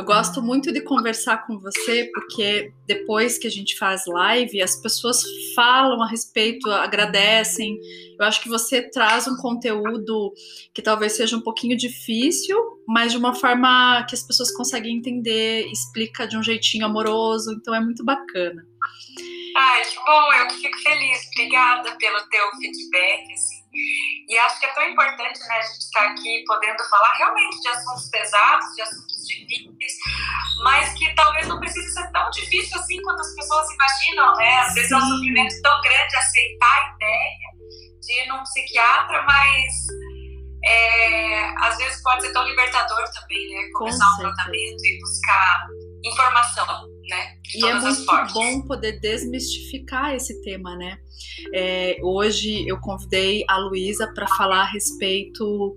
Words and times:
Eu 0.00 0.04
gosto 0.04 0.42
muito 0.42 0.72
de 0.72 0.80
conversar 0.80 1.46
com 1.46 1.58
você, 1.58 2.10
porque 2.14 2.72
depois 2.86 3.36
que 3.36 3.46
a 3.46 3.50
gente 3.50 3.76
faz 3.76 4.06
live, 4.06 4.62
as 4.62 4.74
pessoas 4.74 5.22
falam 5.54 6.02
a 6.02 6.08
respeito, 6.08 6.70
agradecem. 6.70 7.78
Eu 8.18 8.24
acho 8.24 8.40
que 8.40 8.48
você 8.48 8.80
traz 8.80 9.28
um 9.28 9.36
conteúdo 9.36 10.32
que 10.72 10.80
talvez 10.80 11.12
seja 11.12 11.36
um 11.36 11.42
pouquinho 11.42 11.76
difícil, 11.76 12.56
mas 12.88 13.12
de 13.12 13.18
uma 13.18 13.34
forma 13.34 14.02
que 14.08 14.14
as 14.14 14.22
pessoas 14.22 14.50
conseguem 14.56 14.96
entender, 14.96 15.66
explica 15.70 16.26
de 16.26 16.34
um 16.34 16.42
jeitinho 16.42 16.86
amoroso, 16.86 17.52
então 17.52 17.74
é 17.74 17.80
muito 17.80 18.02
bacana. 18.02 18.66
Ai, 19.54 19.82
que 19.82 19.96
bom, 19.96 20.32
eu 20.32 20.50
fico 20.50 20.78
feliz. 20.78 21.18
Obrigada 21.34 21.94
pelo 21.98 22.20
teu 22.30 22.50
feedback, 22.58 23.32
assim. 23.34 23.59
E 23.72 24.38
acho 24.38 24.58
que 24.58 24.66
é 24.66 24.72
tão 24.72 24.82
importante, 24.84 25.38
né, 25.40 25.58
a 25.58 25.62
gente 25.62 25.78
estar 25.78 26.04
aqui 26.06 26.44
podendo 26.46 26.82
falar 26.88 27.12
realmente 27.18 27.60
de 27.60 27.68
assuntos 27.68 28.08
pesados, 28.10 28.66
de 28.74 28.82
assuntos 28.82 29.26
difíceis, 29.26 29.92
mas 30.62 30.92
que 30.94 31.14
talvez 31.14 31.46
não 31.46 31.58
precise 31.60 31.92
ser 31.92 32.10
tão 32.10 32.30
difícil 32.30 32.78
assim 32.78 33.00
quanto 33.02 33.20
as 33.20 33.34
pessoas 33.34 33.70
imaginam, 33.72 34.36
né? 34.36 34.58
Às 34.60 34.74
vezes 34.74 34.90
é 34.90 34.96
um 34.96 35.08
sofrimento 35.08 35.62
tão 35.62 35.80
grande 35.80 36.16
aceitar 36.16 36.78
a 36.78 36.94
ideia 36.94 37.50
de 38.00 38.12
ir 38.12 38.28
num 38.28 38.42
psiquiatra, 38.42 39.22
mas 39.22 39.72
é, 40.64 41.44
às 41.64 41.76
vezes 41.78 42.02
pode 42.02 42.22
ser 42.22 42.32
tão 42.32 42.44
libertador 42.44 43.04
também, 43.12 43.48
né? 43.50 43.70
Começar 43.74 44.14
um 44.14 44.18
tratamento 44.18 44.84
e 44.84 44.98
buscar 45.00 45.66
informação 46.04 46.90
né? 47.10 47.40
e 47.54 47.66
é 47.66 47.74
muito 47.80 48.32
bom 48.32 48.62
poder 48.62 49.00
desmistificar 49.00 50.14
esse 50.14 50.40
tema, 50.42 50.76
né? 50.76 50.98
É, 51.52 51.96
hoje 52.02 52.66
eu 52.68 52.78
convidei 52.78 53.44
a 53.48 53.58
Luísa 53.58 54.06
para 54.14 54.26
falar 54.28 54.62
a 54.62 54.70
respeito 54.70 55.76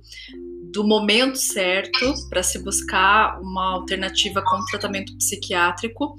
do 0.74 0.84
momento 0.84 1.38
certo 1.38 2.14
para 2.30 2.42
se 2.42 2.58
buscar 2.58 3.40
uma 3.40 3.74
alternativa 3.74 4.42
com 4.42 4.66
tratamento 4.66 5.16
psiquiátrico, 5.18 6.16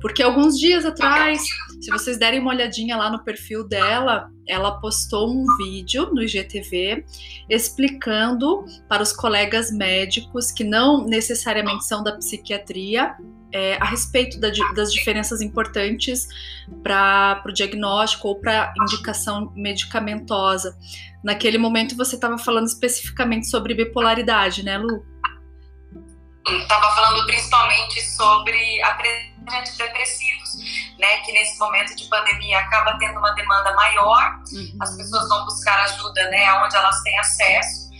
porque 0.00 0.22
alguns 0.22 0.58
dias 0.58 0.86
atrás, 0.86 1.42
se 1.80 1.90
vocês 1.90 2.18
derem 2.18 2.40
uma 2.40 2.50
olhadinha 2.50 2.96
lá 2.96 3.10
no 3.10 3.22
perfil 3.22 3.68
dela, 3.68 4.30
ela 4.46 4.80
postou 4.80 5.30
um 5.30 5.44
vídeo 5.58 6.06
no 6.14 6.22
IGTV 6.22 7.04
explicando 7.50 8.64
para 8.88 9.02
os 9.02 9.12
colegas 9.12 9.70
médicos 9.70 10.50
que 10.50 10.64
não 10.64 11.04
necessariamente 11.04 11.84
são 11.84 12.02
da 12.02 12.16
psiquiatria 12.16 13.14
é, 13.52 13.76
a 13.80 13.84
respeito 13.84 14.38
da, 14.40 14.48
das 14.74 14.92
diferenças 14.92 15.40
importantes 15.40 16.28
para 16.82 17.42
o 17.46 17.52
diagnóstico 17.52 18.28
ou 18.28 18.40
para 18.40 18.72
indicação 18.82 19.52
medicamentosa. 19.54 20.76
Naquele 21.22 21.58
momento 21.58 21.96
você 21.96 22.14
estava 22.14 22.38
falando 22.38 22.66
especificamente 22.66 23.48
sobre 23.48 23.74
bipolaridade, 23.74 24.62
né, 24.62 24.78
Lu? 24.78 25.04
Estava 26.46 26.94
falando 26.94 27.26
principalmente 27.26 28.00
sobre 28.16 28.82
a 28.82 28.94
presença 28.94 29.38
de 29.38 29.56
antidepressivos, 29.56 30.94
né? 30.98 31.18
Que 31.18 31.32
nesse 31.32 31.58
momento 31.58 31.94
de 31.94 32.08
pandemia 32.08 32.58
acaba 32.58 32.96
tendo 32.98 33.18
uma 33.18 33.32
demanda 33.32 33.74
maior, 33.74 34.38
uhum. 34.52 34.78
as 34.80 34.96
pessoas 34.96 35.28
vão 35.28 35.44
buscar 35.44 35.78
ajuda, 35.84 36.30
né? 36.30 36.52
Onde 36.64 36.74
elas 36.74 37.02
têm 37.02 37.18
acesso, 37.18 37.90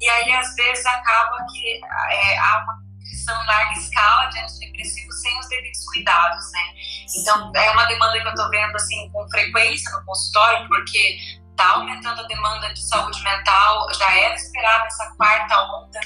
e 0.00 0.08
aí 0.08 0.32
às 0.32 0.54
vezes 0.54 0.86
acaba 0.86 1.44
que 1.52 1.80
é, 2.10 2.38
há 2.38 2.64
uma 2.64 2.87
em 3.34 3.46
larga 3.46 3.72
escala 3.72 4.26
de 4.26 4.38
antidepressivos 4.40 5.20
sem 5.20 5.38
os 5.38 5.48
devidos 5.48 5.84
cuidados, 5.86 6.52
né? 6.52 6.60
Então 7.16 7.52
é 7.54 7.70
uma 7.70 7.84
demanda 7.84 8.20
que 8.20 8.26
eu 8.26 8.30
estou 8.30 8.50
vendo 8.50 8.76
assim 8.76 9.10
com 9.10 9.28
frequência 9.28 9.90
no 9.92 10.04
consultório, 10.04 10.68
porque 10.68 11.18
está 11.50 11.70
aumentando 11.72 12.20
a 12.20 12.26
demanda 12.28 12.72
de 12.72 12.80
saúde 12.88 13.20
mental, 13.22 13.86
já 13.92 14.16
era 14.16 14.34
esperada 14.34 14.84
essa 14.86 15.12
quarta 15.16 15.60
onda, 15.60 16.00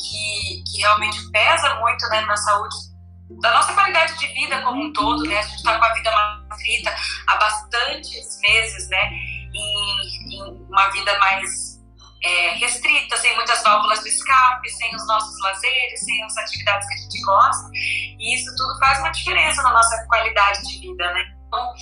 que, 0.00 0.64
que 0.66 0.78
realmente 0.80 1.30
pesa 1.30 1.74
muito 1.76 2.08
né, 2.08 2.22
na 2.22 2.36
saúde 2.36 2.94
da 3.42 3.52
nossa 3.52 3.72
qualidade 3.74 4.18
de 4.18 4.26
vida 4.28 4.62
como 4.62 4.82
um 4.82 4.92
todo, 4.92 5.22
né? 5.24 5.38
A 5.38 5.42
gente 5.42 5.56
está 5.56 5.78
com 5.78 5.84
a 5.84 5.94
vida 5.94 6.10
mais 6.10 6.62
frita 6.62 6.94
há 7.26 7.36
bastantes 7.36 8.40
meses, 8.40 8.88
né? 8.88 9.10
Em, 9.54 10.36
em 10.36 10.66
uma 10.68 10.88
vida 10.90 11.18
mais 11.18 11.63
é, 12.22 12.50
restrita, 12.56 13.16
sem 13.16 13.34
muitas 13.36 13.62
válvulas 13.62 14.00
de 14.00 14.08
escape, 14.08 14.68
sem 14.70 14.94
os 14.94 15.06
nossos 15.06 15.38
lazeres, 15.40 16.00
sem 16.00 16.22
as 16.24 16.36
atividades 16.36 16.88
que 16.88 16.94
a 16.94 16.98
gente 16.98 17.22
gosta. 17.22 17.70
E 17.74 18.34
isso 18.34 18.54
tudo 18.56 18.78
faz 18.78 18.98
uma 19.00 19.10
diferença 19.10 19.62
na 19.62 19.72
nossa 19.72 20.04
qualidade 20.08 20.62
de 20.68 20.80
vida, 20.80 21.12
né? 21.12 21.34
Então, 21.46 21.72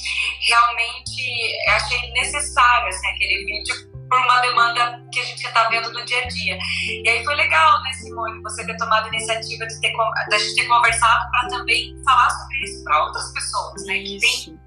realmente, 0.48 1.56
achei 1.71 2.12
necessário 2.12 2.88
assim, 2.88 3.09
aquele 3.09 3.44
vídeo 3.47 3.92
por 4.12 4.21
uma 4.21 4.41
demanda 4.41 5.03
que 5.10 5.21
a 5.21 5.25
gente 5.25 5.42
está 5.42 5.71
vendo 5.71 5.91
no 5.91 6.04
dia 6.04 6.22
a 6.22 6.28
dia. 6.28 6.59
E 7.03 7.09
aí 7.09 7.25
foi 7.25 7.34
legal, 7.34 7.82
né, 7.82 7.92
Simone, 7.94 8.42
você 8.42 8.66
ter 8.66 8.76
tomado 8.76 9.06
a 9.06 9.09
iniciativa 9.09 9.66
de, 9.66 9.81
ter, 9.81 9.91
de 9.91 10.34
a 10.34 10.38
gente 10.38 10.54
ter 10.54 10.69
conversado 10.69 11.31
para 11.31 11.48
também 11.48 11.97
falar 12.04 12.28
sobre 12.28 12.59
isso 12.62 12.84
para 12.84 13.04
outras 13.04 13.32
pessoas, 13.32 13.87
né, 13.87 13.94
que 14.00 14.19
tem, 14.19 14.60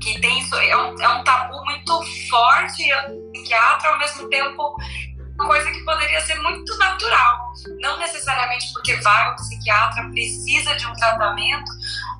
que 0.00 0.20
tem 0.20 0.40
isso, 0.40 0.54
é 0.56 0.76
um, 0.76 1.00
é 1.00 1.08
um 1.08 1.24
tabu 1.24 1.64
muito 1.64 2.02
forte, 2.28 2.92
o 2.92 3.32
psiquiatra, 3.32 3.90
ao 3.90 3.98
mesmo 3.98 4.28
tempo 4.28 4.76
coisa 5.38 5.70
que 5.70 5.84
poderia 5.84 6.20
ser 6.22 6.34
muito 6.40 6.76
natural. 6.78 7.52
Não 7.80 7.98
necessariamente 7.98 8.72
porque 8.72 8.96
vai 8.96 9.26
ao 9.26 9.36
psiquiatra, 9.36 10.08
precisa 10.10 10.74
de 10.74 10.86
um 10.86 10.92
tratamento, 10.94 11.70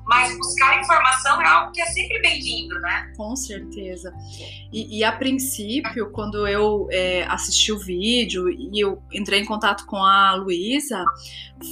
mas 0.09 0.35
buscar 0.39 0.81
informação 0.81 1.39
é 1.39 1.45
algo 1.45 1.71
que 1.71 1.79
é 1.79 1.85
sempre 1.85 2.19
bem-vindo, 2.19 2.79
né? 2.79 3.13
Com 3.15 3.35
certeza. 3.35 4.11
E, 4.73 4.97
e 4.97 5.03
a 5.03 5.11
princípio, 5.11 6.11
quando 6.11 6.47
eu 6.47 6.87
é, 6.91 7.25
assisti 7.25 7.71
o 7.71 7.77
vídeo 7.77 8.49
e 8.49 8.83
eu 8.83 9.03
entrei 9.13 9.39
em 9.39 9.45
contato 9.45 9.85
com 9.85 9.97
a 9.97 10.33
Luísa, 10.33 11.05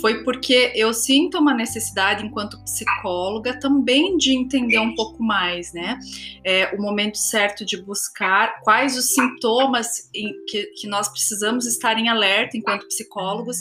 foi 0.02 0.24
porque 0.24 0.72
eu 0.76 0.94
sinto 0.94 1.40
uma 1.40 1.52
necessidade, 1.52 2.24
enquanto 2.24 2.62
psicóloga, 2.64 3.60
também 3.60 4.16
de 4.18 4.34
entender 4.34 4.78
um 4.78 4.94
pouco 4.94 5.24
mais, 5.24 5.74
né? 5.74 5.98
É, 6.44 6.76
o 6.76 6.80
momento 6.80 7.18
certo 7.18 7.66
de 7.66 7.76
buscar 7.82 8.62
quais 8.62 8.96
os 8.96 9.16
sintomas 9.16 10.12
que, 10.48 10.68
que 10.80 10.88
nós 10.88 11.10
precisamos 11.10 11.66
estar 11.66 11.98
em 11.98 12.08
alerta 12.08 12.56
enquanto 12.56 12.88
psicólogos. 12.88 13.58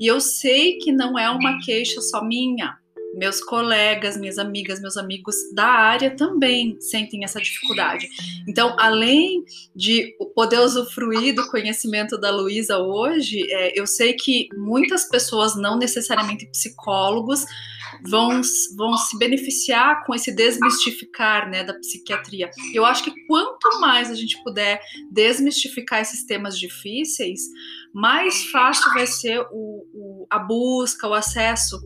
E 0.00 0.10
eu 0.10 0.22
sei 0.22 0.78
que 0.78 0.90
não 0.90 1.18
é 1.18 1.28
uma 1.28 1.58
queixa 1.58 2.00
só 2.00 2.24
minha 2.24 2.78
meus 3.16 3.40
colegas, 3.42 4.16
minhas 4.16 4.38
amigas, 4.38 4.80
meus 4.80 4.96
amigos 4.96 5.34
da 5.54 5.66
área 5.66 6.14
também 6.14 6.78
sentem 6.80 7.24
essa 7.24 7.40
dificuldade. 7.40 8.08
Então, 8.46 8.76
além 8.78 9.42
de 9.74 10.14
poder 10.34 10.60
usufruir 10.60 11.34
do 11.34 11.48
conhecimento 11.48 12.18
da 12.18 12.30
Luísa 12.30 12.78
hoje, 12.78 13.42
é, 13.50 13.78
eu 13.78 13.86
sei 13.86 14.12
que 14.12 14.48
muitas 14.54 15.08
pessoas, 15.08 15.56
não 15.56 15.78
necessariamente 15.78 16.46
psicólogos, 16.50 17.44
vão, 18.02 18.40
vão 18.76 18.96
se 18.98 19.18
beneficiar 19.18 20.04
com 20.04 20.14
esse 20.14 20.34
desmistificar 20.34 21.48
né, 21.50 21.64
da 21.64 21.72
psiquiatria. 21.74 22.50
Eu 22.74 22.84
acho 22.84 23.02
que 23.04 23.26
quanto 23.26 23.80
mais 23.80 24.10
a 24.10 24.14
gente 24.14 24.42
puder 24.42 24.80
desmistificar 25.10 26.02
esses 26.02 26.26
temas 26.26 26.58
difíceis, 26.58 27.40
mais 27.94 28.44
fácil 28.50 28.92
vai 28.92 29.06
ser 29.06 29.40
o, 29.50 29.86
o 29.94 30.26
a 30.30 30.38
busca, 30.38 31.08
o 31.08 31.14
acesso 31.14 31.80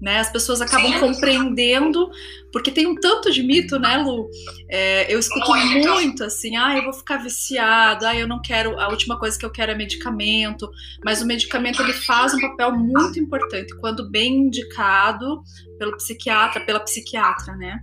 né? 0.00 0.20
As 0.20 0.30
pessoas 0.30 0.60
acabam 0.60 0.92
Sim. 0.92 1.00
compreendendo, 1.00 2.10
porque 2.52 2.70
tem 2.70 2.86
um 2.86 2.94
tanto 2.94 3.30
de 3.30 3.42
mito, 3.42 3.78
né, 3.78 3.98
Lu? 3.98 4.30
É, 4.68 5.12
eu 5.12 5.18
escuto 5.18 5.54
muito. 5.54 5.88
muito 5.88 6.24
assim, 6.24 6.56
ah, 6.56 6.76
eu 6.76 6.84
vou 6.84 6.92
ficar 6.92 7.18
viciado, 7.18 8.06
ah, 8.06 8.16
eu 8.16 8.26
não 8.26 8.40
quero, 8.40 8.80
a 8.80 8.88
última 8.88 9.18
coisa 9.18 9.38
que 9.38 9.44
eu 9.44 9.50
quero 9.50 9.72
é 9.72 9.74
medicamento, 9.74 10.70
mas 11.04 11.20
o 11.20 11.26
medicamento 11.26 11.82
ele 11.82 11.92
faz 11.92 12.32
um 12.32 12.40
papel 12.40 12.72
muito 12.72 13.18
importante 13.18 13.76
quando 13.76 14.10
bem 14.10 14.46
indicado 14.46 15.42
pelo 15.78 15.96
psiquiatra, 15.96 16.60
pela 16.64 16.80
psiquiatra, 16.80 17.54
né? 17.56 17.80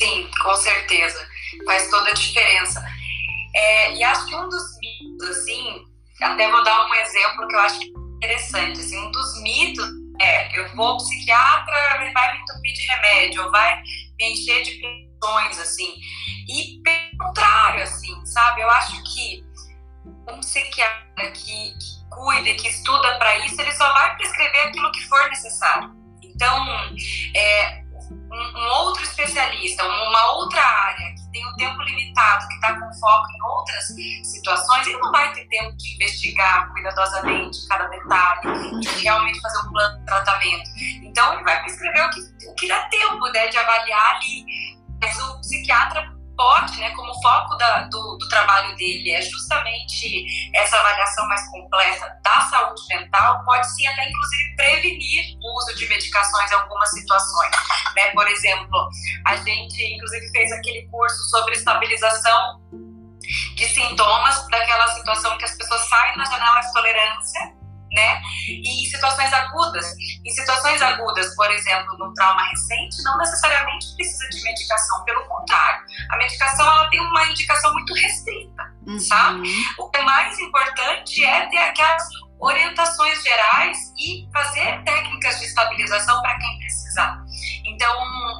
Sim, 0.00 0.28
com 0.42 0.54
certeza, 0.56 1.26
faz 1.64 1.88
toda 1.90 2.10
a 2.10 2.14
diferença. 2.14 2.82
É, 3.54 3.96
e 3.96 4.02
acho 4.02 4.26
que 4.26 4.34
um 4.34 4.48
dos 4.48 4.62
mitos, 4.80 5.28
assim, 5.28 5.84
até 6.20 6.50
vou 6.50 6.62
dar 6.64 6.88
um 6.88 6.94
exemplo 6.94 7.48
que 7.48 7.54
eu 7.54 7.60
acho 7.60 7.80
interessante, 8.16 8.80
assim, 8.80 8.98
um 8.98 9.10
dos 9.10 9.42
mitos 9.42 9.99
é, 10.20 10.58
eu 10.58 10.68
vou 10.76 10.98
psiquiatra, 10.98 11.74
vai 12.12 12.32
me 12.32 12.42
entupir 12.42 12.72
de 12.72 12.86
remédio, 12.86 13.50
vai 13.50 13.82
me 14.18 14.32
encher 14.32 14.62
de 14.62 14.72
pressões, 14.72 15.58
assim. 15.58 15.94
E 16.46 16.80
pelo 16.82 17.18
contrário, 17.18 17.82
assim, 17.82 18.26
sabe? 18.26 18.60
Eu 18.60 18.70
acho 18.70 19.02
que 19.04 19.44
um 20.28 20.40
psiquiatra 20.40 21.30
que, 21.32 21.74
que 21.78 22.08
cuida, 22.10 22.54
que 22.54 22.68
estuda 22.68 23.18
para 23.18 23.38
isso, 23.46 23.60
ele 23.60 23.72
só 23.72 23.92
vai 23.92 24.16
prescrever 24.16 24.68
aquilo 24.68 24.92
que 24.92 25.08
for 25.08 25.28
necessário. 25.28 25.90
Então, 26.22 26.68
é, 27.34 27.82
um, 28.10 28.58
um 28.58 28.68
outro 28.80 29.02
especialista, 29.02 29.84
uma 29.84 30.32
outra 30.32 30.62
área 30.62 31.19
tem 31.32 31.46
um 31.46 31.54
tempo 31.54 31.80
limitado, 31.82 32.46
que 32.48 32.54
está 32.54 32.74
com 32.74 32.92
foco 32.94 33.26
em 33.30 33.42
outras 33.42 33.86
situações, 34.24 34.86
ele 34.86 34.98
não 34.98 35.10
vai 35.10 35.32
ter 35.32 35.46
tempo 35.46 35.76
de 35.76 35.94
investigar 35.94 36.70
cuidadosamente 36.72 37.66
cada 37.68 37.86
detalhe, 37.88 38.80
de 38.80 38.88
realmente 39.02 39.40
fazer 39.40 39.58
um 39.66 39.70
plano 39.70 39.98
de 39.98 40.06
tratamento. 40.06 40.70
Então, 41.02 41.34
ele 41.34 41.44
vai 41.44 41.60
prescrever 41.62 42.06
o 42.06 42.10
que, 42.10 42.20
o 42.48 42.54
que 42.54 42.68
dá 42.68 42.80
tempo 42.88 43.26
né, 43.32 43.48
de 43.48 43.58
avaliar 43.58 44.16
ali. 44.16 44.44
Mas 45.00 45.18
o 45.18 45.40
psiquiatra 45.40 46.19
pode, 46.40 46.80
né, 46.80 46.88
como 46.92 47.12
foco 47.20 47.54
da, 47.56 47.82
do, 47.82 48.16
do, 48.16 48.28
trabalho 48.30 48.74
dele 48.76 49.10
é 49.10 49.20
justamente 49.20 50.24
essa 50.54 50.74
avaliação 50.74 51.28
mais 51.28 51.46
completa 51.50 52.18
da 52.24 52.40
saúde 52.40 52.80
mental, 52.88 53.44
pode 53.44 53.70
sim 53.74 53.86
até 53.86 54.08
inclusive 54.08 54.56
prevenir 54.56 55.36
o 55.38 55.58
uso 55.58 55.76
de 55.76 55.86
medicações 55.86 56.50
em 56.50 56.54
algumas 56.54 56.90
situações. 56.92 57.50
Né? 57.94 58.10
Por 58.12 58.26
exemplo, 58.26 58.88
a 59.26 59.36
gente 59.36 59.84
inclusive 59.84 60.30
fez 60.30 60.50
aquele 60.52 60.88
curso 60.88 61.22
sobre 61.28 61.52
estabilização 61.54 62.62
de 63.56 63.68
sintomas 63.68 64.46
daquela 64.48 64.88
situação 64.94 65.36
que 65.36 65.44
as 65.44 65.54
pessoas 65.56 65.86
saem 65.90 66.16
na 66.16 66.24
janela 66.24 66.60
de 66.60 66.72
tolerância 66.72 67.59
né? 67.92 68.20
E 68.48 68.82
em 68.82 68.90
situações 68.90 69.32
agudas, 69.32 69.86
em 70.24 70.30
situações 70.30 70.80
agudas, 70.82 71.34
por 71.34 71.50
exemplo, 71.50 71.98
no 71.98 72.12
trauma 72.14 72.42
recente, 72.48 73.02
não 73.02 73.16
necessariamente 73.18 73.94
precisa 73.96 74.28
de 74.28 74.42
medicação, 74.42 75.04
pelo 75.04 75.24
contrário, 75.26 75.84
a 76.10 76.16
medicação 76.16 76.66
ela 76.66 76.88
tem 76.88 77.00
uma 77.00 77.24
indicação 77.26 77.72
muito 77.72 77.94
restrita, 77.94 78.74
uhum. 78.86 78.98
sabe? 78.98 79.52
O 79.78 79.88
que 79.90 79.98
é 79.98 80.02
mais 80.02 80.38
importante 80.38 81.24
é 81.24 81.46
ter 81.48 81.58
aquelas 81.58 82.02
orientações 82.38 83.22
gerais 83.22 83.78
e 83.98 84.26
fazer 84.32 84.82
técnicas 84.84 85.38
de 85.38 85.46
estabilização 85.46 86.20
para 86.22 86.38
quem 86.38 86.58
precisar. 86.58 87.22
Então, 87.66 87.94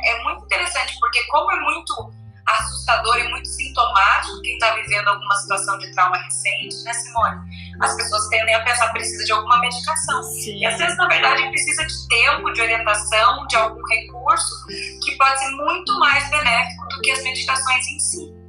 é 0.04 0.22
muito 0.24 0.44
interessante, 0.44 0.96
porque 0.98 1.22
como 1.26 1.50
é 1.50 1.60
muito 1.60 2.19
assustador 2.52 3.16
e 3.18 3.28
muito 3.28 3.48
sintomático 3.48 4.40
quem 4.42 4.54
está 4.54 4.74
vivendo 4.74 5.08
alguma 5.08 5.34
situação 5.36 5.78
de 5.78 5.90
trauma 5.92 6.16
recente, 6.18 6.82
né, 6.84 6.92
Simone? 6.92 7.40
As 7.80 7.94
pessoas 7.96 8.28
tendem 8.28 8.54
a 8.54 8.64
pensar 8.64 8.90
precisa 8.92 9.24
de 9.24 9.32
alguma 9.32 9.58
medicação. 9.60 10.22
Sim. 10.22 10.58
E 10.58 10.66
às 10.66 10.78
vezes, 10.78 10.96
na 10.96 11.08
verdade, 11.08 11.48
precisa 11.48 11.86
de 11.86 12.08
tempo, 12.08 12.52
de 12.52 12.60
orientação, 12.60 13.46
de 13.46 13.56
algum 13.56 13.82
recurso 13.86 14.66
que 15.04 15.16
pode 15.16 15.38
ser 15.38 15.50
muito 15.50 15.98
mais 15.98 16.28
benéfico 16.30 16.88
do 16.88 17.00
que 17.00 17.10
as 17.10 17.22
medicações 17.22 17.86
em 17.88 17.98
si. 17.98 18.39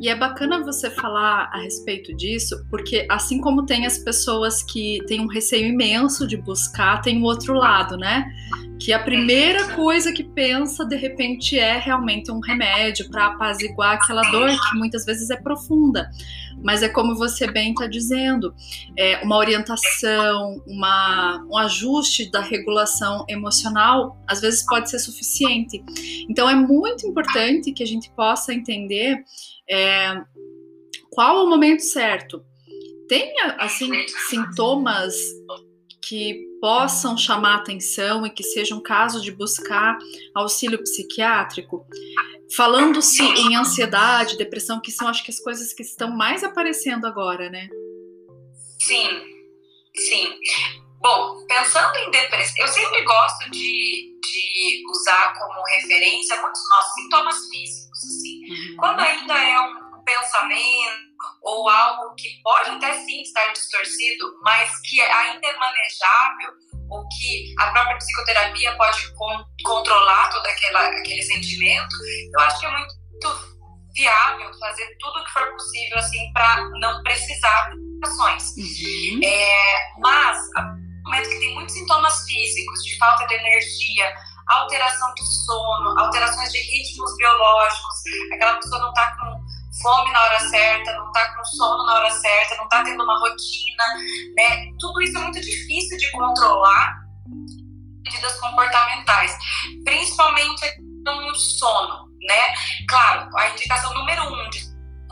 E 0.00 0.08
é 0.08 0.14
bacana 0.14 0.62
você 0.62 0.88
falar 0.90 1.50
a 1.52 1.58
respeito 1.58 2.14
disso, 2.14 2.64
porque 2.70 3.04
assim 3.10 3.40
como 3.40 3.66
tem 3.66 3.84
as 3.84 3.98
pessoas 3.98 4.62
que 4.62 5.00
têm 5.08 5.20
um 5.20 5.26
receio 5.26 5.66
imenso 5.66 6.24
de 6.26 6.36
buscar, 6.36 7.02
tem 7.02 7.20
o 7.20 7.24
outro 7.24 7.54
lado, 7.54 7.96
né? 7.96 8.32
Que 8.78 8.92
a 8.92 9.02
primeira 9.02 9.74
coisa 9.74 10.12
que 10.12 10.22
pensa, 10.22 10.84
de 10.84 10.94
repente, 10.94 11.58
é 11.58 11.78
realmente 11.78 12.30
um 12.30 12.38
remédio 12.38 13.10
para 13.10 13.26
apaziguar 13.26 13.94
aquela 13.94 14.22
dor 14.30 14.48
que 14.48 14.78
muitas 14.78 15.04
vezes 15.04 15.30
é 15.30 15.36
profunda. 15.36 16.08
Mas 16.62 16.82
é 16.82 16.88
como 16.88 17.16
você 17.16 17.50
bem 17.50 17.70
está 17.70 17.88
dizendo, 17.88 18.54
é 18.96 19.20
uma 19.24 19.36
orientação, 19.36 20.62
uma, 20.64 21.44
um 21.50 21.56
ajuste 21.56 22.30
da 22.30 22.40
regulação 22.40 23.24
emocional, 23.28 24.16
às 24.28 24.40
vezes 24.40 24.64
pode 24.64 24.90
ser 24.90 25.00
suficiente. 25.00 25.82
Então 26.28 26.48
é 26.48 26.54
muito 26.54 27.04
importante 27.04 27.72
que 27.72 27.82
a 27.82 27.86
gente 27.86 28.10
possa 28.10 28.54
entender 28.54 29.24
é, 29.70 30.20
qual 31.10 31.44
o 31.44 31.48
momento 31.48 31.80
certo? 31.80 32.44
Tem 33.08 33.34
assim 33.58 33.90
sintomas 34.28 35.14
que 36.02 36.46
possam 36.60 37.16
chamar 37.16 37.56
atenção 37.56 38.26
e 38.26 38.30
que 38.30 38.42
seja 38.42 38.74
um 38.74 38.82
caso 38.82 39.20
de 39.20 39.32
buscar 39.32 39.98
auxílio 40.34 40.82
psiquiátrico? 40.82 41.86
Falando-se 42.56 43.22
em 43.22 43.56
ansiedade, 43.56 44.38
depressão, 44.38 44.80
que 44.80 44.90
são 44.90 45.08
acho 45.08 45.24
que 45.24 45.30
as 45.30 45.40
coisas 45.40 45.72
que 45.72 45.82
estão 45.82 46.10
mais 46.10 46.42
aparecendo 46.42 47.06
agora, 47.06 47.50
né? 47.50 47.68
Sim, 48.80 49.08
sim. 49.94 50.34
Bom, 51.00 51.46
pensando 51.46 51.96
em 51.96 52.10
depressão, 52.10 52.64
eu 52.64 52.68
sempre 52.68 53.04
gosto 53.04 53.50
de, 53.50 54.18
de 54.20 54.82
usar 54.90 55.34
como 55.38 55.62
referência 55.76 56.40
muitos 56.40 56.60
nossos 56.70 56.94
sintomas 56.94 57.36
físicos. 57.48 57.87
Assim. 58.06 58.50
Uhum. 58.50 58.76
Quando 58.78 59.00
ainda 59.00 59.34
é 59.34 59.60
um 59.60 60.02
pensamento 60.04 61.08
ou 61.42 61.68
algo 61.68 62.14
que 62.14 62.40
pode 62.42 62.70
até 62.70 62.92
sim 63.04 63.22
estar 63.22 63.52
distorcido, 63.52 64.38
mas 64.42 64.80
que 64.80 65.00
ainda 65.00 65.46
é 65.46 65.56
manejável, 65.56 66.52
ou 66.90 67.06
que 67.08 67.54
a 67.58 67.70
própria 67.72 67.98
psicoterapia 67.98 68.76
pode 68.76 69.14
con 69.14 69.44
controlar 69.64 70.30
todo 70.30 70.46
aquela, 70.46 70.86
aquele 70.88 71.22
sentimento, 71.22 71.96
eu 72.32 72.40
acho 72.40 72.60
que 72.60 72.66
é 72.66 72.70
muito 72.70 73.58
viável 73.94 74.50
fazer 74.58 74.96
tudo 74.98 75.18
o 75.18 75.24
que 75.24 75.32
for 75.32 75.50
possível 75.52 75.98
assim 75.98 76.32
para 76.32 76.68
não 76.80 77.02
precisar 77.02 77.70
de 77.70 78.06
ações. 78.06 78.54
Uhum. 78.56 79.20
É, 79.22 79.90
mas, 79.98 80.38
no 80.56 81.10
momento 81.10 81.28
que 81.28 81.38
tem 81.40 81.54
muitos 81.54 81.74
sintomas 81.74 82.24
físicos, 82.26 82.84
de 82.84 82.96
falta 82.98 83.26
de 83.26 83.34
energia, 83.34 84.14
alteração 84.48 85.14
do 85.14 85.24
sono, 85.24 85.98
alterações 85.98 86.50
de 86.52 86.58
ritmos 86.58 87.16
biológicos, 87.16 88.02
aquela 88.32 88.56
pessoa 88.56 88.80
não 88.80 88.88
está 88.88 89.16
com 89.16 89.38
fome 89.82 90.12
na 90.12 90.22
hora 90.22 90.40
certa, 90.40 90.92
não 90.96 91.06
está 91.06 91.34
com 91.34 91.44
sono 91.44 91.84
na 91.86 91.94
hora 91.94 92.10
certa, 92.10 92.56
não 92.56 92.64
está 92.64 92.82
tendo 92.82 93.02
uma 93.02 93.18
rotina, 93.20 93.84
né? 94.36 94.72
Tudo 94.78 95.00
isso 95.02 95.16
é 95.16 95.20
muito 95.20 95.40
difícil 95.40 95.96
de 95.98 96.10
controlar 96.12 97.08
medidas 98.04 98.40
comportamentais, 98.40 99.36
principalmente 99.84 100.66
no 101.04 101.34
sono, 101.34 102.08
né? 102.26 102.54
Claro, 102.88 103.30
a 103.36 103.50
indicação 103.50 103.92
número 103.94 104.22
um 104.32 104.50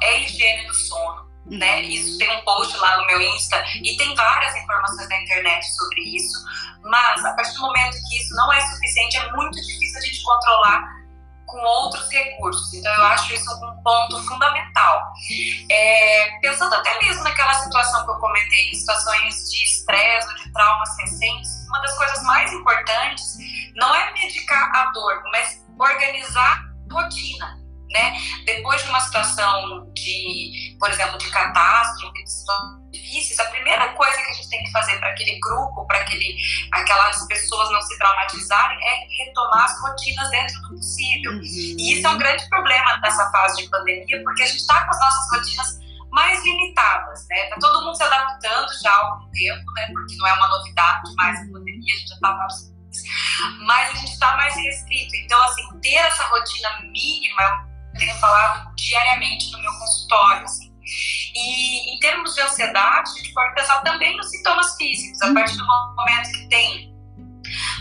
é 0.03 0.09
a 0.09 0.19
higiene 0.19 0.67
do 0.67 0.75
sono, 0.75 1.26
né? 1.51 1.83
Isso 1.83 2.19
tem 2.19 2.31
um 2.37 2.45
post 2.45 2.77
lá 2.79 2.99
no 2.99 3.07
meu 3.07 3.21
Insta 3.21 3.63
e 3.83 3.97
tem 3.97 4.15
várias 4.15 4.55
informações 4.57 5.09
na 5.09 5.23
internet 5.23 5.65
sobre 5.75 6.01
isso, 6.17 6.45
mas 6.83 7.25
a 7.25 7.33
partir 7.35 7.55
do 7.55 7.61
momento 7.61 7.97
que 8.09 8.21
isso 8.21 8.35
não 8.35 8.53
é 8.53 8.61
suficiente, 8.61 9.17
é 9.17 9.33
muito 9.33 9.57
difícil 9.57 9.99
a 9.99 10.03
gente 10.03 10.23
controlar 10.23 10.97
com 11.47 11.59
outros 11.59 12.11
recursos. 12.11 12.75
Então, 12.75 12.93
eu 12.93 13.05
acho 13.05 13.33
isso 13.33 13.49
um 13.55 13.83
ponto 13.83 14.21
fundamental. 14.27 15.13
É, 15.71 16.39
pensando 16.41 16.75
até 16.75 16.99
mesmo 16.99 17.23
naquela 17.23 17.55
situação 17.55 18.05
que 18.05 18.11
eu 18.11 18.17
comentei, 18.17 18.75
situações 18.75 19.49
de 19.51 19.63
estresse 19.63 20.29
ou 20.29 20.35
de 20.35 20.53
traumas 20.53 20.89
recentes, 20.99 21.67
uma 21.69 21.81
das 21.81 21.97
coisas 21.97 22.23
mais 22.25 22.53
importantes 22.53 23.37
não 23.77 23.95
é 23.95 24.13
medicar 24.13 24.75
a 24.75 24.91
dor, 24.91 25.23
mas 25.31 25.65
organizar 25.79 26.65
a 26.91 26.95
rotina 26.95 27.66
né? 27.91 28.15
Depois 28.45 28.83
de 28.83 28.89
uma 28.89 29.01
situação 29.01 29.91
de, 29.95 30.77
por 30.79 30.91
exemplo, 30.91 31.19
de 31.19 31.31
catástrofe, 31.31 32.25
de 32.25 32.31
situações 32.31 32.91
difíceis, 32.93 33.41
a 33.41 33.45
primeira 33.51 33.89
coisa 33.95 34.17
que 34.17 34.31
a 34.31 34.33
gente 34.33 34.49
tem 34.49 34.65
que 34.65 34.71
fazer 34.71 34.99
para 34.99 35.11
aquele 35.11 35.39
grupo, 35.41 35.87
para 35.87 35.99
aquele, 35.99 36.37
aquelas 36.73 37.27
pessoas 37.27 37.71
não 37.71 37.81
se 37.81 37.99
traumatizarem, 37.99 38.79
é 38.83 39.25
retomar 39.25 39.65
as 39.65 39.81
rotinas 39.81 40.31
dentro 40.31 40.61
do 40.63 40.69
possível. 40.77 41.33
Uhum. 41.33 41.43
E 41.43 41.93
isso 41.93 42.07
é 42.07 42.11
um 42.11 42.19
grande 42.19 42.49
problema 42.49 42.99
nessa 43.03 43.31
fase 43.31 43.63
de 43.63 43.71
pandemia, 43.71 44.23
porque 44.23 44.43
a 44.43 44.47
gente 44.47 44.61
está 44.61 44.85
com 44.85 44.91
as 44.91 45.01
nossas 45.01 45.31
rotinas 45.33 45.87
mais 46.11 46.43
limitadas, 46.45 47.27
né? 47.29 47.45
Tá 47.51 47.57
todo 47.61 47.85
mundo 47.85 47.95
se 47.95 48.03
adaptando 48.03 48.69
já 48.83 48.91
há 48.91 49.07
algum 49.07 49.31
tempo, 49.33 49.73
né? 49.73 49.87
Porque 49.93 50.17
não 50.17 50.27
é 50.27 50.33
uma 50.33 50.49
novidade 50.49 51.15
mais 51.17 51.39
a 51.41 51.53
pandemia, 51.53 51.95
a 51.95 51.99
gente 51.99 52.09
já 52.09 52.15
estava 52.15 52.47
mas 53.67 53.91
a 53.91 53.95
gente 53.95 54.13
está 54.13 54.37
mais 54.37 54.55
restrito. 54.55 55.15
Então, 55.17 55.43
assim, 55.45 55.63
ter 55.81 55.95
essa 55.95 56.25
rotina 56.29 56.81
mínima 56.81 57.69
tenho 57.97 58.15
falado 58.17 58.75
diariamente 58.77 59.51
no 59.53 59.61
meu 59.61 59.73
consultório. 59.73 60.45
Assim. 60.45 60.73
E 61.35 61.95
em 61.95 61.99
termos 61.99 62.35
de 62.35 62.41
ansiedade, 62.41 63.11
a 63.11 63.15
gente 63.15 63.33
pode 63.33 63.55
pensar 63.55 63.81
também 63.83 64.17
nos 64.17 64.31
sintomas 64.31 64.77
físicos. 64.77 65.21
A 65.23 65.35
partir 65.35 65.57
do 65.57 65.67
momento 65.67 66.33
que 66.33 66.49
tem 66.49 66.95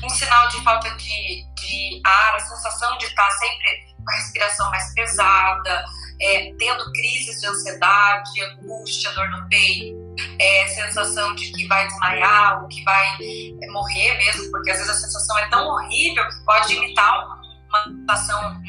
um 0.03 0.09
sinal 0.09 0.47
de 0.49 0.61
falta 0.63 0.89
de, 0.95 1.45
de 1.55 2.01
ar, 2.05 2.35
a 2.35 2.39
sensação 2.39 2.97
de 2.97 3.05
estar 3.05 3.29
sempre 3.31 3.95
com 4.03 4.11
a 4.11 4.15
respiração 4.15 4.69
mais 4.69 4.93
pesada, 4.93 5.85
é, 6.21 6.53
tendo 6.57 6.91
crises 6.93 7.41
de 7.41 7.47
ansiedade, 7.47 8.41
angústia, 8.43 9.11
dor 9.11 9.29
no 9.29 9.49
peito, 9.49 9.95
é, 10.39 10.67
sensação 10.67 11.33
de 11.35 11.51
que 11.51 11.67
vai 11.67 11.87
desmaiar 11.87 12.61
ou 12.61 12.67
que 12.67 12.83
vai 12.83 13.17
é, 13.21 13.71
morrer 13.71 14.17
mesmo, 14.17 14.51
porque 14.51 14.71
às 14.71 14.77
vezes 14.77 14.91
a 14.91 14.99
sensação 14.99 15.37
é 15.39 15.49
tão 15.49 15.67
horrível 15.67 16.27
que 16.29 16.45
pode 16.45 16.73
imitar 16.73 17.25
uma 17.25 17.43
situação 17.83 18.61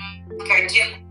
cardíaca 0.49 1.06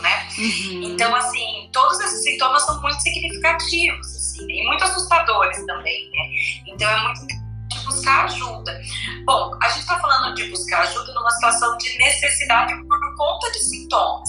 né? 0.00 0.28
Uhum. 0.38 0.82
Então, 0.82 1.14
assim, 1.14 1.70
todos 1.72 2.00
esses 2.00 2.24
sintomas 2.24 2.64
são 2.64 2.80
muito 2.80 3.00
significativos, 3.00 4.06
assim, 4.06 4.46
e 4.48 4.66
muito 4.66 4.82
assustadores 4.84 5.64
também, 5.66 6.10
né? 6.10 6.28
Então, 6.66 6.90
é 6.90 7.02
muito 7.02 7.22
importante 7.22 7.86
buscar 7.86 8.24
ajuda. 8.24 8.80
Bom, 9.24 9.56
a 9.62 9.68
gente 9.68 9.80
está 9.80 9.98
falando 10.00 10.34
de 10.34 10.48
buscar 10.50 10.82
ajuda 10.82 11.14
numa 11.14 11.30
situação 11.30 11.76
de 11.78 11.98
necessidade 11.98 12.74
por 12.86 13.16
conta 13.16 13.50
de 13.52 13.58
sintomas, 13.58 14.28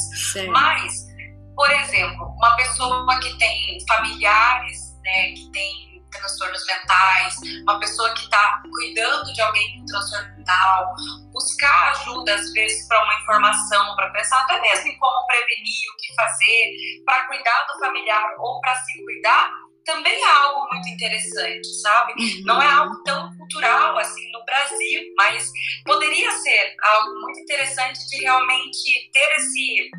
mas, 0.50 1.08
por 1.56 1.70
exemplo, 1.72 2.26
uma 2.38 2.56
pessoa 2.56 3.20
que 3.20 3.38
tem 3.38 3.78
familiares, 3.88 4.98
né, 5.04 5.32
que 5.32 5.52
tem 5.52 5.91
transtornos 6.12 6.66
mentais, 6.66 7.36
uma 7.64 7.80
pessoa 7.80 8.14
que 8.14 8.24
está 8.24 8.62
cuidando 8.70 9.34
de 9.34 9.42
alguém 9.42 9.80
com 9.80 9.86
transtorno 9.86 10.38
mental, 10.38 10.94
buscar 11.32 11.92
ajuda 11.92 12.36
às 12.36 12.52
vezes 12.54 12.88
para 12.88 13.04
uma 13.04 13.16
informação, 13.16 13.96
para 13.96 14.10
pensar 14.12 14.42
até 14.42 14.62
mesmo 14.62 14.88
em 14.88 14.98
como 14.98 15.28
prevenir, 15.28 15.90
o 15.94 15.98
que 15.98 16.16
fazer, 16.16 16.72
para 17.06 17.28
cuidar 17.28 17.66
do 17.68 17.80
familiar 17.80 18.36
ou 18.40 18.60
para 18.62 18.76
se 18.76 19.04
cuidar, 19.04 19.52
também 19.86 20.14
é 20.14 20.32
algo 20.32 20.68
muito 20.72 20.88
interessante, 20.90 21.68
sabe? 21.82 22.14
Uhum. 22.14 22.44
Não 22.46 22.62
é 22.62 22.68
algo 22.68 23.02
tão 23.04 23.36
cultural 23.36 23.98
assim 23.98 24.32
no 24.32 24.44
Brasil, 24.46 25.02
mas 25.18 25.52
poderia 25.86 26.32
ser 26.32 26.76
algo 26.84 27.20
muito 27.22 27.40
interessante 27.40 28.00
de 28.08 28.18
realmente 28.18 29.10
ter 29.12 29.36
esse 29.38 29.90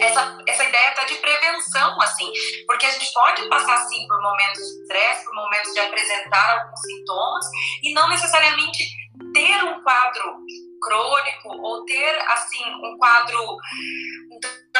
essa, 0.00 0.38
essa 0.46 0.64
ideia 0.64 0.88
até 0.90 1.04
de 1.04 1.14
prevenção, 1.16 2.00
assim, 2.00 2.30
porque 2.66 2.86
a 2.86 2.90
gente 2.90 3.12
pode 3.12 3.48
passar, 3.48 3.84
sim, 3.86 4.06
por 4.06 4.20
momentos 4.20 4.62
de 4.62 4.82
estresse, 4.82 5.24
por 5.24 5.34
momentos 5.34 5.72
de 5.72 5.80
apresentar 5.80 6.60
alguns 6.60 6.80
sintomas, 6.80 7.46
e 7.82 7.92
não 7.92 8.08
necessariamente 8.08 8.84
ter 9.34 9.64
um 9.64 9.82
quadro 9.82 10.36
crônico 10.82 11.48
ou 11.48 11.84
ter, 11.84 12.18
assim, 12.28 12.64
um 12.82 12.96
quadro 12.98 13.38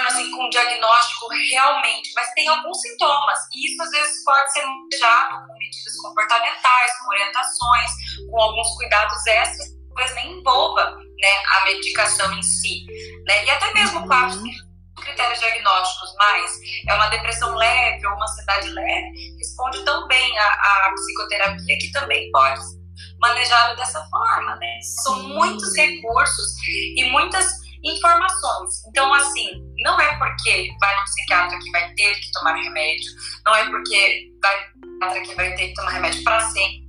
assim, 0.06 0.30
com 0.32 0.46
um 0.46 0.50
diagnóstico 0.50 1.28
realmente, 1.28 2.12
mas 2.16 2.32
tem 2.34 2.48
alguns 2.48 2.80
sintomas, 2.80 3.38
e 3.54 3.66
isso 3.66 3.82
às 3.82 3.90
vezes 3.90 4.24
pode 4.24 4.52
ser 4.52 4.64
manejado 4.64 5.46
com 5.46 5.58
medidas 5.58 5.96
comportamentais, 6.02 6.98
com 6.98 7.10
orientações, 7.10 7.90
com 8.28 8.40
alguns 8.40 8.76
cuidados 8.76 9.26
extras, 9.26 9.68
talvez 9.88 10.14
nem 10.14 10.38
envolva 10.38 10.96
né, 11.20 11.42
a 11.46 11.64
medicação 11.66 12.32
em 12.32 12.42
si, 12.42 12.84
né, 13.26 13.44
e 13.44 13.50
até 13.50 13.72
mesmo 13.74 14.06
quadros 14.06 14.42
uhum 14.42 14.71
critérios 15.04 15.38
diagnósticos, 15.38 16.14
mas 16.18 16.60
é 16.88 16.94
uma 16.94 17.08
depressão 17.08 17.54
leve 17.54 18.06
ou 18.06 18.14
uma 18.14 18.24
ansiedade 18.24 18.68
leve, 18.70 19.36
responde 19.38 19.84
tão 19.84 20.06
bem 20.08 20.38
à, 20.38 20.92
psicoterapia 20.94 21.78
que 21.78 21.92
também 21.92 22.30
pode 22.30 22.60
manejá-lo 23.20 23.76
dessa 23.76 24.04
forma, 24.04 24.56
né? 24.56 24.78
São 25.02 25.22
muitos 25.22 25.74
recursos 25.76 26.54
e 26.96 27.04
muitas 27.10 27.62
informações. 27.84 28.86
Então, 28.88 29.12
assim, 29.14 29.60
não 29.78 30.00
é 30.00 30.16
porque 30.18 30.68
vai 30.80 30.96
no 30.96 31.04
psiquiatra 31.04 31.58
que 31.58 31.70
vai 31.70 31.92
ter 31.94 32.14
que 32.14 32.30
tomar 32.32 32.54
remédio, 32.54 33.12
não 33.44 33.54
é 33.54 33.68
porque 33.68 34.30
vai 34.40 34.66
no 34.76 34.98
psiquiatra 35.00 35.22
que 35.22 35.34
vai 35.34 35.54
ter 35.54 35.68
que 35.68 35.74
tomar 35.74 35.90
remédio 35.90 36.24
para 36.24 36.40
sempre, 36.40 36.82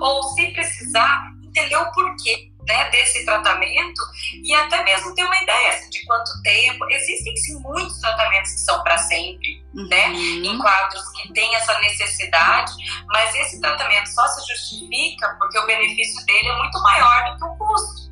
ou 0.00 0.22
se 0.34 0.46
precisar, 0.52 1.32
entender 1.44 1.76
o 1.76 1.92
porquê 1.92 2.50
né, 2.68 2.90
desse 2.90 3.24
tratamento 3.24 4.02
e 4.44 4.54
até 4.54 4.84
mesmo 4.84 5.14
ter 5.14 5.24
uma 5.24 5.42
ideia 5.42 5.70
assim, 5.70 5.88
de 5.88 6.04
quanto 6.04 6.42
tempo. 6.42 6.84
Existem 6.90 7.34
sim 7.36 7.58
muitos 7.60 7.98
tratamentos 7.98 8.52
que 8.52 8.60
são 8.60 8.82
para 8.84 8.98
sempre, 8.98 9.64
né, 9.74 10.08
uhum. 10.08 10.40
né, 10.40 10.48
em 10.48 10.58
quadros 10.58 11.02
que 11.12 11.32
têm 11.32 11.54
essa 11.54 11.76
necessidade, 11.80 12.72
mas 13.06 13.34
esse 13.34 13.60
tratamento 13.60 14.08
só 14.08 14.26
se 14.28 14.52
justifica 14.52 15.34
porque 15.38 15.58
o 15.58 15.66
benefício 15.66 16.24
dele 16.26 16.48
é 16.48 16.56
muito 16.56 16.80
maior 16.82 17.30
do 17.30 17.38
que 17.38 17.44
o 17.44 17.56
custo. 17.56 18.08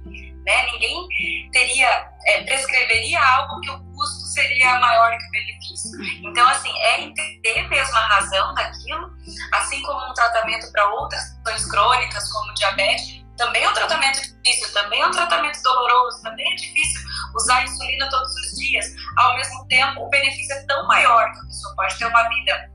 Né? 0.47 0.65
Ninguém 0.73 1.51
teria, 1.51 2.09
é, 2.25 2.43
prescreveria 2.45 3.21
algo 3.21 3.61
que 3.61 3.71
o 3.71 3.81
custo 3.93 4.27
seria 4.29 4.79
maior 4.79 5.19
que 5.19 5.25
o 5.25 5.31
benefício. 5.33 5.99
Uhum. 5.99 6.31
Então, 6.31 6.49
assim, 6.49 6.71
é 6.79 7.01
entender 7.03 7.69
mesmo 7.69 7.97
a 7.97 8.07
razão 8.07 8.55
daquilo, 8.55 9.11
assim 9.53 9.83
como 9.83 10.09
um 10.09 10.15
tratamento 10.15 10.71
para 10.71 10.89
outras 10.95 11.35
questões 11.35 11.69
crônicas, 11.69 12.33
como 12.33 12.55
diabetes, 12.55 13.26
também 13.37 13.63
é 13.63 13.69
um 13.69 13.75
tratamento 13.75 14.21
difícil, 14.21 14.73
também 14.73 15.01
é 15.01 15.07
um 15.07 15.11
tratamento 15.11 15.63
doloroso, 15.63 16.23
também 16.23 16.53
é 16.53 16.57
difícil 16.57 17.01
usar 17.35 17.65
insulina 17.65 18.09
todos 18.09 18.31
os 18.35 18.59
dias. 18.59 18.87
Ao 19.17 19.35
mesmo 19.37 19.67
tempo, 19.69 20.03
o 20.03 20.09
benefício 20.09 20.55
é 20.55 20.67
tão 20.67 20.87
maior 20.87 21.33
que 21.33 21.39
a 21.39 21.45
pessoa 21.45 21.77
pode 21.77 21.99
ter 21.99 22.07
uma 22.07 22.29
vida 22.29 22.71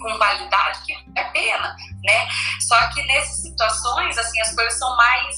com 0.00 0.18
qualidade 0.18 0.80
que 0.86 0.92
é 1.16 1.24
pena, 1.24 1.76
né? 2.02 2.26
Só 2.60 2.88
que 2.88 3.02
nessas 3.04 3.42
situações, 3.42 4.16
assim, 4.16 4.40
as 4.40 4.54
coisas 4.54 4.78
são 4.78 4.96
mais 4.96 5.36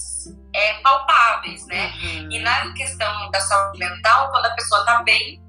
é, 0.55 0.75
palpáveis, 0.75 1.67
né? 1.67 1.93
Uhum. 2.03 2.31
E 2.31 2.39
na 2.39 2.73
questão 2.75 3.31
da 3.31 3.41
saúde 3.41 3.79
mental, 3.79 4.31
quando 4.31 4.47
a 4.47 4.55
pessoa 4.55 4.85
tá 4.85 5.03
bem, 5.03 5.43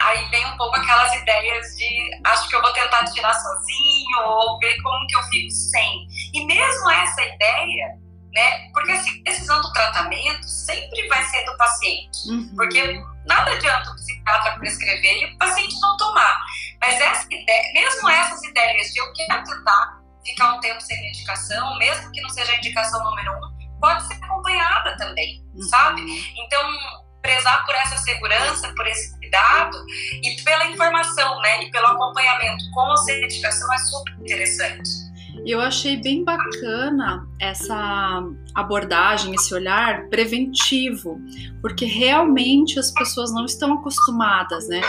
aí 0.00 0.28
vem 0.30 0.46
um 0.46 0.56
pouco 0.56 0.76
aquelas 0.76 1.12
ideias 1.14 1.66
de 1.76 2.20
acho 2.24 2.48
que 2.48 2.56
eu 2.56 2.62
vou 2.62 2.72
tentar 2.72 3.04
tirar 3.06 3.34
sozinho 3.34 4.18
ou 4.24 4.58
ver 4.60 4.80
como 4.82 5.06
que 5.08 5.16
eu 5.16 5.22
fico 5.24 5.50
sem. 5.50 6.06
E 6.32 6.46
mesmo 6.46 6.90
essa 6.90 7.22
ideia 7.22 8.05
né? 8.36 8.68
Porque 8.70 8.92
assim, 8.92 9.18
a 9.20 9.30
decisão 9.30 9.60
do 9.62 9.72
tratamento 9.72 10.46
sempre 10.46 11.08
vai 11.08 11.24
ser 11.24 11.42
do 11.46 11.56
paciente, 11.56 12.28
uhum. 12.28 12.54
porque 12.54 13.02
nada 13.24 13.50
adianta 13.50 13.90
o 13.90 13.94
psiquiatra 13.94 14.58
prescrever 14.58 15.22
e 15.22 15.34
o 15.34 15.38
paciente 15.38 15.74
não 15.80 15.96
tomar. 15.96 16.38
Mas 16.78 17.00
essa 17.00 17.26
ideia, 17.30 17.72
mesmo 17.72 18.10
essas 18.10 18.44
ideias 18.44 18.92
de 18.92 19.00
eu 19.00 19.10
quero 19.14 19.42
tentar 19.42 20.02
ficar 20.22 20.52
um 20.52 20.60
tempo 20.60 20.80
sem 20.82 21.00
medicação, 21.00 21.78
mesmo 21.78 22.12
que 22.12 22.20
não 22.20 22.28
seja 22.28 22.52
a 22.52 22.56
indicação 22.56 23.02
número 23.02 23.32
um, 23.32 23.80
pode 23.80 24.06
ser 24.06 24.22
acompanhada 24.22 24.94
também, 24.98 25.42
uhum. 25.54 25.62
sabe? 25.62 26.02
Então, 26.36 26.78
prezar 27.22 27.64
por 27.64 27.74
essa 27.74 27.96
segurança, 27.96 28.70
por 28.76 28.86
esse 28.86 29.16
cuidado 29.18 29.82
e 30.22 30.36
pela 30.42 30.66
informação, 30.66 31.40
né? 31.40 31.64
E 31.64 31.70
pelo 31.70 31.86
acompanhamento 31.86 32.70
com 32.74 32.80
a 32.80 33.04
medicação 33.06 33.72
é 33.72 33.78
super 33.78 34.12
interessante. 34.20 35.05
Eu 35.46 35.60
achei 35.60 35.96
bem 35.96 36.24
bacana 36.24 37.24
essa 37.40 38.20
abordagem, 38.52 39.32
esse 39.32 39.54
olhar 39.54 40.08
preventivo, 40.08 41.20
porque 41.62 41.84
realmente 41.84 42.80
as 42.80 42.90
pessoas 42.90 43.32
não 43.32 43.44
estão 43.44 43.74
acostumadas, 43.74 44.68
né? 44.68 44.80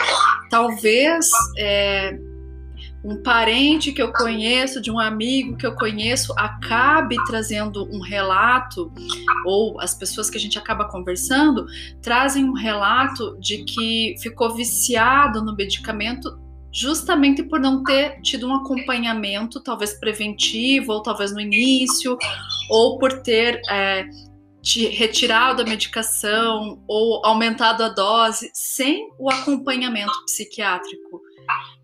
Talvez 0.49 1.29
é, 1.59 2.17
um 3.03 3.21
parente 3.21 3.91
que 3.91 4.01
eu 4.01 4.11
conheço, 4.11 4.81
de 4.81 4.89
um 4.89 4.99
amigo 4.99 5.55
que 5.55 5.65
eu 5.65 5.75
conheço, 5.75 6.33
acabe 6.35 7.15
trazendo 7.27 7.87
um 7.93 8.01
relato, 8.01 8.91
ou 9.45 9.79
as 9.79 9.93
pessoas 9.93 10.27
que 10.27 10.37
a 10.37 10.41
gente 10.41 10.57
acaba 10.57 10.85
conversando 10.85 11.67
trazem 12.01 12.43
um 12.43 12.53
relato 12.53 13.37
de 13.39 13.63
que 13.63 14.15
ficou 14.19 14.55
viciado 14.55 15.43
no 15.43 15.55
medicamento 15.55 16.46
justamente 16.71 17.43
por 17.43 17.59
não 17.59 17.83
ter 17.83 18.21
tido 18.21 18.47
um 18.47 18.55
acompanhamento, 18.55 19.61
talvez 19.61 19.93
preventivo, 19.93 20.93
ou 20.93 21.01
talvez 21.01 21.33
no 21.33 21.39
início, 21.39 22.17
ou 22.69 22.97
por 22.97 23.21
ter 23.21 23.61
é, 23.69 24.05
retirado 24.91 25.61
a 25.61 25.65
medicação 25.65 26.83
ou 26.87 27.25
aumentado 27.25 27.83
a 27.83 27.89
dose 27.89 28.49
sem 28.53 29.09
o 29.17 29.29
acompanhamento 29.29 30.25
psiquiátrico. 30.25 31.21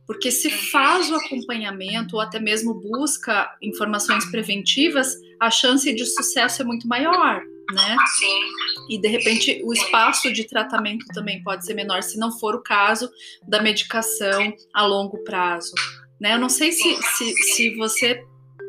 Porque 0.05 0.29
se 0.29 0.49
faz 0.49 1.09
o 1.09 1.15
acompanhamento 1.15 2.15
ou 2.15 2.21
até 2.21 2.39
mesmo 2.39 2.73
busca 2.73 3.49
informações 3.61 4.29
preventivas, 4.29 5.15
a 5.39 5.49
chance 5.49 5.93
de 5.93 6.05
sucesso 6.05 6.61
é 6.61 6.65
muito 6.65 6.87
maior 6.87 7.41
né? 7.71 7.97
Sim. 8.17 8.39
E 8.89 8.99
de 8.99 9.07
repente 9.07 9.61
o 9.63 9.73
espaço 9.73 10.31
de 10.31 10.43
tratamento 10.45 11.05
também 11.13 11.41
pode 11.43 11.65
ser 11.65 11.73
menor, 11.73 12.03
se 12.03 12.17
não 12.17 12.31
for 12.31 12.55
o 12.55 12.63
caso 12.63 13.09
da 13.47 13.61
medicação 13.61 14.53
a 14.73 14.85
longo 14.85 15.23
prazo. 15.23 15.73
Né? 16.19 16.33
Eu 16.33 16.39
não 16.39 16.49
sei 16.49 16.71
se, 16.71 16.95
se, 17.17 17.33
se 17.33 17.75
você 17.75 18.23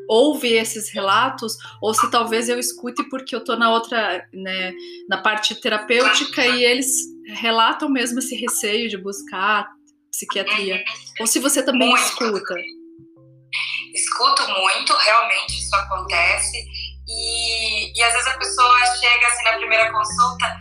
ouve 0.09 0.53
esses 0.53 0.91
relatos 0.91 1.57
ou 1.81 1.95
se 1.95 2.11
talvez 2.11 2.49
eu 2.49 2.59
escute 2.59 3.03
porque 3.09 3.35
eu 3.35 3.41
estou 3.41 3.57
na 3.57 3.71
outra, 3.71 4.27
né, 4.33 4.73
na 5.09 5.19
parte 5.23 5.55
terapêutica 5.55 6.47
e 6.47 6.65
eles 6.65 6.91
relatam 7.37 7.89
mesmo 7.89 8.19
esse 8.19 8.35
receio 8.37 8.89
de 8.89 8.99
buscar 8.99 9.69
psiquiatria. 10.11 10.83
Ou 11.21 11.27
se 11.27 11.39
você 11.39 11.63
também 11.63 11.89
muito. 11.89 12.03
escuta. 12.03 12.55
Escuto 13.95 14.43
muito, 14.49 14.93
realmente 14.93 15.59
isso 15.59 15.75
acontece. 15.75 16.67
E, 17.07 17.74
e 17.95 18.03
às 18.03 18.13
vezes 18.13 18.29
a 18.29 18.39
pessoa 18.39 18.97
chega 18.97 19.27
assim 19.27 19.45
na 19.45 19.53
primeira 19.53 19.93
consulta, 19.93 20.57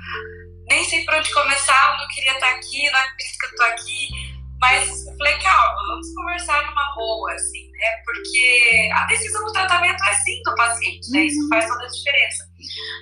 nem 0.69 0.83
sei 0.85 1.03
por 1.03 1.15
onde 1.15 1.33
começar, 1.33 1.91
eu 1.91 1.97
não 1.97 2.07
queria 2.13 2.33
estar 2.33 2.49
aqui, 2.49 2.89
não 2.91 2.99
é 2.99 3.03
por 3.03 3.19
isso 3.19 3.37
que 3.39 3.45
eu 3.45 3.49
estou 3.49 3.65
aqui. 3.65 4.33
Mas 4.61 5.05
eu 5.05 5.17
falei, 5.17 5.37
calma, 5.39 5.75
vamos 5.87 6.13
conversar 6.15 6.65
numa 6.65 6.95
boa, 6.95 7.33
assim, 7.33 7.69
né? 7.71 7.87
Porque 8.05 8.89
a 8.93 9.05
decisão 9.07 9.43
do 9.43 9.51
tratamento 9.51 10.01
é 10.05 10.13
sim 10.13 10.41
do 10.45 10.55
paciente, 10.55 11.11
né? 11.11 11.25
Isso 11.25 11.49
faz 11.49 11.67
toda 11.67 11.83
a 11.83 11.89
diferença. 11.89 12.45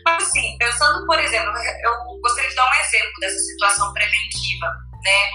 Mas 0.03 0.23
assim, 0.23 0.57
pensando, 0.57 1.05
por 1.05 1.19
exemplo, 1.19 1.53
eu 1.83 2.19
gostaria 2.19 2.49
de 2.49 2.55
dar 2.55 2.67
um 2.67 2.81
exemplo 2.81 3.11
dessa 3.19 3.37
situação 3.37 3.93
preventiva, 3.93 4.67
né? 5.03 5.29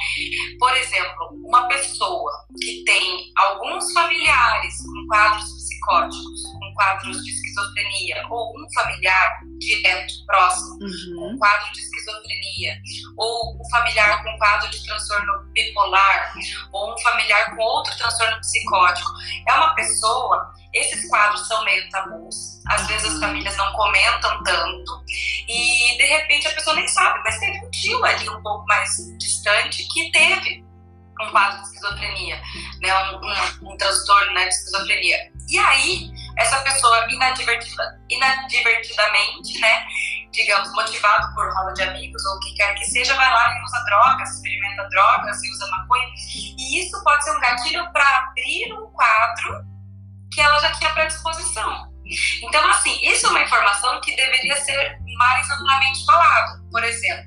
Por 0.58 0.76
exemplo, 0.76 1.28
uma 1.44 1.68
pessoa 1.68 2.32
que 2.60 2.82
tem 2.84 3.32
alguns 3.38 3.92
familiares 3.92 4.74
com 4.82 5.06
quadros 5.06 5.44
psicóticos, 5.44 6.42
com 6.58 6.74
quadros 6.74 7.24
de 7.24 7.40
esquizofrenia, 7.56 8.26
ou 8.28 8.52
um 8.58 8.72
familiar 8.74 9.38
direto, 9.58 10.14
próximo, 10.26 10.78
uhum. 10.80 11.32
com 11.32 11.38
quadro 11.38 11.72
de 11.72 11.80
esquizofrenia, 11.80 12.80
ou 13.16 13.56
um 13.56 13.70
familiar 13.70 14.22
com 14.22 14.38
quadro 14.38 14.70
de 14.70 14.84
transtorno 14.84 15.32
bipolar, 15.52 16.32
ou 16.72 16.92
um 16.92 16.98
familiar 16.98 17.56
com 17.56 17.62
outro 17.62 17.96
transtorno 17.96 18.38
psicótico, 18.40 19.10
é 19.48 19.54
uma 19.54 19.74
pessoa. 19.74 20.52
Esses 20.74 21.08
quadros 21.08 21.46
são 21.48 21.64
meio 21.64 21.88
tabus, 21.88 22.62
às 22.68 22.86
vezes 22.86 23.14
as 23.14 23.20
famílias 23.20 23.56
não 23.56 23.72
comentam 23.72 24.42
tanto, 24.44 25.04
e 25.48 25.96
de 25.96 26.04
repente 26.04 26.48
a 26.48 26.54
pessoa 26.54 26.76
nem 26.76 26.86
sabe, 26.88 27.18
mas 27.24 27.38
teve 27.38 27.64
um 27.64 27.70
tio 27.70 28.04
ali 28.04 28.28
um 28.28 28.42
pouco 28.42 28.66
mais 28.66 28.90
distante 29.18 29.88
que 29.88 30.10
teve 30.10 30.66
um 31.18 31.30
quadro 31.30 31.62
de 31.62 31.68
esquizofrenia, 31.68 32.42
né, 32.82 33.10
um, 33.10 33.16
um, 33.16 33.72
um 33.72 33.76
transtorno 33.78 34.34
né, 34.34 34.48
de 34.48 34.54
esquizofrenia. 34.54 35.32
E 35.48 35.58
aí, 35.58 36.10
essa 36.36 36.60
pessoa 36.60 37.06
inadvertida, 37.10 38.00
inadvertidamente, 38.10 39.58
né, 39.58 39.86
digamos, 40.30 40.70
motivado 40.72 41.34
por 41.34 41.52
roda 41.54 41.72
de 41.72 41.82
amigos 41.82 42.24
ou 42.26 42.36
o 42.36 42.40
que 42.40 42.54
quer 42.54 42.74
que 42.74 42.84
seja, 42.84 43.14
vai 43.14 43.30
lá 43.30 43.56
e 43.56 43.64
usa 43.64 43.84
drogas, 43.84 44.34
experimenta 44.34 44.88
drogas 44.90 45.42
e 45.42 45.50
usa 45.50 45.66
maconha. 45.68 46.08
E 46.58 46.80
isso 46.80 47.02
pode 47.02 47.24
ser 47.24 47.36
um 47.36 47.40
gatilho 47.40 47.90
para 47.92 48.18
abrir 48.18 48.72
um 48.74 48.86
quadro 48.92 49.64
que 50.32 50.40
ela 50.40 50.58
já 50.58 50.72
tinha 50.72 50.92
predisposição. 50.92 51.90
Então, 52.42 52.64
assim, 52.70 52.98
isso 53.02 53.26
é 53.26 53.30
uma 53.30 53.42
informação 53.42 54.00
que 54.00 54.14
deveria 54.14 54.56
ser 54.56 54.98
mais 55.16 55.50
amplamente 55.50 56.04
falado. 56.04 56.62
Por 56.70 56.84
exemplo, 56.84 57.24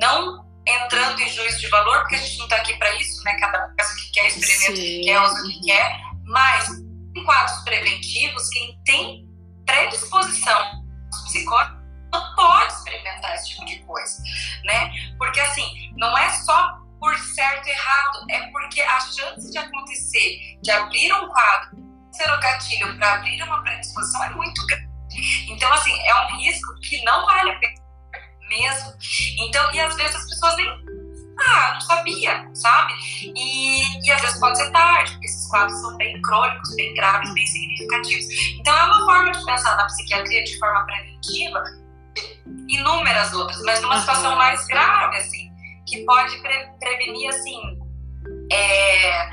não 0.00 0.44
entrando 0.66 1.20
em 1.20 1.28
juízo 1.28 1.60
de 1.60 1.68
valor, 1.68 2.00
porque 2.00 2.16
a 2.16 2.18
gente 2.18 2.38
não 2.38 2.46
está 2.46 2.56
aqui 2.56 2.76
para 2.76 2.92
isso, 2.96 3.22
né? 3.24 3.36
Cada 3.38 3.66
o 3.66 3.96
que 3.96 4.10
quer, 4.12 4.26
experimenta 4.26 4.72
o 4.72 4.74
que 4.74 5.00
quer, 5.02 5.20
usa 5.22 5.40
o 5.40 5.48
que 5.48 5.60
quer, 5.60 6.00
mas 6.24 6.85
em 7.16 7.24
quadros 7.24 7.58
preventivos, 7.64 8.48
quem 8.50 8.78
tem 8.84 9.28
predisposição 9.64 10.84
psicótica 11.24 11.76
não 12.12 12.34
pode 12.34 12.72
experimentar 12.72 13.34
esse 13.34 13.50
tipo 13.50 13.64
de 13.64 13.78
coisa, 13.80 14.22
né? 14.64 14.92
Porque 15.18 15.40
assim, 15.40 15.92
não 15.96 16.16
é 16.16 16.30
só 16.30 16.78
por 17.00 17.16
certo 17.18 17.66
e 17.66 17.70
errado, 17.70 18.30
é 18.30 18.46
porque 18.50 18.80
a 18.80 19.00
chance 19.00 19.50
de 19.50 19.58
acontecer, 19.58 20.58
de 20.62 20.70
abrir 20.70 21.12
um 21.12 21.28
quadro, 21.28 21.76
ser 22.12 22.30
o 22.32 22.40
gatilho 22.40 22.96
para 22.96 23.14
abrir 23.14 23.42
uma 23.42 23.62
predisposição 23.62 24.24
é 24.24 24.30
muito 24.30 24.66
grande. 24.66 24.86
Então, 25.48 25.72
assim, 25.72 25.98
é 26.00 26.14
um 26.14 26.36
risco 26.38 26.74
que 26.80 27.02
não 27.04 27.24
vale 27.26 27.50
a 27.50 27.58
pena 27.58 27.86
mesmo. 28.48 28.92
Então, 29.38 29.72
e 29.72 29.80
às 29.80 29.94
vezes 29.96 30.16
as 30.16 30.28
pessoas 30.28 30.56
nem. 30.56 30.95
Ah, 31.38 31.72
não 31.74 31.80
sabia, 31.82 32.48
sabe? 32.54 32.94
E, 33.22 34.06
e 34.06 34.12
às 34.12 34.20
vezes 34.20 34.40
pode 34.40 34.56
ser 34.56 34.70
tarde, 34.70 35.12
porque 35.12 35.26
esses 35.26 35.48
quadros 35.48 35.78
são 35.80 35.96
bem 35.96 36.20
crônicos, 36.22 36.74
bem 36.76 36.94
graves, 36.94 37.32
bem 37.34 37.46
significativos. 37.46 38.24
Então, 38.58 38.74
é 38.74 38.84
uma 38.84 39.04
forma 39.04 39.32
de 39.32 39.44
pensar 39.44 39.76
na 39.76 39.84
psiquiatria 39.84 40.44
de 40.44 40.58
forma 40.58 40.86
preventiva, 40.86 41.64
inúmeras 42.68 43.32
outras, 43.34 43.60
mas 43.62 43.80
numa 43.82 44.00
situação 44.00 44.34
mais 44.36 44.66
grave, 44.66 45.16
assim, 45.18 45.50
que 45.86 46.04
pode 46.04 46.36
pre 46.40 46.68
prevenir, 46.80 47.28
assim, 47.28 47.78
é, 48.50 49.30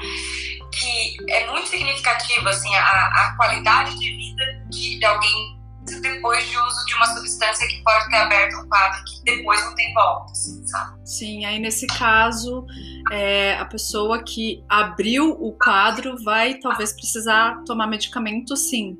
que 0.71 1.17
é 1.29 1.47
muito 1.47 1.67
significativa, 1.67 2.49
assim, 2.49 2.75
a, 2.75 2.81
a 2.81 3.35
qualidade 3.37 3.97
de 3.97 4.11
vida 4.11 4.65
de, 4.69 4.99
de 4.99 5.05
alguém 5.05 5.62
depois 6.01 6.49
de 6.49 6.57
uso 6.57 6.85
de 6.85 6.93
uma 6.95 7.05
substância 7.07 7.67
que 7.67 7.81
pode 7.83 8.09
ter 8.09 8.17
aberto 8.17 8.55
um 8.57 8.69
quadro 8.69 9.03
que 9.03 9.23
depois 9.23 9.63
não 9.65 9.75
tem 9.75 9.93
volta, 9.93 10.31
assim, 10.31 10.65
sabe? 10.67 11.07
Sim, 11.07 11.45
aí 11.45 11.59
nesse 11.59 11.87
caso, 11.87 12.65
é, 13.11 13.55
a 13.55 13.65
pessoa 13.65 14.23
que 14.23 14.63
abriu 14.69 15.31
o 15.31 15.51
quadro 15.57 16.15
vai 16.23 16.55
talvez 16.55 16.93
precisar 16.93 17.63
tomar 17.65 17.87
medicamento, 17.87 18.55
sim, 18.55 18.97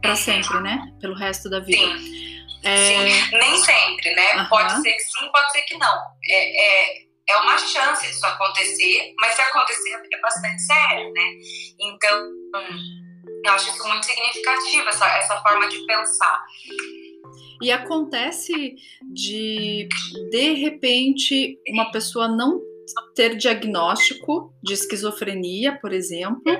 para 0.00 0.16
sempre, 0.16 0.60
né? 0.60 0.92
Pelo 1.00 1.14
resto 1.14 1.48
da 1.50 1.60
vida. 1.60 1.98
Sim. 1.98 2.36
É... 2.62 2.76
sim. 2.76 3.30
Nem 3.32 3.56
sempre, 3.58 4.14
né? 4.14 4.36
Uhum. 4.36 4.48
Pode 4.48 4.72
ser 4.82 4.92
que 4.92 5.02
sim, 5.02 5.30
pode 5.32 5.52
ser 5.52 5.62
que 5.62 5.76
não. 5.78 5.98
É, 6.28 6.92
é, 6.92 7.06
é 7.28 7.36
uma 7.38 7.58
chance 7.58 8.06
disso 8.06 8.24
acontecer, 8.26 9.14
mas 9.18 9.34
se 9.34 9.40
acontecer 9.42 10.00
é 10.12 10.20
bastante 10.20 10.62
sério, 10.62 11.12
né? 11.12 11.32
Então. 11.80 12.30
Eu 13.46 13.52
acho 13.52 13.70
isso 13.70 13.88
muito 13.88 14.04
significativo, 14.04 14.88
essa, 14.88 15.06
essa 15.18 15.40
forma 15.40 15.68
de 15.68 15.84
pensar. 15.86 16.44
E 17.62 17.70
acontece 17.70 18.76
de, 19.02 19.88
de 20.30 20.52
repente, 20.54 21.58
uma 21.68 21.90
pessoa 21.90 22.28
não 22.28 22.60
ter 23.14 23.36
diagnóstico 23.36 24.52
de 24.62 24.74
esquizofrenia, 24.74 25.78
por 25.80 25.92
exemplo, 25.92 26.52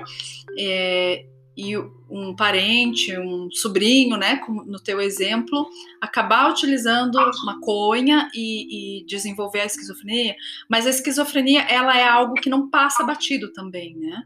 é, 0.57 1.25
e 1.55 1.75
um 2.09 2.35
parente, 2.35 3.17
um 3.17 3.49
sobrinho, 3.51 4.15
né, 4.15 4.37
como 4.37 4.63
no 4.63 4.79
teu 4.79 5.01
exemplo, 5.01 5.67
acabar 5.99 6.51
utilizando 6.51 7.17
maconha 7.43 8.29
e, 8.33 8.99
e 9.01 9.05
desenvolver 9.05 9.61
a 9.61 9.65
esquizofrenia, 9.65 10.35
mas 10.69 10.85
a 10.85 10.91
esquizofrenia 10.91 11.61
ela 11.61 11.97
é 11.97 12.07
algo 12.07 12.35
que 12.35 12.49
não 12.49 12.69
passa 12.69 13.03
batido 13.03 13.51
também, 13.51 13.95
né? 13.95 14.23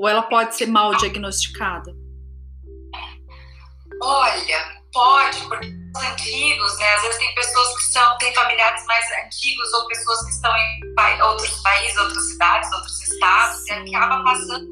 Ou 0.00 0.08
ela 0.08 0.22
pode 0.22 0.56
ser 0.56 0.64
mal 0.64 0.96
diagnosticada? 0.96 1.94
Olha, 4.02 4.80
pode, 4.94 5.38
porque 5.42 5.66
os 5.66 6.02
antigos, 6.02 6.78
né? 6.78 6.94
Às 6.94 7.02
vezes 7.02 7.18
tem 7.18 7.34
pessoas 7.34 7.76
que 7.76 7.82
são, 7.82 8.16
têm 8.16 8.34
familiares 8.34 8.82
mais 8.86 9.04
antigos 9.22 9.70
ou 9.74 9.86
pessoas 9.88 10.24
que 10.24 10.30
estão 10.30 10.50
em 10.56 11.22
outros 11.22 11.50
países, 11.60 11.98
outras 11.98 12.28
cidades, 12.30 12.72
outros 12.72 13.02
estados, 13.02 13.68
e 13.68 13.94
acaba 13.94 14.24
passando 14.24 14.66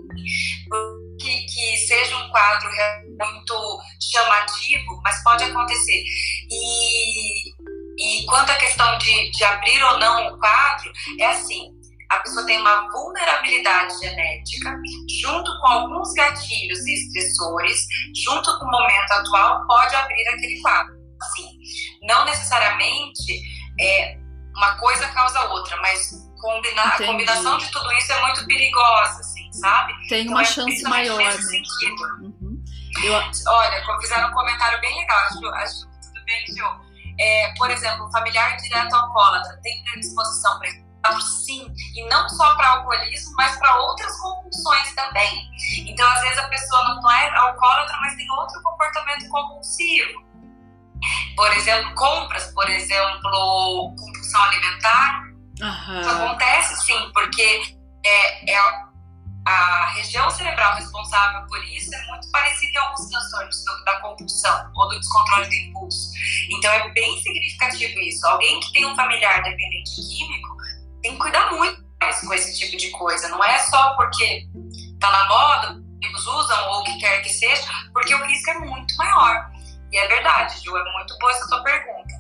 que, 1.21 1.43
que 1.43 1.77
seja 1.77 2.17
um 2.17 2.31
quadro 2.31 2.71
muito 3.19 3.81
chamativo, 4.01 4.99
mas 5.05 5.23
pode 5.23 5.45
acontecer. 5.45 6.05
E, 6.51 7.51
e 7.99 8.25
quanto 8.25 8.51
à 8.51 8.55
questão 8.55 8.97
de, 8.97 9.31
de 9.31 9.45
abrir 9.45 9.85
ou 9.85 9.99
não 9.99 10.29
o 10.29 10.39
quadro, 10.39 10.91
é 11.21 11.27
assim, 11.27 11.78
a 12.11 12.17
pessoa 12.21 12.47
tem 12.47 12.59
uma 12.59 12.91
vulnerabilidade 12.91 13.99
genética, 13.99 14.75
junto 15.21 15.51
com 15.61 15.67
alguns 15.67 16.13
gatilhos 16.15 16.87
e 16.87 16.95
estressores, 16.95 17.87
junto 18.25 18.59
com 18.59 18.65
o 18.65 18.71
momento 18.71 19.13
atual, 19.13 19.67
pode 19.67 19.95
abrir 19.95 20.29
aquele 20.29 20.61
quadro. 20.61 20.97
Assim, 21.21 21.59
não 22.03 22.25
necessariamente 22.25 23.43
é, 23.81 24.17
uma 24.57 24.77
coisa 24.77 25.07
causa 25.09 25.41
outra, 25.51 25.77
mas 25.79 26.11
combina, 26.41 26.83
a 26.83 26.97
combinação 26.97 27.59
de 27.59 27.71
tudo 27.71 27.93
isso 27.93 28.13
é 28.13 28.21
muito 28.23 28.47
perigosa, 28.47 29.21
assim, 29.21 29.53
sabe? 29.53 29.93
Tem 30.09 30.23
então, 30.23 30.35
uma 30.35 30.43
então, 30.43 30.55
chance 30.55 30.83
maior, 30.85 31.19
né? 31.19 31.37
Uhum. 32.21 32.65
Eu... 33.03 33.13
Olha, 33.13 34.01
fizeram 34.01 34.29
um 34.29 34.33
comentário 34.33 34.81
bem 34.81 34.97
legal, 34.99 35.19
acho, 35.19 35.47
acho 35.47 35.81
tudo 36.01 36.25
bem, 36.25 36.47
Gil. 36.47 36.89
É, 37.21 37.53
por 37.57 37.71
exemplo, 37.71 38.07
um 38.07 38.11
familiar 38.13 38.57
direto 38.57 38.95
alcoólatra 38.95 39.61
tem 39.63 39.83
predisposição 39.85 40.59
para 40.59 40.69
sim, 41.21 41.73
e 41.95 42.09
não 42.09 42.29
só 42.29 42.55
para 42.57 42.71
alcoolismo, 42.71 43.35
mas 43.37 43.57
para 43.57 43.77
outras 43.81 44.19
compulsões 44.21 44.95
também. 44.95 45.49
Então, 45.87 46.07
às 46.09 46.21
vezes, 46.21 46.39
a 46.39 46.49
pessoa 46.49 46.83
não 46.95 47.11
é 47.11 47.37
alcoólatra, 47.37 47.97
mas 48.01 48.17
tem 48.17 48.31
outro 48.31 48.63
comportamento 48.63 49.29
compulsivo. 49.29 50.27
Por 51.37 51.53
exemplo, 51.57 51.95
compras, 51.95 52.53
por 52.53 52.69
exemplo, 52.69 53.95
compulsão 53.97 54.43
alimentar. 54.43 55.23
Uhum. 55.61 56.01
Isso 56.01 56.11
acontece 56.11 56.77
sim, 56.85 57.11
porque 57.13 57.77
é, 58.05 58.53
é 58.53 58.89
a 59.49 59.87
região 59.95 60.29
cerebral 60.31 60.75
responsável 60.75 61.47
por 61.47 61.65
isso 61.65 61.95
é 61.95 62.07
muito 62.07 62.31
parecida 62.31 62.71
em 62.71 62.83
alguns 62.83 63.09
transtornos 63.09 63.65
da 63.87 64.01
compulsão 64.01 64.71
ou 64.77 64.89
do 64.91 65.01
descontrole 65.01 65.49
do 65.49 65.55
impulso. 65.55 66.11
Então 66.51 66.71
é 66.71 66.91
bem 66.91 67.19
significativo 67.23 67.99
isso. 68.01 68.27
Alguém 68.27 68.61
que 68.61 68.73
tem 68.73 68.85
um 68.85 68.95
familiar 68.95 69.43
dependente 69.43 69.91
químico 69.97 70.58
tem 71.03 71.13
que 71.13 71.19
cuidar 71.19 71.51
muito 71.53 71.83
mais 72.01 72.21
com 72.21 72.35
esse 72.35 72.59
tipo 72.59 72.77
de 72.77 72.91
coisa. 72.91 73.29
Não 73.29 73.43
é 73.43 73.59
só 73.59 73.97
porque 73.97 74.47
tá 75.01 75.11
na 75.11 75.29
moda, 75.29 75.69
amigos 76.03 76.27
usam 76.27 76.69
ou 76.71 76.81
o 76.81 76.85
que 76.85 76.99
quer 76.99 77.21
que 77.23 77.31
seja, 77.31 77.63
porque 77.93 78.15
o 78.15 78.27
risco 78.27 78.51
é 78.51 78.59
muito 78.59 78.97
maior. 78.97 79.51
E 79.91 79.97
é 79.97 80.07
verdade, 80.09 80.55
Ju, 80.65 80.77
é 80.77 80.93
muito 80.93 81.19
boa 81.19 81.33
essa 81.33 81.49
tua 81.49 81.63
pergunta. 81.63 82.19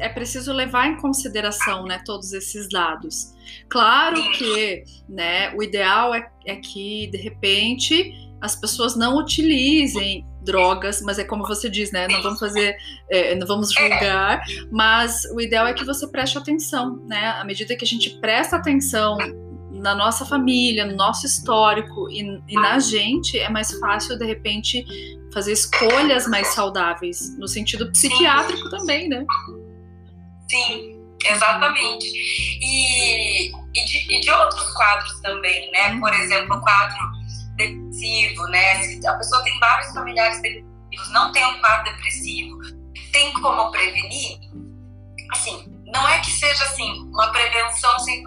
É 0.00 0.08
preciso 0.08 0.52
levar 0.52 0.86
em 0.86 0.96
consideração 0.98 1.84
né, 1.84 2.00
todos 2.04 2.32
esses 2.32 2.68
dados. 2.68 3.34
Claro 3.68 4.16
Sim. 4.16 4.32
que 4.32 4.84
né, 5.08 5.52
o 5.54 5.62
ideal 5.62 6.14
é, 6.14 6.30
é 6.46 6.56
que, 6.56 7.08
de 7.08 7.18
repente, 7.18 8.12
as 8.40 8.54
pessoas 8.54 8.94
não 8.94 9.16
utilizem 9.16 10.24
drogas, 10.46 11.02
mas 11.02 11.18
é 11.18 11.24
como 11.24 11.46
você 11.46 11.68
diz, 11.68 11.92
né? 11.92 12.06
Não 12.08 12.22
vamos 12.22 12.38
fazer, 12.38 12.76
é, 13.10 13.34
não 13.34 13.46
vamos 13.46 13.72
julgar, 13.72 14.40
mas 14.70 15.24
o 15.34 15.40
ideal 15.40 15.66
é 15.66 15.74
que 15.74 15.84
você 15.84 16.06
preste 16.06 16.38
atenção, 16.38 16.96
né? 17.06 17.34
À 17.38 17.44
medida 17.44 17.76
que 17.76 17.84
a 17.84 17.88
gente 17.88 18.10
presta 18.20 18.56
atenção 18.56 19.18
na 19.72 19.94
nossa 19.94 20.24
família, 20.24 20.86
no 20.86 20.96
nosso 20.96 21.26
histórico 21.26 22.08
e, 22.08 22.22
e 22.48 22.54
na 22.54 22.78
gente, 22.78 23.38
é 23.38 23.50
mais 23.50 23.78
fácil 23.78 24.16
de 24.16 24.24
repente 24.24 24.84
fazer 25.34 25.52
escolhas 25.52 26.26
mais 26.26 26.48
saudáveis, 26.48 27.36
no 27.38 27.46
sentido 27.46 27.90
psiquiátrico 27.90 28.70
Sim. 28.70 28.76
também, 28.76 29.08
né? 29.08 29.24
Sim, 30.48 30.96
exatamente. 31.24 32.06
E, 32.62 33.48
e, 33.48 33.84
de, 33.84 34.14
e 34.14 34.20
de 34.20 34.30
outros 34.30 34.72
quadros 34.72 35.20
também, 35.20 35.70
né? 35.72 35.98
Por 36.00 36.14
exemplo, 36.14 36.56
o 36.56 36.60
quadro 36.60 37.15
depressivo, 37.96 38.46
né? 38.48 38.82
Se 38.82 39.06
a 39.06 39.14
pessoa 39.14 39.42
tem 39.42 39.58
vários 39.58 39.92
familiares 39.92 40.40
depressivos, 40.40 41.10
não 41.12 41.32
tem 41.32 41.44
um 41.44 41.60
quadro 41.60 41.92
depressivo, 41.92 42.58
tem 43.12 43.32
como 43.34 43.70
prevenir? 43.70 44.38
Assim, 45.32 45.64
não 45.86 46.06
é 46.08 46.20
que 46.20 46.30
seja 46.30 46.64
assim 46.64 46.90
uma 47.08 47.32
prevenção 47.32 47.96
100%, 47.96 48.22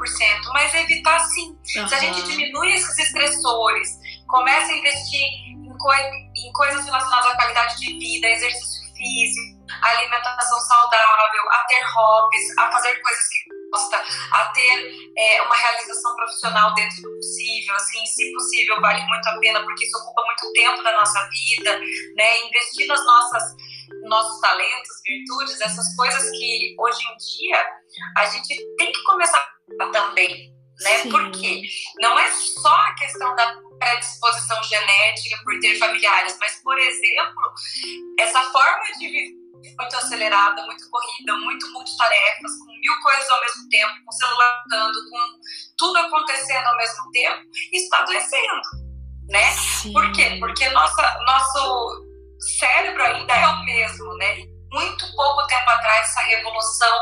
mas 0.54 0.74
evitar 0.74 1.20
sim. 1.20 1.58
Uhum. 1.78 1.88
Se 1.88 1.96
a 1.96 2.00
gente 2.00 2.24
diminui 2.24 2.74
esses 2.74 2.98
estressores, 2.98 3.98
começa 4.28 4.72
a 4.72 4.76
investir 4.76 5.22
em, 5.22 5.78
coi 5.78 5.98
em 6.36 6.52
coisas 6.54 6.86
relacionadas 6.86 7.32
à 7.32 7.36
qualidade 7.36 7.80
de 7.80 7.98
vida, 7.98 8.28
exercício 8.28 8.94
físico, 8.96 9.66
alimentação 9.82 10.60
saudável, 10.60 11.52
a 11.52 11.58
ter 11.70 11.82
hobbies, 11.96 12.58
a 12.58 12.72
fazer 12.72 13.02
coisas 13.02 13.28
que 13.30 13.59
gosta, 13.70 14.04
a 14.32 14.46
ter 14.54 15.12
é, 15.18 15.42
uma 15.44 15.56
realização 15.56 16.16
profissional 16.16 16.74
dentro 16.74 17.02
do 17.02 17.16
possível, 17.16 17.76
assim, 17.76 18.06
se 18.06 18.32
possível, 18.34 18.82
vale 18.82 19.06
muito 19.06 19.28
a 19.28 19.40
pena, 19.40 19.64
porque 19.64 19.86
isso 19.86 19.98
ocupa 19.98 20.24
muito 20.26 20.54
tempo 20.54 20.84
da 20.84 20.92
nossa 20.94 21.30
vida, 21.30 21.80
né? 22.16 22.46
Investir 22.46 22.88
nas 22.88 23.04
nossas 23.06 23.44
nossos 24.04 24.40
talentos, 24.40 24.90
virtudes, 25.06 25.60
essas 25.62 25.96
coisas 25.96 26.30
que 26.32 26.76
hoje 26.78 27.00
em 27.04 27.18
dia 27.18 27.66
a 28.18 28.26
gente 28.28 28.56
tem 28.78 28.92
que 28.92 29.04
começar 29.04 29.46
também, 29.92 30.54
né? 30.82 30.98
Sim. 31.00 31.10
Porque 31.10 31.62
não 32.00 32.18
é 32.18 32.32
só 32.32 32.74
a 32.74 32.94
questão 32.96 33.36
da 33.36 33.58
predisposição 33.80 34.62
genética 34.64 35.38
por 35.44 35.60
ter 35.60 35.78
familiares, 35.78 36.38
mas, 36.40 36.62
por 36.62 36.78
exemplo, 36.78 37.54
essa 38.20 38.42
forma 38.52 38.86
de 39.00 39.08
viver 39.08 39.49
muito 39.64 39.96
acelerada, 39.96 40.66
muito 40.66 40.90
corrida, 40.90 41.36
muito 41.36 41.72
multitarefas, 41.72 42.52
com 42.60 42.80
mil 42.80 43.02
coisas 43.02 43.30
ao 43.30 43.42
mesmo 43.42 43.70
tempo, 43.70 43.94
com 44.06 44.10
o 44.10 44.14
celular 44.14 44.64
dando, 44.70 45.10
com 45.10 45.20
tudo 45.78 45.98
acontecendo 45.98 46.66
ao 46.68 46.78
mesmo 46.78 47.12
tempo, 47.12 47.42
está 47.74 48.00
adoecendo, 48.00 48.62
né? 49.30 49.52
Sim. 49.52 49.94
Por 49.94 50.12
quê? 50.12 50.38
Porque 50.40 50.70
nossa, 50.70 51.20
nosso 51.26 52.06
cérebro 52.58 53.04
ainda 53.04 53.34
é 53.34 53.48
o 53.48 53.66
mesmo, 53.66 54.18
né? 54.18 54.38
Muito 54.72 55.06
pouco 55.16 55.48
tempo 55.48 55.70
atrás 55.70 56.08
essa 56.10 56.22
revolução 56.22 56.98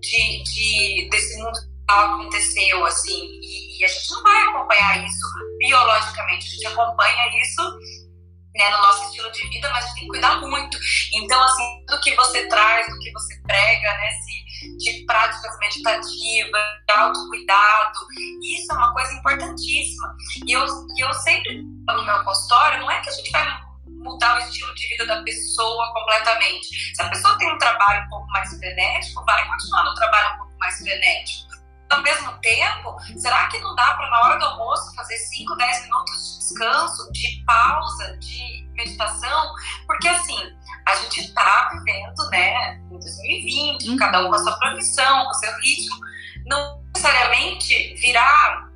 de, 0.00 0.42
de 0.42 1.08
desse 1.10 1.42
mundo 1.42 1.58
aconteceu, 1.88 2.84
assim, 2.86 3.28
e, 3.42 3.80
e 3.80 3.84
a 3.84 3.88
gente 3.88 4.10
não 4.10 4.22
vai 4.22 4.42
acompanhar 4.48 5.04
isso 5.04 5.28
biologicamente, 5.58 6.46
a 6.46 6.50
gente 6.50 6.66
acompanha 6.66 7.42
isso 7.42 7.62
né, 8.54 8.70
no 8.70 8.78
nosso 8.78 9.04
estilo 9.04 9.30
de 9.32 9.48
vida, 9.48 9.70
mas 9.70 9.84
a 9.84 9.86
gente 9.88 9.94
tem 9.94 10.02
que 10.04 10.08
cuidar 10.08 10.40
muito. 10.40 10.78
Então, 11.14 11.42
assim, 11.42 11.84
tudo 11.86 12.00
que 12.00 12.14
você 12.14 12.46
traz, 12.48 12.86
do 12.86 12.98
que 12.98 13.12
você 13.12 13.40
prega, 13.46 13.92
né, 13.92 14.10
se, 14.10 14.76
de 14.76 15.04
práticas 15.06 15.58
meditativas, 15.58 16.62
de 16.86 16.94
autocuidado, 16.94 17.98
isso 18.42 18.72
é 18.72 18.76
uma 18.76 18.92
coisa 18.92 19.12
importantíssima. 19.14 20.14
E 20.46 20.52
eu, 20.52 20.66
eu 20.98 21.14
sempre, 21.14 21.62
no 21.62 22.04
meu 22.04 22.24
consultório, 22.24 22.80
não 22.80 22.90
é 22.90 23.00
que 23.00 23.08
a 23.08 23.12
gente 23.12 23.30
vai 23.30 23.46
mudar 23.86 24.36
o 24.36 24.38
estilo 24.38 24.74
de 24.74 24.88
vida 24.88 25.06
da 25.06 25.22
pessoa 25.22 25.92
completamente. 25.92 26.94
Se 26.94 27.02
a 27.02 27.08
pessoa 27.08 27.38
tem 27.38 27.52
um 27.52 27.58
trabalho 27.58 28.04
um 28.04 28.08
pouco 28.08 28.26
mais 28.28 28.50
frenético, 28.56 29.24
vai 29.24 29.48
continuar 29.48 29.84
no 29.84 29.94
trabalho 29.94 30.34
um 30.34 30.38
pouco 30.38 30.58
mais 30.58 30.78
frenético 30.78 31.51
ao 31.92 32.02
mesmo 32.02 32.32
tempo, 32.40 32.96
será 33.16 33.46
que 33.48 33.58
não 33.60 33.74
dá 33.74 33.94
para 33.94 34.10
na 34.10 34.20
hora 34.22 34.38
do 34.38 34.44
almoço 34.46 34.94
fazer 34.94 35.16
5, 35.16 35.54
10 35.56 35.82
minutos 35.82 36.32
de 36.32 36.38
descanso, 36.38 37.12
de 37.12 37.44
pausa, 37.44 38.16
de 38.18 38.68
meditação? 38.72 39.54
Porque 39.86 40.08
assim, 40.08 40.38
a 40.86 40.94
gente 40.96 41.20
está 41.20 41.70
vivendo, 41.72 42.30
né, 42.30 42.80
em 42.90 42.98
2020, 42.98 43.88
uhum. 43.90 43.96
cada 43.96 44.20
um 44.24 44.28
com 44.28 44.34
a 44.34 44.38
sua 44.38 44.58
profissão, 44.58 45.24
com 45.24 45.30
o 45.30 45.34
seu 45.34 45.54
ritmo. 45.60 45.96
Não 46.46 46.82
necessariamente 46.94 47.94
virar 48.00 48.68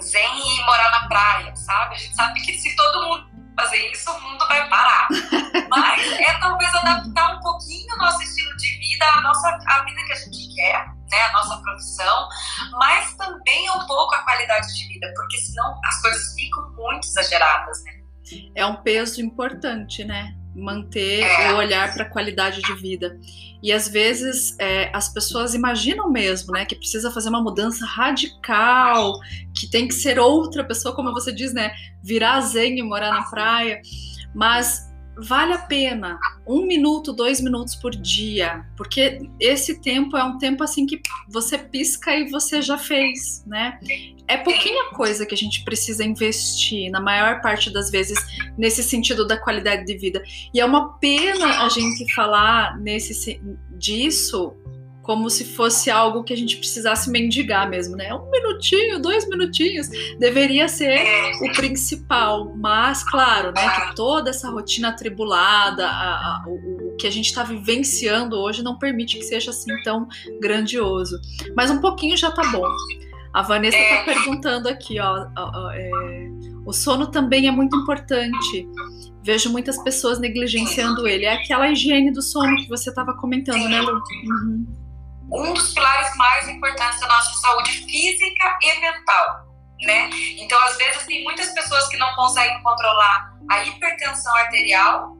zen 0.00 0.58
e 0.58 0.64
morar 0.64 0.90
na 0.90 1.08
praia, 1.08 1.54
sabe? 1.54 1.94
A 1.94 1.98
gente 1.98 2.14
sabe 2.14 2.40
que 2.40 2.58
se 2.58 2.74
todo 2.74 3.06
mundo 3.06 3.26
fazer 3.56 3.90
isso, 3.90 4.10
o 4.10 4.20
mundo 4.20 4.46
vai 4.48 4.68
parar. 4.68 5.08
Mas 5.70 6.12
é 6.12 6.38
talvez 6.40 6.74
adaptar 6.74 7.36
um 7.36 7.40
pouquinho 7.40 7.94
o 7.94 7.98
nosso 7.98 8.22
estilo 8.22 8.56
de 8.56 8.68
vida, 8.78 9.06
a 9.06 9.20
nossa 9.20 9.58
a 9.66 9.84
vida 9.84 10.04
que 10.04 10.12
a 10.12 10.16
gente 10.16 10.54
quer 10.54 10.95
né, 11.10 11.20
a 11.22 11.32
nossa 11.32 11.56
profissão, 11.62 12.28
mas 12.72 13.14
também 13.14 13.70
um 13.70 13.86
pouco 13.86 14.14
a 14.14 14.22
qualidade 14.22 14.74
de 14.74 14.88
vida, 14.88 15.12
porque 15.14 15.38
senão 15.38 15.78
as 15.84 16.02
coisas 16.02 16.34
ficam 16.34 16.70
muito 16.70 17.06
exageradas, 17.06 17.82
né? 17.84 17.92
É 18.54 18.66
um 18.66 18.76
peso 18.76 19.20
importante, 19.20 20.04
né? 20.04 20.34
Manter 20.54 21.22
é. 21.22 21.52
o 21.52 21.58
olhar 21.58 21.92
para 21.92 22.04
a 22.04 22.08
qualidade 22.08 22.60
de 22.60 22.74
vida. 22.74 23.18
E 23.62 23.72
às 23.72 23.88
vezes 23.88 24.56
é, 24.58 24.90
as 24.94 25.08
pessoas 25.08 25.54
imaginam 25.54 26.10
mesmo, 26.10 26.52
né, 26.52 26.64
que 26.64 26.74
precisa 26.74 27.10
fazer 27.10 27.28
uma 27.28 27.42
mudança 27.42 27.84
radical, 27.84 29.18
que 29.54 29.68
tem 29.68 29.86
que 29.86 29.94
ser 29.94 30.18
outra 30.18 30.64
pessoa, 30.64 30.94
como 30.94 31.12
você 31.12 31.32
diz, 31.32 31.52
né, 31.52 31.72
virar 32.02 32.40
zen 32.40 32.78
e 32.78 32.82
morar 32.82 33.10
na 33.10 33.24
praia. 33.24 33.80
Mas 34.34 34.85
vale 35.16 35.54
a 35.54 35.58
pena 35.58 36.18
um 36.46 36.66
minuto, 36.66 37.12
dois 37.12 37.40
minutos 37.40 37.74
por 37.74 37.90
dia, 37.90 38.64
porque 38.76 39.28
esse 39.40 39.80
tempo 39.80 40.16
é 40.16 40.22
um 40.22 40.38
tempo 40.38 40.62
assim 40.62 40.86
que 40.86 41.00
você 41.28 41.56
pisca 41.58 42.14
e 42.14 42.28
você 42.30 42.60
já 42.60 42.76
fez, 42.76 43.42
né? 43.46 43.78
É 44.28 44.36
pouquinha 44.36 44.90
coisa 44.90 45.24
que 45.24 45.34
a 45.34 45.38
gente 45.38 45.64
precisa 45.64 46.04
investir, 46.04 46.90
na 46.90 47.00
maior 47.00 47.40
parte 47.40 47.72
das 47.72 47.90
vezes, 47.90 48.18
nesse 48.58 48.82
sentido 48.82 49.26
da 49.26 49.38
qualidade 49.38 49.86
de 49.86 49.96
vida. 49.96 50.22
E 50.52 50.60
é 50.60 50.64
uma 50.64 50.98
pena 50.98 51.64
a 51.64 51.68
gente 51.68 52.12
falar 52.14 52.78
nesse 52.78 53.40
disso 53.70 54.54
como 55.06 55.30
se 55.30 55.44
fosse 55.44 55.88
algo 55.88 56.24
que 56.24 56.32
a 56.32 56.36
gente 56.36 56.56
precisasse 56.56 57.08
mendigar 57.08 57.70
mesmo, 57.70 57.94
né? 57.94 58.12
Um 58.12 58.28
minutinho, 58.28 59.00
dois 59.00 59.26
minutinhos, 59.28 59.88
deveria 60.18 60.66
ser 60.66 60.98
o 61.42 61.52
principal. 61.52 62.52
Mas, 62.56 63.08
claro, 63.08 63.52
né, 63.52 63.68
que 63.70 63.94
toda 63.94 64.30
essa 64.30 64.50
rotina 64.50 64.88
atribulada, 64.88 65.86
a, 65.86 65.92
a, 65.92 66.44
o, 66.48 66.94
o, 66.94 66.96
que 66.96 67.06
a 67.06 67.10
gente 67.10 67.26
está 67.26 67.44
vivenciando 67.44 68.36
hoje 68.36 68.64
não 68.64 68.76
permite 68.76 69.16
que 69.16 69.24
seja 69.24 69.52
assim 69.52 69.80
tão 69.84 70.08
grandioso. 70.40 71.20
Mas 71.54 71.70
um 71.70 71.80
pouquinho 71.80 72.16
já 72.16 72.32
tá 72.32 72.42
bom. 72.50 72.66
A 73.32 73.42
Vanessa 73.42 73.76
está 73.76 74.02
perguntando 74.12 74.68
aqui, 74.68 74.98
ó, 74.98 75.28
ó 75.36 75.70
é, 75.70 75.90
o 76.64 76.72
sono 76.72 77.06
também 77.12 77.46
é 77.46 77.52
muito 77.52 77.76
importante. 77.76 78.68
Vejo 79.22 79.52
muitas 79.52 79.80
pessoas 79.84 80.18
negligenciando 80.18 81.06
ele. 81.06 81.26
É 81.26 81.34
aquela 81.34 81.70
higiene 81.70 82.10
do 82.10 82.22
sono 82.22 82.56
que 82.56 82.68
você 82.68 82.90
estava 82.90 83.14
comentando, 83.14 83.68
né, 83.68 83.80
Lu? 83.80 83.92
Uhum 83.92 84.85
um 85.30 85.52
dos 85.52 85.72
pilares 85.72 86.14
mais 86.16 86.48
importantes 86.48 87.00
da 87.00 87.08
nossa 87.08 87.34
saúde 87.40 87.72
física 87.72 88.58
e 88.62 88.80
mental, 88.80 89.46
né? 89.82 90.10
Então, 90.38 90.60
às 90.62 90.76
vezes, 90.76 91.04
tem 91.06 91.24
muitas 91.24 91.48
pessoas 91.50 91.88
que 91.88 91.96
não 91.96 92.12
conseguem 92.14 92.62
controlar 92.62 93.32
a 93.50 93.64
hipertensão 93.64 94.34
arterial 94.36 95.15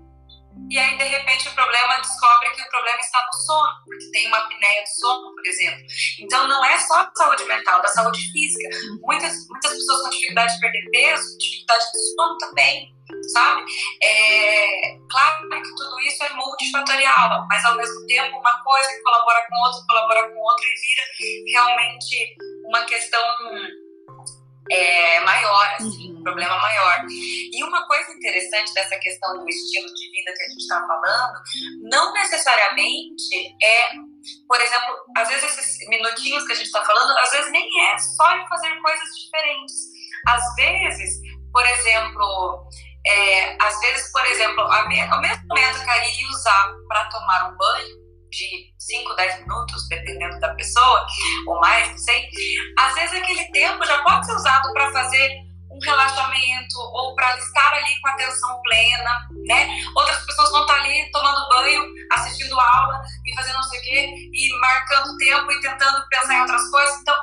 e 0.71 0.79
aí, 0.79 0.99
de 0.99 1.05
repente, 1.05 1.49
o 1.49 1.55
problema 1.55 2.01
descobre 2.01 2.51
que 2.51 2.63
o 2.63 2.71
problema 2.71 2.99
está 2.99 3.25
no 3.25 3.33
sono, 3.41 3.73
porque 3.85 4.11
tem 4.11 4.27
uma 4.27 4.39
apneia 4.39 4.83
do 4.83 4.89
sono, 4.89 5.35
por 5.35 5.47
exemplo. 5.47 5.87
Então, 6.19 6.49
não 6.49 6.65
é 6.65 6.79
só 6.79 7.11
saúde 7.17 7.45
mental, 7.45 7.81
da 7.81 7.89
saúde 7.89 8.21
física. 8.33 8.69
Muitas, 9.01 9.47
muitas 9.49 9.73
pessoas 9.73 10.03
com 10.03 10.11
dificuldade 10.11 10.55
de 10.55 10.61
perder 10.61 10.91
peso, 10.91 11.39
dificuldade 11.39 11.85
de 11.93 12.15
sono 12.15 12.39
também 12.39 12.97
sabe? 13.33 13.65
É, 14.03 14.99
claro 15.09 15.49
que 15.49 15.75
tudo 15.77 16.01
isso 16.01 16.25
é 16.25 16.33
multifatorial, 16.33 17.47
mas 17.49 17.65
ao 17.65 17.77
mesmo 17.77 18.07
tempo 18.07 18.39
uma 18.39 18.63
coisa 18.65 18.89
que 18.89 19.03
colabora 19.03 19.47
com 19.49 19.57
outra, 19.67 19.87
colabora 19.87 20.29
com 20.29 20.39
outra 20.39 20.67
e 20.67 20.75
vira 20.75 21.53
realmente 21.53 22.37
uma 22.67 22.85
questão 22.85 23.23
é, 24.71 25.21
maior, 25.21 25.75
assim, 25.75 26.13
um 26.13 26.23
problema 26.23 26.57
maior. 26.59 27.05
E 27.09 27.65
uma 27.65 27.87
coisa 27.87 28.13
interessante 28.13 28.73
dessa 28.75 28.97
questão 28.99 29.39
do 29.39 29.49
estilo 29.49 29.87
de 29.95 30.11
vida 30.11 30.33
que 30.37 30.43
a 30.43 30.49
gente 30.49 30.61
está 30.61 30.87
falando, 30.87 31.41
não 31.83 32.13
necessariamente 32.13 33.57
é, 33.63 33.91
por 34.49 34.61
exemplo, 34.61 34.97
às 35.17 35.29
vezes 35.29 35.59
esses 35.59 35.89
minutinhos 35.89 36.45
que 36.47 36.53
a 36.53 36.57
gente 36.57 36.67
está 36.67 36.85
falando, 36.85 37.17
às 37.19 37.31
vezes 37.31 37.51
nem 37.53 37.69
é 37.85 37.99
só 37.99 38.37
em 38.37 38.49
fazer 38.49 38.75
coisas 38.81 39.09
diferentes. 39.19 39.75
Às 40.27 40.55
vezes, 40.57 41.21
por 41.53 41.65
exemplo, 41.65 42.69
é, 43.07 43.63
às 43.63 43.79
vezes, 43.81 44.11
por 44.11 44.25
exemplo, 44.27 44.61
ao 44.63 44.89
mesmo 44.89 45.47
momento 45.49 45.85
que 45.85 45.91
a 45.91 46.09
iria 46.09 46.29
usar 46.29 46.75
para 46.89 47.05
tomar 47.09 47.53
um 47.53 47.57
banho, 47.57 48.06
de 48.37 48.75
5, 48.79 49.15
10 49.15 49.41
minutos, 49.41 49.89
dependendo 49.89 50.39
da 50.41 50.55
pessoa, 50.55 51.07
ou 51.47 51.61
mais, 51.61 51.91
não 51.91 51.99
sei, 51.99 52.29
às 52.79 52.95
vezes 52.95 53.17
aquele 53.17 53.45
tempo 53.51 53.85
já 53.85 54.03
pode 54.03 54.27
ser 54.27 54.33
usado 54.33 54.73
para 54.73 54.93
fazer 54.93 55.47
um 55.71 55.79
relaxamento 55.79 56.79
ou 56.79 57.15
para 57.15 57.37
estar 57.37 57.73
ali 57.75 58.01
com 58.01 58.09
atenção 58.09 58.63
plena, 58.63 59.11
né? 59.47 59.69
Outras 59.95 60.25
pessoas 60.25 60.51
vão 60.51 60.63
estar 60.63 60.75
ali 60.77 61.11
tomando 61.11 61.49
banho, 61.49 61.85
assistindo 62.13 62.59
aula 62.59 63.03
e 63.27 63.35
fazendo 63.35 63.57
não 63.57 63.63
sei 63.65 63.81
o 63.81 63.83
quê, 63.83 64.15
e 64.33 64.59
marcando 64.61 65.17
tempo 65.19 65.53
e 65.53 65.61
tentando 65.61 66.09
pensar 66.09 66.35
em 66.35 66.41
outras 66.41 66.71
coisas. 66.71 67.01
Então, 67.01 67.15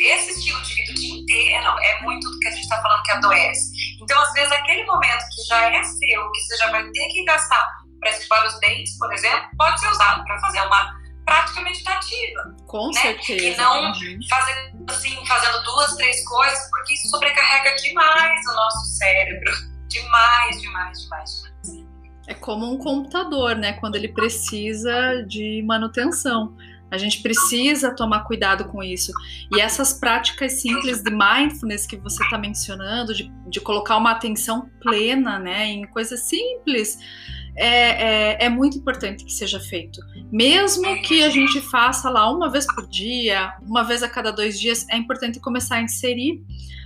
esse 0.00 0.38
estilo 0.38 0.60
de 0.62 0.74
vida 0.74 0.92
o 0.92 0.94
dia 0.94 1.14
inteiro 1.20 1.78
é 1.80 2.02
muito 2.02 2.30
do 2.30 2.38
que 2.38 2.48
a 2.48 2.50
gente 2.50 2.62
está 2.62 2.82
falando 2.82 3.02
que 3.02 3.12
adoece. 3.12 3.72
Então, 4.02 4.20
às 4.20 4.32
vezes, 4.32 4.52
aquele 4.52 4.84
momento 4.84 5.24
que 5.34 5.42
já 5.48 5.70
é 5.70 5.82
seu, 5.82 6.30
que 6.32 6.40
você 6.40 6.56
já 6.56 6.70
vai 6.70 6.84
ter 6.90 7.08
que 7.08 7.24
gastar 7.24 7.81
para 8.02 8.10
escovar 8.10 8.46
os 8.46 8.58
dentes, 8.58 8.98
por 8.98 9.10
exemplo, 9.12 9.48
pode 9.56 9.80
ser 9.80 9.88
usado 9.88 10.24
para 10.24 10.38
fazer 10.40 10.60
uma 10.62 11.00
prática 11.24 11.62
meditativa. 11.62 12.56
Com 12.66 12.88
né? 12.88 13.00
certeza. 13.00 13.42
E 13.42 13.56
não 13.56 13.92
fazer 14.28 14.72
assim, 14.88 15.26
fazendo 15.26 15.62
duas, 15.62 15.94
três 15.96 16.24
coisas, 16.24 16.68
porque 16.70 16.94
isso 16.94 17.08
sobrecarrega 17.08 17.76
demais 17.76 18.46
o 18.46 18.54
nosso 18.54 18.86
cérebro. 18.96 19.52
Demais, 19.88 20.60
demais, 20.60 21.02
demais, 21.02 21.42
demais. 21.64 21.86
É 22.26 22.34
como 22.34 22.70
um 22.72 22.78
computador, 22.78 23.56
né? 23.56 23.74
Quando 23.74 23.96
ele 23.96 24.08
precisa 24.08 25.22
de 25.26 25.62
manutenção. 25.64 26.56
A 26.90 26.98
gente 26.98 27.22
precisa 27.22 27.94
tomar 27.94 28.20
cuidado 28.24 28.66
com 28.66 28.82
isso. 28.82 29.12
E 29.50 29.60
essas 29.60 29.94
práticas 29.94 30.60
simples 30.60 31.02
de 31.02 31.10
mindfulness 31.10 31.86
que 31.86 31.96
você 31.96 32.22
está 32.22 32.36
mencionando, 32.36 33.14
de, 33.14 33.32
de 33.48 33.60
colocar 33.62 33.96
uma 33.96 34.10
atenção 34.10 34.68
plena 34.78 35.38
né, 35.38 35.68
em 35.68 35.86
coisas 35.86 36.20
simples, 36.20 36.98
é, 37.56 37.66
é, 37.66 38.46
é, 38.46 38.48
muito 38.48 38.78
importante 38.78 39.24
que 39.24 39.32
seja 39.32 39.60
feito. 39.60 40.00
Mesmo 40.30 41.02
que 41.02 41.22
a 41.22 41.28
gente 41.28 41.60
faça 41.60 42.08
lá 42.08 42.30
uma 42.30 42.50
vez 42.50 42.66
por 42.66 42.86
dia, 42.86 43.54
uma 43.62 43.82
vez 43.82 44.02
a 44.02 44.08
cada 44.08 44.30
dois 44.30 44.58
dias, 44.58 44.86
é 44.88 44.96
importante 44.96 45.38
começar 45.38 45.76
a 45.76 45.82
inserir. 45.82 46.42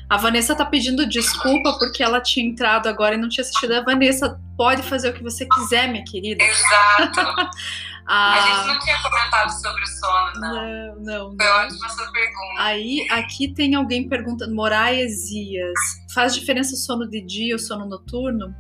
A 0.08 0.16
Vanessa 0.16 0.52
está 0.52 0.64
pedindo 0.64 1.06
desculpa 1.06 1.76
porque 1.78 2.02
ela 2.02 2.20
tinha 2.20 2.46
entrado 2.46 2.88
agora 2.88 3.14
e 3.14 3.18
não 3.18 3.28
tinha 3.28 3.42
assistido. 3.42 3.72
A 3.72 3.80
Vanessa 3.80 4.40
pode 4.56 4.82
fazer 4.82 5.10
o 5.10 5.12
que 5.12 5.22
você 5.22 5.46
quiser, 5.46 5.88
minha 5.88 6.04
querida. 6.04 6.42
Exato. 6.42 7.50
Ah, 8.08 8.34
a 8.34 8.40
gente 8.40 8.66
não 8.68 8.78
tinha 8.78 9.02
comentado 9.02 9.50
sobre 9.50 9.82
o 9.82 9.86
sono, 9.86 10.32
não. 10.40 10.54
Não, 10.54 11.00
não. 11.00 11.36
Foi 11.36 11.46
ótima 11.46 11.88
sua 11.88 12.12
pergunta. 12.12 12.54
Aí, 12.58 13.04
aqui 13.10 13.52
tem 13.52 13.74
alguém 13.74 14.08
perguntando, 14.08 14.54
Moraes 14.54 15.28
Ias, 15.28 15.74
faz 16.14 16.32
diferença 16.32 16.74
o 16.74 16.76
sono 16.76 17.08
de 17.08 17.20
dia 17.20 17.56
ou 17.56 17.58
sono 17.58 17.84
noturno? 17.84 18.54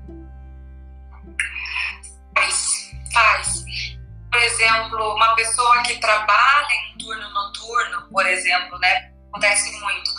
Faz, 2.36 2.90
faz. 3.14 3.64
exemplo, 4.34 5.14
uma 5.14 5.34
pessoa 5.34 5.82
que 5.82 5.98
trabalha 5.98 6.68
em 6.94 6.98
turno 6.98 7.30
noturno, 7.30 8.02
por 8.12 8.26
exemplo, 8.26 8.78
né? 8.78 9.10
Acontece 9.28 9.72
muito. 9.80 10.10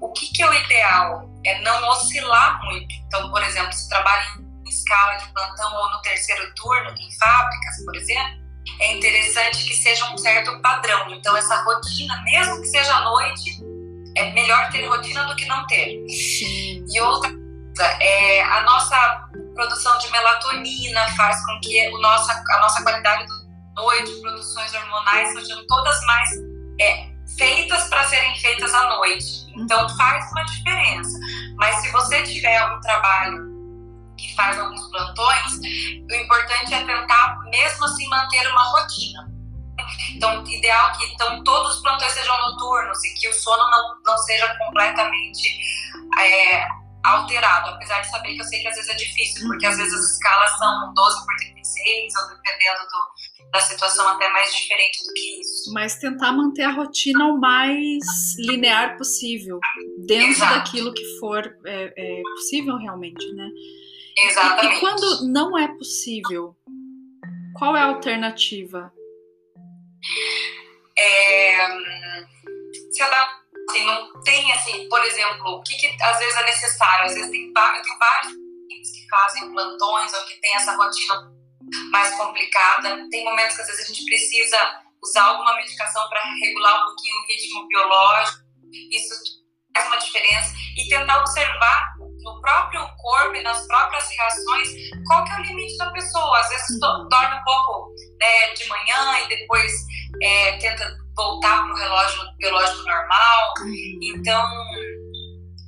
O 0.00 0.10
que, 0.12 0.32
que 0.32 0.42
é 0.42 0.48
o 0.48 0.54
ideal? 0.54 1.28
É 1.44 1.60
não 1.60 1.88
oscilar 1.90 2.58
muito. 2.64 2.94
Então, 3.06 3.30
por 3.30 3.42
exemplo, 3.42 3.72
se 3.72 3.88
trabalha 3.88 4.24
em 4.38 4.68
escala 4.68 5.16
de 5.16 5.30
plantão 5.32 5.74
ou 5.74 5.90
no 5.90 6.00
terceiro 6.00 6.54
turno, 6.54 6.90
em 6.90 7.18
fábricas, 7.18 7.84
por 7.84 7.96
exemplo, 7.96 8.38
é 8.80 8.92
interessante 8.96 9.64
que 9.64 9.74
seja 9.76 10.10
um 10.10 10.16
certo 10.16 10.60
padrão. 10.62 11.10
Então, 11.10 11.36
essa 11.36 11.62
rotina, 11.64 12.22
mesmo 12.22 12.60
que 12.62 12.68
seja 12.68 12.94
à 12.94 13.00
noite, 13.02 13.58
é 14.16 14.32
melhor 14.32 14.70
ter 14.70 14.86
rotina 14.86 15.24
do 15.24 15.36
que 15.36 15.44
não 15.44 15.66
ter. 15.66 16.02
Sim. 16.08 16.84
E 16.88 17.00
outra 17.00 17.30
coisa, 17.30 17.84
é, 18.00 18.42
a 18.42 18.62
nossa 18.62 19.27
produção 19.58 19.98
de 19.98 20.08
melatonina 20.12 21.08
faz 21.16 21.44
com 21.44 21.58
que 21.60 21.88
o 21.88 21.98
nossa, 21.98 22.32
a 22.32 22.60
nossa 22.60 22.80
qualidade 22.84 23.26
da 23.26 23.82
noite, 23.82 24.20
produções 24.20 24.72
hormonais 24.72 25.32
sejam 25.32 25.66
todas 25.66 26.00
mais 26.06 26.30
é, 26.80 27.08
feitas 27.36 27.88
para 27.88 28.04
serem 28.04 28.38
feitas 28.38 28.72
à 28.72 28.88
noite. 28.88 29.52
Então 29.56 29.88
faz 29.96 30.30
uma 30.30 30.44
diferença. 30.44 31.18
Mas 31.56 31.74
se 31.80 31.90
você 31.90 32.22
tiver 32.22 32.64
um 32.72 32.80
trabalho 32.80 33.48
que 34.16 34.32
faz 34.36 34.56
alguns 34.60 34.88
plantões, 34.92 35.58
o 36.08 36.14
importante 36.14 36.74
é 36.74 36.84
tentar 36.84 37.40
mesmo 37.50 37.84
assim 37.84 38.08
manter 38.08 38.46
uma 38.52 38.62
rotina. 38.62 39.28
Então, 40.14 40.44
ideal 40.46 40.92
que 40.92 41.04
então, 41.04 41.42
todos 41.42 41.76
os 41.76 41.82
plantões 41.82 42.12
sejam 42.12 42.36
noturnos 42.36 43.04
e 43.04 43.14
que 43.14 43.28
o 43.28 43.32
sono 43.32 43.70
não, 43.70 43.96
não 44.04 44.18
seja 44.18 44.54
completamente 44.56 45.60
é, 46.18 46.64
alterado, 47.08 47.70
apesar 47.70 48.00
de 48.00 48.10
saber 48.10 48.34
que 48.34 48.40
eu 48.40 48.44
sei 48.44 48.60
que 48.60 48.68
às 48.68 48.76
vezes 48.76 48.90
é 48.90 48.94
difícil, 48.94 49.46
porque 49.48 49.66
às 49.66 49.76
vezes 49.76 49.94
as 49.94 50.12
escalas 50.12 50.58
são 50.58 50.94
12 50.94 51.26
por 51.26 51.36
36, 51.36 52.12
ou 52.16 52.36
dependendo 52.36 52.80
do, 52.88 53.50
da 53.50 53.60
situação, 53.60 54.08
até 54.08 54.28
mais 54.30 54.54
diferente 54.54 55.06
do 55.06 55.12
que 55.14 55.40
isso. 55.40 55.72
Mas 55.72 55.98
tentar 55.98 56.32
manter 56.32 56.62
a 56.62 56.70
rotina 56.70 57.26
o 57.26 57.40
mais 57.40 58.04
linear 58.38 58.96
possível, 58.96 59.58
dentro 60.06 60.30
Exato. 60.30 60.54
daquilo 60.54 60.92
que 60.92 61.04
for 61.18 61.44
é, 61.66 61.92
é, 61.96 62.22
possível 62.22 62.76
realmente, 62.76 63.26
né? 63.34 63.48
Exatamente. 64.18 64.74
E, 64.74 64.76
e 64.76 64.80
quando 64.80 65.32
não 65.32 65.58
é 65.58 65.68
possível, 65.68 66.56
qual 67.56 67.76
é 67.76 67.80
a 67.80 67.86
alternativa? 67.86 68.92
É, 70.98 71.68
se 72.90 73.02
adaptar 73.02 73.37
Assim, 73.68 73.84
não 73.84 74.20
tem, 74.22 74.52
assim, 74.52 74.88
por 74.88 75.04
exemplo, 75.04 75.56
o 75.56 75.62
que, 75.62 75.76
que 75.76 76.02
às 76.02 76.18
vezes 76.18 76.36
é 76.36 76.44
necessário? 76.46 77.06
Às 77.06 77.14
vezes 77.14 77.30
tem, 77.30 77.52
tenho 77.52 77.98
vários 77.98 78.32
que 78.68 79.08
fazem 79.10 79.52
plantões 79.52 80.12
ou 80.14 80.24
que 80.24 80.40
tem 80.40 80.54
essa 80.54 80.74
rotina 80.74 81.30
mais 81.90 82.14
complicada. 82.16 83.06
Tem 83.10 83.24
momentos 83.24 83.56
que 83.56 83.62
às 83.62 83.68
vezes 83.68 83.84
a 83.84 83.88
gente 83.88 84.04
precisa 84.06 84.80
usar 85.02 85.24
alguma 85.24 85.54
medicação 85.56 86.08
para 86.08 86.22
regular 86.40 86.82
um 86.82 86.86
pouquinho 86.86 87.16
o 87.16 87.26
ritmo 87.26 87.68
biológico. 87.68 88.38
Isso 88.90 89.14
faz 89.74 89.86
uma 89.86 89.96
diferença. 89.98 90.54
E 90.76 90.88
tentar 90.88 91.20
observar 91.20 91.94
no 91.98 92.40
próprio 92.40 92.86
corpo 92.96 93.34
e 93.34 93.42
nas 93.42 93.66
próprias 93.66 94.08
reações 94.10 94.68
qual 95.06 95.24
que 95.24 95.32
é 95.32 95.36
o 95.36 95.42
limite 95.42 95.76
da 95.76 95.90
pessoa. 95.92 96.40
Às 96.40 96.48
vezes 96.48 96.80
dorme 96.80 97.36
um 97.36 97.44
pouco 97.44 97.94
né, 98.18 98.54
de 98.54 98.66
manhã 98.66 99.18
e 99.24 99.28
depois 99.28 99.72
é, 100.22 100.56
tenta 100.58 101.07
voltar 101.18 101.64
para 101.64 101.74
o 101.74 101.76
relógio 101.76 102.20
biológico 102.38 102.82
normal. 102.84 103.54
Uhum. 103.60 103.98
Então, 104.02 104.48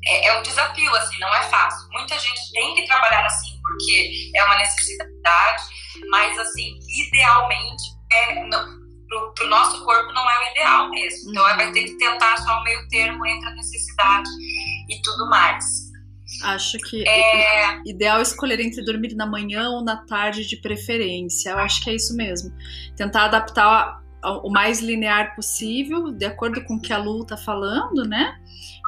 é, 0.07 0.29
é 0.29 0.39
um 0.39 0.43
desafio, 0.43 0.95
assim, 0.95 1.19
não 1.21 1.35
é 1.35 1.43
fácil. 1.43 1.89
Muita 1.93 2.17
gente 2.19 2.53
tem 2.53 2.75
que 2.77 2.87
trabalhar 2.87 3.27
assim, 3.27 3.61
porque 3.63 4.31
é 4.35 4.45
uma 4.45 4.57
necessidade, 4.57 5.63
mas, 6.09 6.39
assim, 6.39 6.79
idealmente, 7.07 7.83
é, 8.13 8.35
para 9.35 9.45
o 9.45 9.49
nosso 9.49 9.85
corpo 9.85 10.13
não 10.13 10.31
é 10.31 10.39
o 10.39 10.53
ideal 10.53 10.91
mesmo. 10.91 11.31
Então, 11.31 11.43
uhum. 11.45 11.57
vai 11.57 11.73
ter 11.73 11.85
que 11.85 11.99
tentar 11.99 12.35
achar 12.35 12.61
um 12.61 12.63
meio 12.63 12.89
termo 12.89 13.27
entre 13.27 13.49
a 13.49 13.55
necessidade 13.55 14.31
e 14.89 15.03
tudo 15.03 15.29
mais. 15.29 15.91
Acho 16.45 16.79
que 16.79 17.07
é 17.07 17.81
ideal 17.85 18.23
escolher 18.23 18.61
entre 18.61 18.85
dormir 18.85 19.15
na 19.17 19.27
manhã 19.27 19.69
ou 19.71 19.85
na 19.85 19.97
tarde 20.07 20.47
de 20.47 20.57
preferência. 20.57 21.51
Eu 21.51 21.59
acho 21.59 21.83
que 21.83 21.91
é 21.91 21.95
isso 21.95 22.15
mesmo. 22.15 22.51
Tentar 22.97 23.25
adaptar 23.25 24.01
o 24.23 24.51
mais 24.51 24.81
linear 24.81 25.35
possível, 25.35 26.11
de 26.13 26.25
acordo 26.25 26.63
com 26.65 26.75
o 26.75 26.81
que 26.81 26.93
a 26.93 26.99
Lu 26.99 27.25
tá 27.25 27.37
falando, 27.37 28.05
né? 28.07 28.37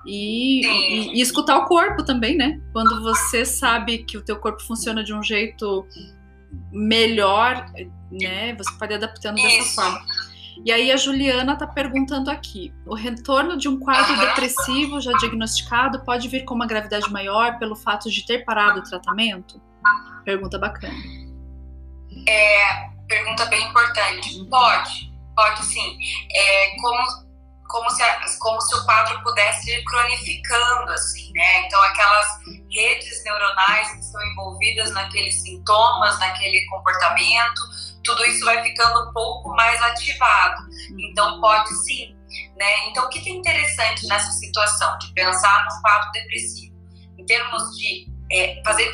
E, 0.06 0.66
e, 0.66 1.18
e, 1.18 1.20
escutar 1.20 1.58
o 1.58 1.66
corpo 1.66 2.04
também, 2.04 2.36
né? 2.36 2.60
Quando 2.72 3.02
você 3.02 3.44
sabe 3.44 4.04
que 4.04 4.18
o 4.18 4.22
teu 4.22 4.38
corpo 4.38 4.62
funciona 4.62 5.02
de 5.02 5.14
um 5.14 5.22
jeito 5.22 5.86
melhor, 6.70 7.66
né? 8.10 8.54
Você 8.56 8.72
pode 8.78 8.92
ir 8.92 8.96
adaptando 8.96 9.38
Isso. 9.38 9.48
dessa 9.48 9.74
forma. 9.74 10.04
E 10.64 10.70
aí 10.70 10.92
a 10.92 10.96
Juliana 10.96 11.56
tá 11.56 11.66
perguntando 11.66 12.30
aqui: 12.30 12.74
o 12.84 12.94
retorno 12.94 13.56
de 13.56 13.68
um 13.68 13.78
quadro 13.78 14.18
depressivo 14.18 15.00
já 15.00 15.12
diagnosticado 15.12 16.04
pode 16.04 16.28
vir 16.28 16.44
com 16.44 16.54
uma 16.54 16.66
gravidade 16.66 17.10
maior 17.10 17.58
pelo 17.58 17.76
fato 17.76 18.10
de 18.10 18.26
ter 18.26 18.44
parado 18.44 18.80
o 18.80 18.82
tratamento? 18.82 19.60
Pergunta 20.24 20.58
bacana. 20.58 20.94
É, 22.28 22.90
pergunta 23.08 23.46
bem 23.46 23.66
importante. 23.68 24.44
Pode 24.50 25.11
Pode 25.34 25.64
sim. 25.64 25.98
É 26.34 26.76
como, 26.80 26.98
como, 27.68 27.90
se, 27.90 28.02
como 28.38 28.60
se 28.60 28.74
o 28.76 28.84
quadro 28.84 29.22
pudesse 29.22 29.70
ir 29.70 29.84
cronificando, 29.84 30.92
assim, 30.92 31.32
né? 31.34 31.66
Então, 31.66 31.82
aquelas 31.82 32.26
redes 32.70 33.24
neuronais 33.24 33.90
que 33.92 33.98
estão 34.00 34.20
envolvidas 34.32 34.90
naqueles 34.92 35.42
sintomas, 35.42 36.18
naquele 36.18 36.64
comportamento, 36.66 37.62
tudo 38.04 38.24
isso 38.26 38.44
vai 38.44 38.62
ficando 38.62 39.08
um 39.08 39.12
pouco 39.12 39.50
mais 39.54 39.80
ativado. 39.82 40.62
Então, 40.98 41.40
pode 41.40 41.74
sim. 41.84 42.16
Né? 42.56 42.88
Então, 42.88 43.04
o 43.04 43.08
que 43.08 43.28
é 43.28 43.32
interessante 43.32 44.06
nessa 44.06 44.32
situação 44.32 44.96
de 44.98 45.12
pensar 45.12 45.64
no 45.64 45.80
quadro 45.82 46.10
depressivo? 46.12 46.74
Em 47.18 47.26
termos 47.26 47.76
de 47.76 48.06
é, 48.32 48.62
fazer 48.64 48.90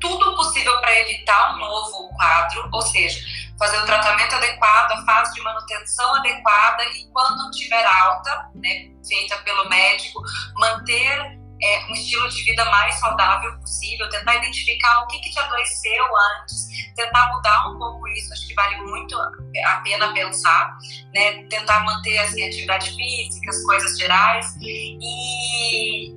tudo 0.00 0.34
possível 0.34 0.76
para 0.80 0.98
evitar 1.00 1.54
um 1.54 1.58
novo 1.58 2.08
quadro, 2.16 2.68
ou 2.72 2.82
seja, 2.82 3.20
fazer 3.60 3.76
o 3.76 3.84
tratamento 3.84 4.34
adequado, 4.34 4.92
a 4.92 5.04
fase 5.04 5.34
de 5.34 5.42
manutenção 5.42 6.14
adequada 6.16 6.82
e 6.84 7.06
quando 7.12 7.50
tiver 7.50 7.84
alta, 7.84 8.48
né, 8.54 8.88
feita 9.06 9.36
pelo 9.44 9.68
médico, 9.68 10.22
manter 10.54 11.38
é, 11.62 11.86
um 11.90 11.92
estilo 11.92 12.26
de 12.30 12.42
vida 12.42 12.64
mais 12.64 12.94
saudável 12.94 13.52
possível, 13.58 14.08
tentar 14.08 14.36
identificar 14.36 15.00
o 15.00 15.06
que, 15.08 15.20
que 15.20 15.30
te 15.30 15.38
adoeceu 15.38 16.04
antes, 16.40 16.68
tentar 16.96 17.28
mudar 17.34 17.68
um 17.68 17.78
pouco 17.78 18.08
isso, 18.08 18.32
acho 18.32 18.48
que 18.48 18.54
vale 18.54 18.76
muito 18.78 19.14
a 19.18 19.76
pena 19.84 20.10
pensar, 20.14 20.78
né, 21.14 21.42
tentar 21.50 21.80
manter 21.80 22.16
assim, 22.20 22.42
atividade 22.42 22.90
física, 22.96 23.50
as 23.50 23.62
coisas 23.64 23.98
gerais 23.98 24.56
e, 24.62 26.08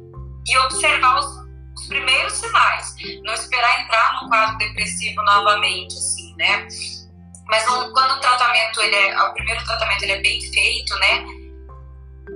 e 0.47 0.58
observar 0.60 1.19
os, 1.19 1.25
os 1.75 1.88
primeiros 1.88 2.34
sinais, 2.34 2.95
não 3.23 3.34
esperar 3.34 3.82
entrar 3.82 4.21
num 4.21 4.29
quadro 4.29 4.58
depressivo 4.60 5.21
novamente, 5.23 5.93
assim, 5.97 6.34
né? 6.38 6.67
Mas 7.47 7.63
quando 7.65 8.12
o 8.12 8.19
tratamento, 8.19 8.82
ele 8.82 8.95
é, 8.95 9.21
o 9.21 9.34
primeiro 9.34 9.63
tratamento 9.65 10.03
ele 10.03 10.12
é 10.13 10.21
bem 10.21 10.41
feito, 10.41 10.95
né? 10.95 11.25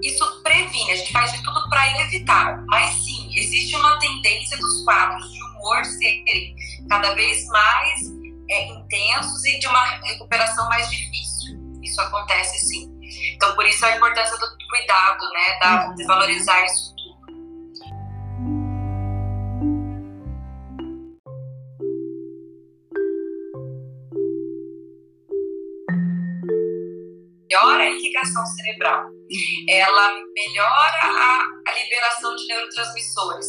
Isso 0.03 0.43
previne, 0.43 0.91
a 0.91 0.95
gente 0.95 1.11
faz 1.11 1.31
de 1.31 1.43
tudo 1.43 1.69
para 1.69 2.01
evitar. 2.01 2.63
Mas 2.67 2.93
sim, 2.95 3.31
existe 3.35 3.75
uma 3.75 3.97
tendência 3.99 4.57
dos 4.57 4.83
quadros 4.83 5.31
de 5.31 5.43
humor 5.43 5.83
serem 5.85 6.55
cada 6.89 7.13
vez 7.15 7.45
mais 7.47 8.01
é, 8.49 8.67
intensos 8.67 9.45
e 9.45 9.59
de 9.59 9.67
uma 9.67 9.85
recuperação 10.01 10.67
mais 10.69 10.89
difícil. 10.89 11.57
Isso 11.81 11.99
acontece 12.01 12.59
sim. 12.67 12.91
Então, 13.33 13.55
por 13.55 13.65
isso 13.65 13.85
a 13.85 13.95
importância 13.95 14.37
do 14.37 14.47
cuidado, 14.69 15.23
né? 15.31 15.59
Da, 15.61 15.87
de 15.93 16.05
valorizar 16.05 16.65
isso 16.65 16.96
irrigação 28.17 28.45
cerebral, 28.45 29.05
ela 29.69 30.13
melhora 30.33 30.99
a, 31.03 31.43
a 31.67 31.71
liberação 31.73 32.35
de 32.35 32.47
neurotransmissores, 32.47 33.45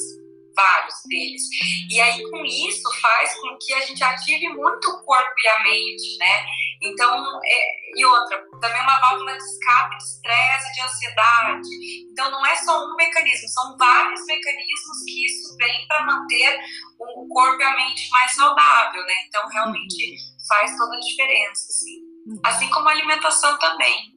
vários 0.55 0.95
deles. 1.09 1.43
E 1.89 2.01
aí, 2.01 2.23
com 2.31 2.45
isso, 2.45 2.83
faz 3.01 3.33
com 3.41 3.57
que 3.61 3.73
a 3.75 3.81
gente 3.81 4.03
ative 4.03 4.49
muito 4.49 4.91
o 4.91 5.05
corpo 5.05 5.35
e 5.45 5.49
a 5.49 5.63
mente, 5.63 6.19
né? 6.19 6.45
Então, 6.83 7.41
é, 7.45 7.99
e 7.99 8.05
outra, 8.05 8.45
também 8.61 8.81
uma 8.83 9.01
válvula 9.01 9.33
de 9.33 9.43
escape 9.43 9.97
de 9.97 10.05
estresse, 10.05 10.75
de 10.75 10.83
ansiedade. 10.83 11.69
Então, 12.11 12.31
não 12.31 12.45
é 12.45 12.57
só 12.57 12.85
um 12.85 12.97
mecanismo, 12.97 13.49
são 13.49 13.77
vários 13.77 14.25
mecanismos 14.27 15.05
que 15.05 15.27
isso 15.27 15.57
vem 15.57 15.87
para 15.87 16.07
manter 16.07 16.59
o 16.99 17.29
corpo 17.29 17.61
e 17.61 17.65
a 17.65 17.77
mente 17.77 18.11
mais 18.11 18.33
saudável, 18.35 19.03
né? 19.07 19.15
Então, 19.29 19.49
realmente 19.49 20.17
faz 20.49 20.77
toda 20.77 20.97
a 20.97 21.01
diferença, 21.01 21.67
assim. 21.69 22.09
Assim 22.45 22.69
como 22.69 22.89
a 22.89 22.93
alimentação 22.93 23.59
também. 23.59 24.13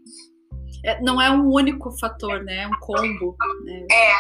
É, 0.84 1.00
não 1.02 1.22
é 1.22 1.30
um 1.30 1.48
único 1.52 1.92
fator, 2.00 2.44
né? 2.44 2.64
É 2.64 2.68
um 2.68 2.80
combo. 2.80 3.36
Né? 3.66 3.86
É, 3.92 4.12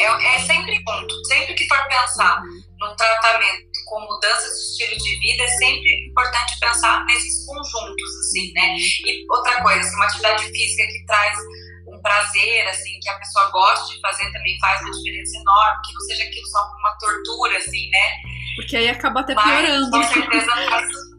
é, 0.00 0.36
é 0.36 0.38
sempre 0.40 0.74
junto. 0.76 1.24
Sempre 1.26 1.54
que 1.54 1.66
for 1.66 1.82
pensar 1.88 2.42
num 2.78 2.94
tratamento 2.96 3.64
com 3.86 4.00
mudanças 4.00 4.52
de 4.52 4.64
estilo 4.70 4.96
de 4.98 5.18
vida, 5.20 5.42
é 5.42 5.48
sempre 5.48 6.08
importante 6.08 6.58
pensar 6.60 7.04
nesses 7.06 7.46
conjuntos, 7.46 8.10
assim, 8.20 8.52
né? 8.52 8.76
E 8.76 9.24
outra 9.30 9.62
coisa, 9.62 9.80
assim, 9.80 9.96
uma 9.96 10.04
atividade 10.04 10.44
física 10.44 10.86
que 10.86 11.06
traz 11.06 11.38
um 11.86 12.00
prazer, 12.00 12.68
assim, 12.68 12.98
que 13.00 13.08
a 13.08 13.18
pessoa 13.18 13.50
goste 13.50 13.94
de 13.94 14.00
fazer 14.00 14.30
também 14.32 14.58
faz 14.60 14.80
uma 14.82 14.90
diferença 14.90 15.38
enorme, 15.38 15.80
que 15.86 15.94
não 15.94 16.00
seja 16.00 16.24
aquilo 16.24 16.46
só 16.46 16.58
uma 16.78 16.98
tortura, 16.98 17.56
assim, 17.58 17.88
né? 17.90 18.10
Porque 18.56 18.76
aí 18.76 18.88
acaba 18.88 19.20
até 19.20 19.34
piorando. 19.34 19.90
Mas, 19.90 20.06
com 20.08 20.14
certeza 20.14 20.52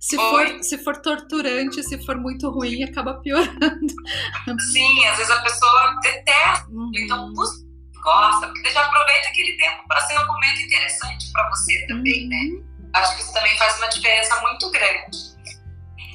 se 0.00 0.16
for, 0.16 0.64
se 0.64 0.78
for 0.78 0.96
torturante, 0.96 1.82
se 1.82 2.04
for 2.06 2.16
muito 2.16 2.48
ruim, 2.48 2.82
acaba 2.84 3.20
piorando. 3.20 3.94
Sim, 4.72 5.06
às 5.06 5.18
vezes 5.18 5.30
a 5.30 5.42
pessoa 5.42 6.00
detesta, 6.02 6.70
uhum. 6.70 6.90
então 6.94 7.30
gosta, 7.34 8.46
porque 8.46 8.70
já 8.70 8.82
aproveita 8.82 9.28
aquele 9.28 9.58
tempo 9.58 9.86
para 9.86 10.00
ser 10.00 10.18
um 10.18 10.26
momento 10.26 10.62
interessante 10.62 11.30
para 11.32 11.50
você 11.50 11.86
também, 11.86 12.26
né? 12.28 12.36
uhum. 12.36 12.60
né? 12.60 12.90
Acho 12.94 13.16
que 13.16 13.22
isso 13.22 13.32
também 13.34 13.56
faz 13.58 13.76
uma 13.76 13.88
diferença 13.88 14.40
muito 14.40 14.70
grande. 14.70 15.18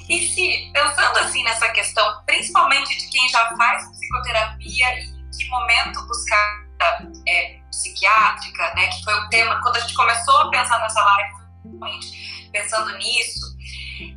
E 0.10 0.28
se, 0.28 0.72
pensando 0.74 1.18
assim 1.20 1.44
nessa 1.44 1.70
questão, 1.70 2.24
principalmente 2.26 2.98
de 2.98 3.08
quem 3.10 3.30
já 3.30 3.56
faz 3.56 3.88
psicoterapia 3.92 5.00
e 5.00 5.04
em 5.04 5.30
que 5.32 5.48
momento 5.50 6.06
buscar 6.08 6.66
é, 7.28 7.60
psiquiátrica, 7.70 8.74
né? 8.76 8.88
Que 8.88 9.04
foi 9.04 9.14
o 9.14 9.30
tema, 9.30 9.62
quando 9.62 9.78
a 9.78 9.80
gente 9.80 9.94
começou 9.94 10.38
a 10.38 10.50
pensar 10.50 10.80
nessa 10.80 11.02
live, 11.02 11.46
pensando 12.52 12.98
nisso, 12.98 13.55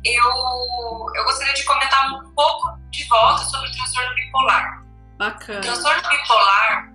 eu, 0.03 1.05
eu 1.15 1.23
gostaria 1.23 1.53
de 1.53 1.63
comentar 1.63 2.11
um 2.11 2.31
pouco 2.33 2.77
de 2.91 3.05
volta 3.05 3.43
sobre 3.45 3.69
o 3.69 3.71
transtorno 3.71 4.15
bipolar. 4.15 4.83
Bacana. 5.17 5.59
O 5.59 5.61
transtorno 5.61 6.09
bipolar, 6.09 6.89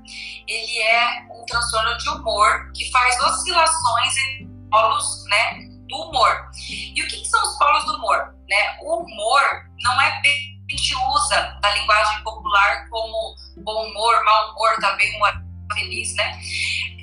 ele 0.48 0.78
é 0.78 1.26
um 1.30 1.44
transtorno 1.46 1.96
de 1.98 2.08
humor 2.08 2.72
que 2.72 2.90
faz 2.90 3.20
oscilações 3.20 4.16
em 4.16 4.68
polos, 4.70 5.24
né, 5.28 5.58
do 5.88 5.96
humor. 5.96 6.50
E 6.68 7.02
o 7.02 7.06
que, 7.08 7.18
que 7.18 7.26
são 7.26 7.42
os 7.42 7.58
polos 7.58 7.84
do 7.84 7.96
humor? 7.96 8.34
Né? 8.48 8.76
O 8.82 9.02
humor 9.02 9.42
não 9.82 10.00
é 10.00 10.20
bem 10.22 10.54
a 10.70 10.76
gente 10.76 10.94
usa 10.96 11.58
na 11.62 11.70
linguagem 11.70 12.22
popular 12.22 12.88
como 12.88 13.36
bom 13.58 13.86
humor, 13.86 14.24
mau 14.24 14.50
humor, 14.52 14.76
também 14.80 15.14
humor 15.16 15.32
feliz, 15.74 16.14
né? 16.16 16.40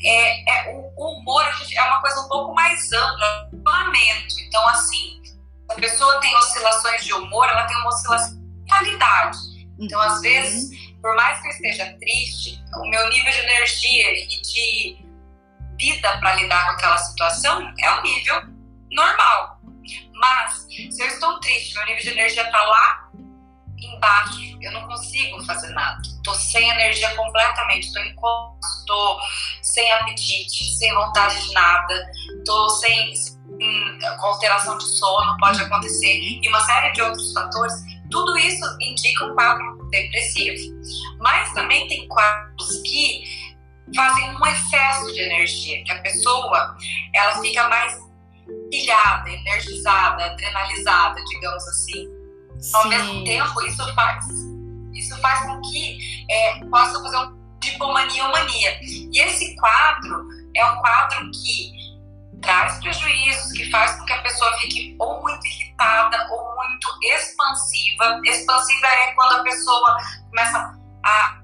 É, 0.04 0.70
é, 0.70 0.74
o, 0.74 0.92
humor 0.98 1.44
é 1.44 1.84
uma 1.84 2.02
coisa 2.02 2.22
um 2.22 2.28
pouco 2.28 2.54
mais 2.56 2.92
ampla, 2.92 3.50
lamento. 3.64 4.36
Então, 4.40 4.68
assim, 4.70 5.21
a 5.72 5.76
pessoa 5.76 6.20
tem 6.20 6.36
oscilações 6.36 7.06
de 7.06 7.14
humor, 7.14 7.48
ela 7.48 7.66
tem 7.66 7.78
uma 7.78 7.90
oscilação 7.90 8.38
de 8.38 8.70
qualidade. 8.70 9.38
Então, 9.80 10.00
às 10.00 10.16
uhum. 10.16 10.22
vezes, 10.22 10.94
por 11.02 11.16
mais 11.16 11.42
que 11.42 11.48
eu 11.48 11.52
esteja 11.52 11.98
triste, 12.00 12.64
o 12.76 12.90
meu 12.90 13.10
nível 13.10 13.32
de 13.32 13.40
energia 13.40 14.12
e 14.12 14.42
de 14.42 15.06
vida 15.80 16.18
para 16.20 16.36
lidar 16.36 16.66
com 16.66 16.72
aquela 16.72 16.98
situação 16.98 17.74
é 17.80 17.92
um 17.92 18.02
nível 18.04 18.44
normal. 18.92 19.60
Mas, 20.14 20.68
se 20.70 21.02
eu 21.02 21.08
estou 21.08 21.40
triste, 21.40 21.76
meu 21.76 21.86
nível 21.88 22.04
de 22.04 22.10
energia 22.10 22.44
está 22.44 22.64
lá 22.64 23.12
embaixo, 23.82 24.58
eu 24.62 24.72
não 24.72 24.88
consigo 24.88 25.44
fazer 25.46 25.70
nada. 25.70 26.02
Estou 26.04 26.36
sem 26.36 26.70
energia 26.70 27.16
completamente, 27.16 27.88
estou 27.88 28.04
estou 28.80 29.20
sem 29.62 29.92
apetite, 29.94 30.78
sem 30.78 30.94
vontade 30.94 31.42
de 31.48 31.54
nada, 31.54 32.12
estou 32.40 32.70
sem 32.70 33.14
com 34.20 34.28
alteração 34.28 34.78
de 34.78 34.86
sono 34.86 35.38
pode 35.38 35.62
acontecer 35.62 36.20
e 36.20 36.48
uma 36.48 36.62
série 36.62 36.92
de 36.94 37.02
outros 37.02 37.32
fatores, 37.34 37.74
tudo 38.10 38.38
isso 38.38 38.66
indica 38.80 39.26
um 39.26 39.36
quadro 39.36 39.90
depressivo. 39.90 40.74
Mas 41.20 41.54
também 41.54 41.88
tem 41.88 42.08
quadros 42.08 42.82
que 42.82 43.24
fazem 43.96 44.36
um 44.36 44.46
excesso 44.48 45.14
de 45.14 45.22
energia, 45.22 45.84
que 45.84 45.92
a 45.92 46.02
pessoa 46.02 46.76
ela 47.14 47.42
fica 47.42 47.68
mais 47.68 48.00
pilhada, 48.70 49.30
energizada, 49.30 50.26
adrenalizada, 50.26 51.24
digamos 51.26 51.68
assim. 51.68 52.21
Ao 52.74 52.88
mesmo 52.88 53.24
tempo, 53.24 53.62
isso 53.64 53.96
faz, 53.96 54.26
isso 54.94 55.18
faz 55.20 55.46
com 55.46 55.62
que 55.62 55.98
é, 56.30 56.66
possa 56.66 57.02
fazer 57.02 57.18
um 57.18 57.42
hipomania 57.64 58.26
ou 58.26 58.32
mania. 58.32 58.80
E 58.84 59.20
esse 59.20 59.56
quadro 59.56 60.28
é 60.56 60.66
um 60.66 60.78
quadro 60.78 61.32
que 61.32 61.82
traz 62.42 62.80
prejuízos, 62.80 63.52
que 63.54 63.70
faz 63.70 63.98
com 63.98 64.06
que 64.06 64.14
a 64.14 64.22
pessoa 64.22 64.58
fique 64.60 64.96
ou 65.00 65.22
muito 65.22 65.46
irritada 65.48 66.28
ou 66.32 66.56
muito 66.56 66.88
expansiva. 67.04 68.22
Expansiva 68.26 68.88
é 68.88 69.14
quando 69.14 69.40
a 69.40 69.44
pessoa 69.44 69.98
começa 70.30 70.80
a 71.04 71.42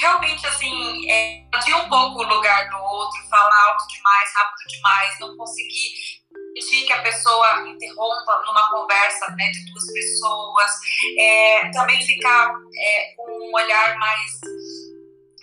realmente 0.00 0.46
assim 0.46 1.10
é, 1.10 1.44
de 1.64 1.74
um 1.74 1.88
pouco 1.88 2.20
o 2.20 2.26
lugar 2.26 2.70
do 2.70 2.76
outro, 2.78 3.20
falar 3.28 3.64
alto 3.68 3.86
demais, 3.88 4.30
rápido 4.34 4.68
demais, 4.68 5.16
não 5.20 5.36
conseguir 5.36 6.11
pedir 6.54 6.86
que 6.86 6.92
a 6.92 7.02
pessoa 7.02 7.68
interrompa 7.68 8.42
numa 8.46 8.68
conversa 8.70 9.30
né, 9.36 9.50
de 9.50 9.70
duas 9.70 9.92
pessoas, 9.92 10.70
é, 11.18 11.70
também 11.70 12.00
ficar 12.04 12.52
é, 12.76 13.14
com 13.16 13.30
um 13.30 13.54
olhar 13.54 13.96
mais 13.98 14.40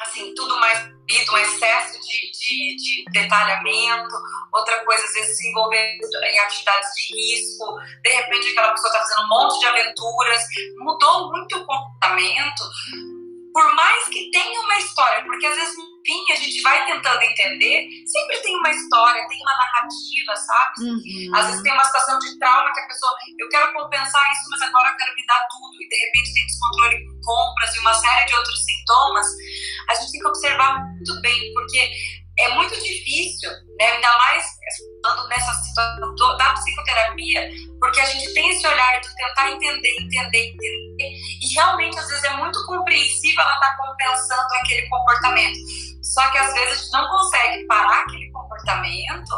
assim, 0.02 0.34
tudo 0.34 0.58
mais 0.60 1.00
um 1.32 1.38
excesso 1.38 2.00
de, 2.02 2.32
de, 2.32 2.76
de, 2.76 3.06
detalhamento, 3.12 4.16
outra 4.54 4.84
coisa, 4.86 5.04
às 5.04 5.14
vezes, 5.14 5.38
se 5.38 5.50
envolver 5.50 5.98
em 5.98 6.40
atividades 6.40 6.90
de 6.96 7.16
risco, 7.16 7.80
de 8.04 8.10
repente 8.10 8.52
aquela 8.52 8.72
pessoa 8.72 8.90
está 8.90 9.00
fazendo 9.00 9.26
um 9.26 9.30
monte 9.30 9.60
de 9.60 9.66
aventuras, 9.66 10.42
mudou 10.78 11.32
muito 11.32 11.58
o 11.58 11.66
comportamento, 11.66 12.64
por 13.60 13.76
mais 13.76 14.08
que 14.08 14.32
tenha 14.32 14.62
uma 14.62 14.78
história, 14.78 15.22
porque 15.26 15.46
às 15.46 15.54
vezes, 15.54 15.76
enfim, 15.76 16.32
a 16.32 16.36
gente 16.38 16.62
vai 16.62 16.86
tentando 16.86 17.22
entender, 17.24 17.90
sempre 18.08 18.40
tem 18.40 18.56
uma 18.56 18.70
história, 18.70 19.28
tem 19.28 19.38
uma 19.42 19.52
narrativa, 19.52 20.36
sabe? 20.38 20.74
Uhum. 20.80 21.36
Às 21.36 21.46
vezes 21.48 21.62
tem 21.62 21.74
uma 21.74 21.84
situação 21.84 22.18
de 22.20 22.40
trauma 22.40 22.72
que 22.72 22.80
a 22.80 22.88
pessoa, 22.88 23.12
eu 23.38 23.50
quero 23.50 23.74
compensar 23.74 24.32
isso, 24.32 24.50
mas 24.50 24.62
agora 24.62 24.90
eu 24.92 24.96
quero 24.96 25.14
me 25.14 25.26
dar 25.26 25.46
tudo, 25.52 25.76
e 25.84 25.90
de 25.90 25.98
repente 25.98 26.34
tem 26.34 26.46
descontrole 26.46 27.04
com 27.04 27.20
compras 27.22 27.76
e 27.76 27.80
uma 27.80 27.94
série 27.96 28.26
de 28.28 28.36
outros 28.36 28.64
sintomas, 28.64 29.28
a 29.90 29.94
gente 29.96 30.12
tem 30.14 30.22
que 30.22 30.28
observar 30.28 30.80
muito 30.80 31.22
bem, 31.22 31.54
porque 31.54 31.92
é 32.40 32.56
muito 32.56 32.74
difícil, 32.76 33.50
né, 33.78 33.86
ainda 33.86 34.18
mais 34.18 34.46
estando 34.70 35.28
nessa 35.28 35.54
situação 35.54 36.38
da 36.38 36.54
psicoterapia, 36.54 37.50
porque 37.80 38.00
a 38.00 38.06
gente 38.06 38.34
tem 38.34 38.50
esse 38.50 38.66
olhar 38.66 39.00
de 39.02 39.16
tentar 39.16 39.52
entender, 39.52 39.96
entender, 40.00 40.50
entender, 40.50 41.12
e 41.42 41.54
realmente 41.54 41.98
às 42.00 42.08
vezes 42.08 42.24
é 42.24 42.38
muito 42.38 42.66
compreensível 42.66 43.42
ela 43.42 43.54
estar 43.54 43.72
tá 43.72 43.78
compensando 43.78 44.54
aquele 44.56 44.88
comportamento. 44.88 45.60
Só 46.02 46.28
que 46.30 46.38
às 46.38 46.54
vezes 46.54 46.72
a 46.72 46.76
gente 46.76 46.92
não 46.92 47.10
consegue 47.10 47.68
parar 47.68 48.00
aquele 48.02 48.32
comportamento 48.32 49.32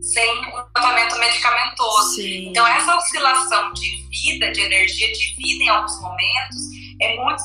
sem 0.00 0.38
um 0.48 0.50
tratamento 0.74 1.16
medicamentoso. 1.18 2.14
Sim. 2.16 2.48
Então 2.48 2.66
essa 2.66 2.96
oscilação 2.96 3.72
de 3.72 4.08
vida, 4.08 4.50
de 4.50 4.60
energia 4.60 5.12
de 5.12 5.36
vida 5.36 5.64
em 5.64 5.68
alguns 5.68 6.00
momentos, 6.00 6.56
é 7.00 7.16
muito 7.16 7.42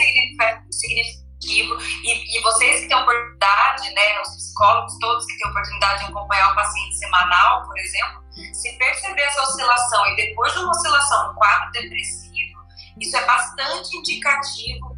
e, 1.44 2.38
e, 2.38 2.42
vocês 2.42 2.82
que 2.82 2.88
têm 2.88 2.98
oportunidade, 2.98 3.94
né, 3.94 4.22
os 4.22 4.36
psicólogos 4.36 4.98
todos 5.00 5.26
que 5.26 5.38
têm 5.38 5.52
oportunidade 5.52 6.00
de 6.00 6.12
acompanhar 6.12 6.52
o 6.52 6.56
paciente 6.56 6.98
semanal, 6.98 7.64
por 7.64 7.78
exemplo, 7.78 8.24
se 8.54 8.78
perceber 8.78 9.22
essa 9.22 9.42
oscilação 9.44 10.08
e 10.08 10.16
depois 10.16 10.52
de 10.54 10.60
uma 10.60 10.72
oscilação, 10.72 11.32
um 11.32 11.36
quadro 11.36 11.72
depressivo, 11.72 12.58
isso 13.00 13.16
é 13.16 13.26
bastante 13.26 13.98
indicativo 13.98 14.98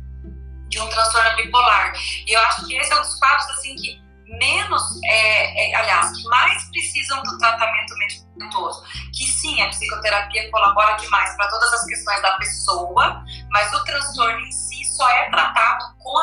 de 0.69 0.79
um 0.79 0.87
transtorno 0.87 1.35
bipolar. 1.35 1.93
E 2.25 2.31
eu 2.31 2.39
acho 2.41 2.65
que 2.65 2.77
esse 2.77 2.91
é 2.91 2.95
um 2.95 3.01
dos 3.01 3.19
quadros 3.19 3.49
assim 3.57 3.75
que 3.75 4.09
menos, 4.37 4.83
é, 5.03 5.71
é, 5.71 5.75
aliás, 5.75 6.15
que 6.15 6.23
mais 6.27 6.69
precisam 6.69 7.21
do 7.23 7.37
tratamento 7.37 7.95
medicamentoso. 7.97 8.83
Que 9.11 9.25
sim, 9.25 9.61
a 9.61 9.69
psicoterapia 9.69 10.49
colabora 10.51 10.95
demais 10.97 11.35
para 11.35 11.47
todas 11.47 11.73
as 11.73 11.85
questões 11.85 12.21
da 12.21 12.31
pessoa, 12.33 13.23
mas 13.49 13.73
o 13.73 13.83
transtorno 13.83 14.39
em 14.39 14.51
si 14.51 14.85
só 14.85 15.09
é 15.09 15.29
tratado 15.29 15.68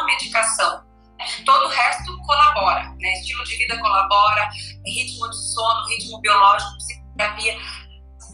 medicação. 0.06 0.84
Todo 1.44 1.66
o 1.66 1.68
resto 1.68 2.18
colabora, 2.22 2.94
né? 2.98 3.12
Estilo 3.14 3.42
de 3.44 3.56
vida 3.56 3.78
colabora, 3.78 4.48
ritmo 4.84 5.28
de 5.30 5.36
sono, 5.36 5.86
ritmo 5.88 6.20
biológico, 6.20 6.76
psicoterapia. 6.76 7.58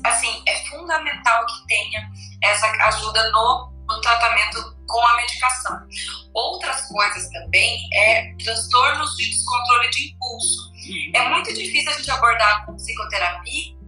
Assim, 0.04 0.42
é 0.46 0.56
fundamental 0.66 1.46
que 1.46 1.66
tenha 1.68 2.10
essa 2.42 2.66
ajuda 2.88 3.30
no, 3.30 3.72
no 3.88 4.00
tratamento 4.00 4.76
com 4.88 5.06
a 5.06 5.16
medicação. 5.16 5.78
Outras 6.34 6.88
coisas 6.88 7.28
também 7.30 7.88
é 7.94 8.34
transtornos 8.42 9.16
de 9.16 9.26
descontrole 9.26 9.90
de 9.90 10.10
impulso. 10.10 10.72
É 11.14 11.28
muito 11.28 11.54
difícil 11.54 11.90
a 11.90 11.94
gente 11.94 12.10
abordar 12.10 12.66
com 12.66 12.74
psicoterapia 12.76 13.82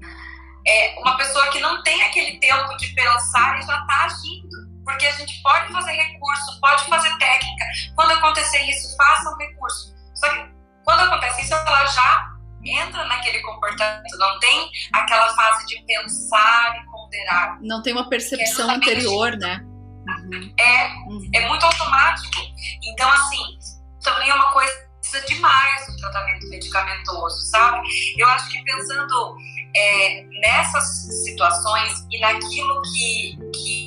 é, 0.67 0.99
uma 0.99 1.17
pessoa 1.17 1.49
que 1.51 1.61
não 1.61 1.83
tem 1.83 2.03
aquele 2.03 2.39
tempo 2.39 2.75
de 2.77 2.89
pensar 2.89 3.59
e 3.59 3.63
já 3.63 3.79
está 3.81 4.05
agindo 4.05 4.44
porque 4.85 5.07
a 5.07 5.13
gente 5.13 5.43
pode 5.43 5.73
fazer 5.73 5.93
recurso, 5.93 6.61
pode 6.61 6.85
fazer 6.85 7.17
técnica. 7.19 7.65
Quando 7.95 8.13
acontecer 8.13 8.59
isso, 8.65 8.97
faça 8.97 9.31
um 9.31 9.39
recurso. 9.39 9.95
Só 10.15 10.29
que 10.29 10.55
quando 10.85 11.01
acontece 11.01 11.43
isso, 11.43 11.55
ela 11.55 11.87
já 11.87 12.35
entra 12.65 13.05
naquele 13.07 13.41
comportamento, 13.41 14.19
não 14.19 14.39
tem 14.39 14.71
aquela 14.93 15.35
fase 15.35 15.67
de 15.67 15.83
pensar 15.85 16.77
e 16.77 16.91
ponderar. 16.91 17.59
Não 17.61 17.83
tem 17.83 17.93
uma 17.93 18.09
percepção 18.09 18.71
é 18.71 18.75
anterior, 18.75 19.37
né? 19.37 19.61
Uhum. 19.63 20.55
É, 20.59 20.87
uhum. 21.09 21.31
é 21.35 21.49
muito 21.49 21.65
automático. 21.65 22.43
Então, 22.83 23.11
assim, 23.11 23.59
também 24.03 24.29
é 24.29 24.35
uma 24.35 24.53
coisa 24.53 24.85
precisa 25.15 25.21
demais 25.27 25.87
do 25.87 25.97
tratamento 25.97 26.49
medicamentoso, 26.49 27.37
sabe? 27.51 27.87
Eu 28.17 28.27
acho 28.29 28.49
que 28.51 28.63
pensando 28.65 29.37
é, 29.77 30.25
nessas 30.41 31.25
situações 31.25 32.07
e 32.11 32.21
naquilo 32.21 32.83
que, 32.83 33.39
que 33.55 33.84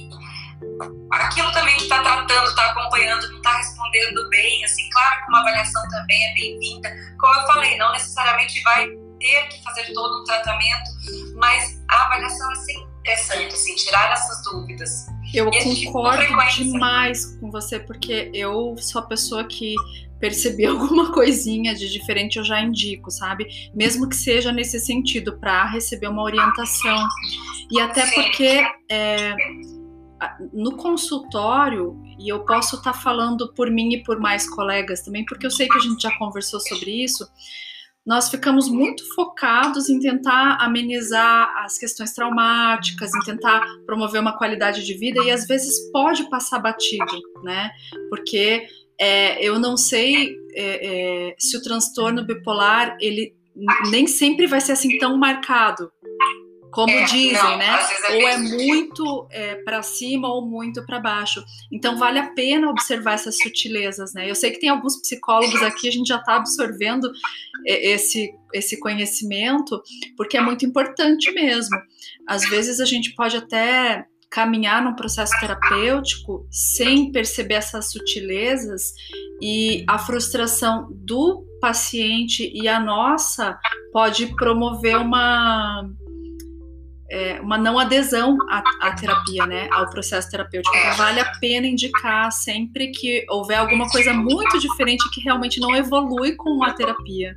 aquilo 1.12 1.52
também 1.52 1.76
que 1.76 1.84
está 1.84 2.02
tratando, 2.02 2.48
está 2.48 2.72
acompanhando, 2.72 3.30
não 3.30 3.38
está 3.38 3.58
respondendo 3.58 4.30
bem, 4.30 4.64
assim, 4.64 4.90
claro 4.92 5.22
que 5.22 5.30
uma 5.30 5.40
avaliação 5.42 5.82
também 5.90 6.24
é 6.26 6.34
bem-vinda. 6.34 6.90
Como 7.20 7.34
eu 7.34 7.48
falei, 7.48 7.78
não 7.78 7.92
necessariamente 7.92 8.62
vai 8.64 8.88
ter 9.20 9.48
que 9.48 9.64
fazer 9.64 9.92
todo 9.94 10.22
um 10.22 10.24
tratamento, 10.24 10.92
mas 11.36 11.82
a 11.90 12.06
avaliação 12.06 12.52
é 12.52 12.56
sempre 12.56 12.88
interessante, 13.02 13.54
assim, 13.54 13.76
tirar 13.76 14.12
essas 14.12 14.44
dúvidas. 14.44 15.08
Eu 15.34 15.50
concordo 15.52 16.22
tipo 16.24 16.64
demais 16.64 17.38
com 17.40 17.52
você, 17.52 17.80
porque 17.80 18.30
eu 18.34 18.76
sou 18.78 19.02
a 19.02 19.06
pessoa 19.06 19.44
que 19.44 19.76
percebi 20.20 20.66
alguma 20.68 21.12
coisinha 21.12 21.74
de 21.76 21.92
diferente, 21.92 22.38
eu 22.38 22.44
já 22.44 22.62
indico, 22.62 23.10
sabe? 23.12 23.48
Mesmo 23.74 24.08
que 24.08 24.16
seja 24.16 24.52
nesse 24.52 24.80
sentido, 24.80 25.38
para 25.40 25.66
receber 25.66 26.08
uma 26.08 26.24
orientação. 26.24 27.08
E 27.72 27.80
até 27.80 28.06
porque 28.12 28.66
é, 28.90 29.36
no 30.54 30.76
consultório, 30.76 32.02
e 32.20 32.30
eu 32.30 32.46
posso 32.46 32.78
estar 32.78 32.94
tá 32.94 33.00
falando 33.00 33.54
por 33.54 33.70
mim 33.70 33.94
e 33.94 34.04
por 34.04 34.20
mais 34.20 34.50
colegas 34.50 35.02
também, 35.02 35.26
porque 35.26 35.46
eu 35.46 35.52
sei 35.52 35.68
que 35.68 35.78
a 35.78 35.82
gente 35.82 36.02
já 36.02 36.18
conversou 36.18 36.60
sobre 36.60 37.04
isso, 37.04 37.28
nós 38.06 38.30
ficamos 38.30 38.70
muito 38.70 39.04
focados 39.14 39.90
em 39.90 40.00
tentar 40.00 40.58
amenizar 40.62 41.54
as 41.58 41.78
questões 41.78 42.14
traumáticas, 42.14 43.14
em 43.14 43.20
tentar 43.20 43.62
promover 43.86 44.22
uma 44.22 44.38
qualidade 44.38 44.86
de 44.86 44.94
vida, 44.94 45.22
e 45.24 45.30
às 45.30 45.46
vezes 45.46 45.92
pode 45.92 46.30
passar 46.30 46.60
batido, 46.60 47.22
né? 47.44 47.70
Porque 48.10 48.66
é, 48.98 49.44
eu 49.46 49.60
não 49.60 49.76
sei 49.76 50.36
é, 50.56 51.28
é, 51.30 51.36
se 51.38 51.58
o 51.58 51.62
transtorno 51.62 52.26
bipolar 52.26 52.98
ele 53.02 53.36
nem 53.92 54.08
sempre 54.08 54.48
vai 54.48 54.62
ser 54.62 54.72
assim 54.72 54.98
tão 54.98 55.18
marcado 55.18 55.92
como 56.78 56.94
é, 56.94 57.06
dizem, 57.06 57.34
não, 57.34 57.58
né? 57.58 57.80
É 58.08 58.14
ou 58.14 58.28
é 58.28 58.38
muito 58.38 59.28
é, 59.32 59.56
para 59.56 59.82
cima 59.82 60.28
ou 60.28 60.46
muito 60.46 60.86
para 60.86 61.00
baixo. 61.00 61.44
Então 61.72 61.98
vale 61.98 62.20
a 62.20 62.28
pena 62.36 62.70
observar 62.70 63.14
essas 63.14 63.40
sutilezas, 63.40 64.14
né? 64.14 64.30
Eu 64.30 64.36
sei 64.36 64.52
que 64.52 64.60
tem 64.60 64.70
alguns 64.70 64.96
psicólogos 65.02 65.60
aqui, 65.64 65.88
a 65.88 65.92
gente 65.92 66.08
já 66.08 66.18
está 66.18 66.36
absorvendo 66.36 67.12
esse, 67.66 68.32
esse 68.54 68.80
conhecimento, 68.80 69.82
porque 70.16 70.38
é 70.38 70.42
muito 70.42 70.68
importante 70.68 71.32
mesmo. 71.32 71.76
Às 72.28 72.48
vezes 72.48 72.80
a 72.80 72.86
gente 72.86 73.16
pode 73.16 73.36
até 73.36 74.06
caminhar 74.30 74.84
num 74.84 74.94
processo 74.94 75.34
terapêutico 75.40 76.46
sem 76.52 77.12
perceber 77.12 77.56
essas 77.56 77.92
sutilezas 77.92 78.94
e 79.42 79.84
a 79.88 79.98
frustração 79.98 80.90
do 80.92 81.44
paciente 81.60 82.52
e 82.54 82.68
a 82.68 82.80
nossa 82.80 83.58
pode 83.92 84.28
promover 84.36 84.96
uma 84.98 85.90
é, 87.10 87.40
uma 87.42 87.58
não 87.58 87.80
adesão 87.80 88.38
à, 88.50 88.64
à, 88.82 88.92
terapia, 88.94 89.46
né, 89.46 89.68
ao 89.72 89.90
processo 89.90 90.30
terapêutico. 90.30 90.76
Então, 90.76 90.94
vale 90.96 91.20
a 91.20 91.32
pena 91.40 91.68
indicar 91.68 92.32
sempre 92.32 92.92
que 92.92 93.26
houver 93.30 93.58
alguma 93.58 93.88
coisa 93.90 94.14
muito 94.14 94.60
diferente 94.60 95.10
que 95.12 95.22
realmente 95.22 95.60
não 95.60 95.76
evolui 95.76 96.36
com 96.36 96.64
a 96.64 96.74
terapia. 96.74 97.36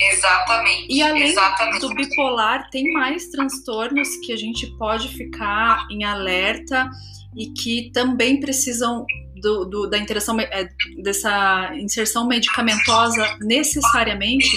Exatamente. 0.00 0.86
E 0.88 1.02
além 1.02 1.24
exatamente. 1.24 1.80
do 1.80 1.94
bipolar, 1.94 2.70
tem 2.70 2.90
mais 2.92 3.28
transtornos 3.28 4.08
que 4.24 4.32
a 4.32 4.36
gente 4.36 4.66
pode 4.78 5.08
ficar 5.08 5.86
em 5.90 6.04
alerta 6.04 6.88
e 7.36 7.50
que 7.52 7.90
também 7.92 8.40
precisam 8.40 9.04
do, 9.36 9.64
do, 9.64 9.86
da 9.86 9.98
interação 9.98 10.40
é, 10.40 10.68
dessa 11.02 11.70
inserção 11.74 12.26
medicamentosa 12.26 13.36
necessariamente. 13.40 14.50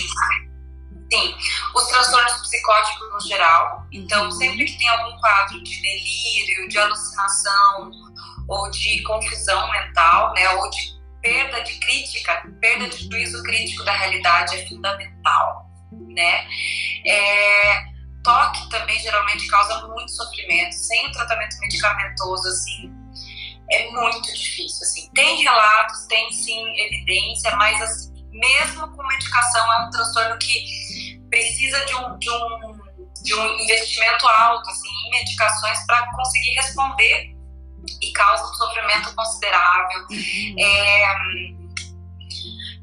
Sim, 1.14 1.36
os 1.76 1.84
transtornos 1.90 2.42
psicóticos 2.42 3.14
no 3.14 3.20
geral. 3.22 3.86
Então, 3.92 4.26
uhum. 4.26 4.32
sempre 4.32 4.66
que 4.66 4.78
tem 4.80 4.90
algum 4.90 5.16
quadro 5.20 5.64
de 5.64 5.80
delírio, 5.80 6.68
de 6.68 6.80
alucinação 6.80 7.92
ou 8.48 8.72
de 8.72 9.04
confusão 9.04 9.72
mental, 9.72 10.34
né, 10.34 10.50
ou 10.50 10.70
de 10.72 10.94
perda 11.22 11.62
de 11.62 11.74
crítica, 11.80 12.44
perda 12.60 12.90
de 12.90 13.08
juízo 13.08 13.44
crítico 13.44 13.84
da 13.84 13.94
realidade 13.94 14.56
é 14.56 14.68
fundamental, 14.68 15.68
né? 15.92 16.48
É, 17.06 17.84
toque 18.24 18.70
também 18.70 19.00
geralmente 19.00 19.48
causa 19.48 19.88
muito 19.88 20.12
sofrimento. 20.12 20.74
Sem 20.74 21.08
o 21.08 21.12
tratamento 21.12 21.58
medicamentoso, 21.60 22.48
assim, 22.48 22.92
é 23.72 23.92
muito 23.92 24.34
difícil. 24.34 24.82
Assim, 24.82 25.10
tem 25.14 25.44
relatos, 25.44 26.08
tem 26.08 26.32
sim 26.32 26.82
evidência, 26.82 27.56
mas 27.56 27.82
assim, 27.82 28.14
mesmo 28.32 28.88
com 28.90 29.08
medicação 29.08 29.74
é 29.74 29.86
um 29.86 29.90
transtorno 29.92 30.38
que 30.40 30.66
precisa 31.34 31.84
de 31.86 31.96
um, 31.96 32.20
de 32.20 32.30
um, 32.30 32.80
de 33.24 33.34
um 33.34 33.60
investimento 33.60 34.28
alto 34.28 34.70
assim, 34.70 34.90
em 35.08 35.10
medicações 35.10 35.84
para 35.88 36.06
conseguir 36.12 36.52
responder 36.52 37.36
e 38.02 38.12
causa 38.14 38.44
um 38.44 38.54
sofrimento 38.54 39.16
considerável. 39.16 40.06
Uhum. 40.12 40.56
É, 40.60 41.06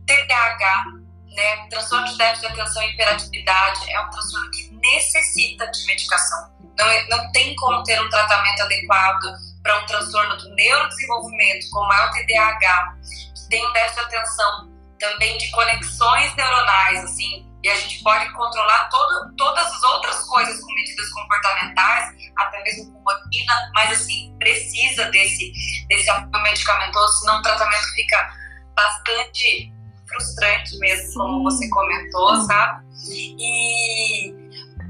TDAH, 0.05 0.85
né, 1.29 1.69
transtorno 1.69 2.07
de 2.09 2.19
déficit 2.19 2.53
de 2.53 2.61
atenção 2.61 2.83
e 2.83 2.91
hiperatividade, 2.91 3.91
é 3.91 4.01
um 4.01 4.11
transtorno 4.11 4.51
que 4.51 4.71
necessita 4.75 5.71
de 5.71 5.87
medicação. 5.87 6.51
Não, 6.77 6.87
é, 6.89 7.07
não 7.09 7.31
tem 7.31 7.55
como 7.55 7.85
ter 7.85 8.01
um 8.01 8.09
tratamento 8.09 8.63
adequado 8.63 9.33
para 9.63 9.79
um 9.79 9.87
transtorno 9.87 10.37
do 10.37 10.55
neurodesenvolvimento, 10.57 11.71
como 11.71 11.93
é 11.93 12.07
o 12.07 12.11
TDAH, 12.11 12.97
que 13.37 13.49
tem 13.49 13.65
um 13.65 13.73
déficit 13.73 14.09
de 14.09 14.17
atenção 14.17 14.71
também 14.99 15.39
de 15.39 15.51
conexões 15.51 16.35
neuronais, 16.35 17.05
assim, 17.05 17.50
e 17.63 17.69
a 17.69 17.75
gente 17.75 18.03
pode 18.03 18.33
controlar 18.33 18.89
todo, 18.89 19.35
todas 19.37 19.67
as 19.67 19.83
outras 19.83 20.23
coisas 20.27 20.61
com 20.61 20.75
medidas 20.75 21.11
comportamentais, 21.11 22.15
até 22.37 22.63
mesmo 22.63 22.93
com 22.93 23.03
rotina, 23.03 23.55
mas 23.75 23.93
assim, 23.93 24.35
precisa 24.39 25.11
desse, 25.11 25.53
desse 25.89 26.09
apoio 26.11 26.43
medicamentoso, 26.43 27.21
senão 27.21 27.39
o 27.39 27.43
tratamento 27.43 27.95
fica 27.95 28.33
bastante 28.75 29.73
frustrante 30.09 30.79
mesmo, 30.79 31.15
como 31.15 31.43
você 31.45 31.69
comentou, 31.69 32.37
sabe? 32.47 32.85
E, 33.13 34.35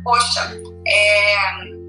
poxa, 0.02 0.52
é, 0.86 1.80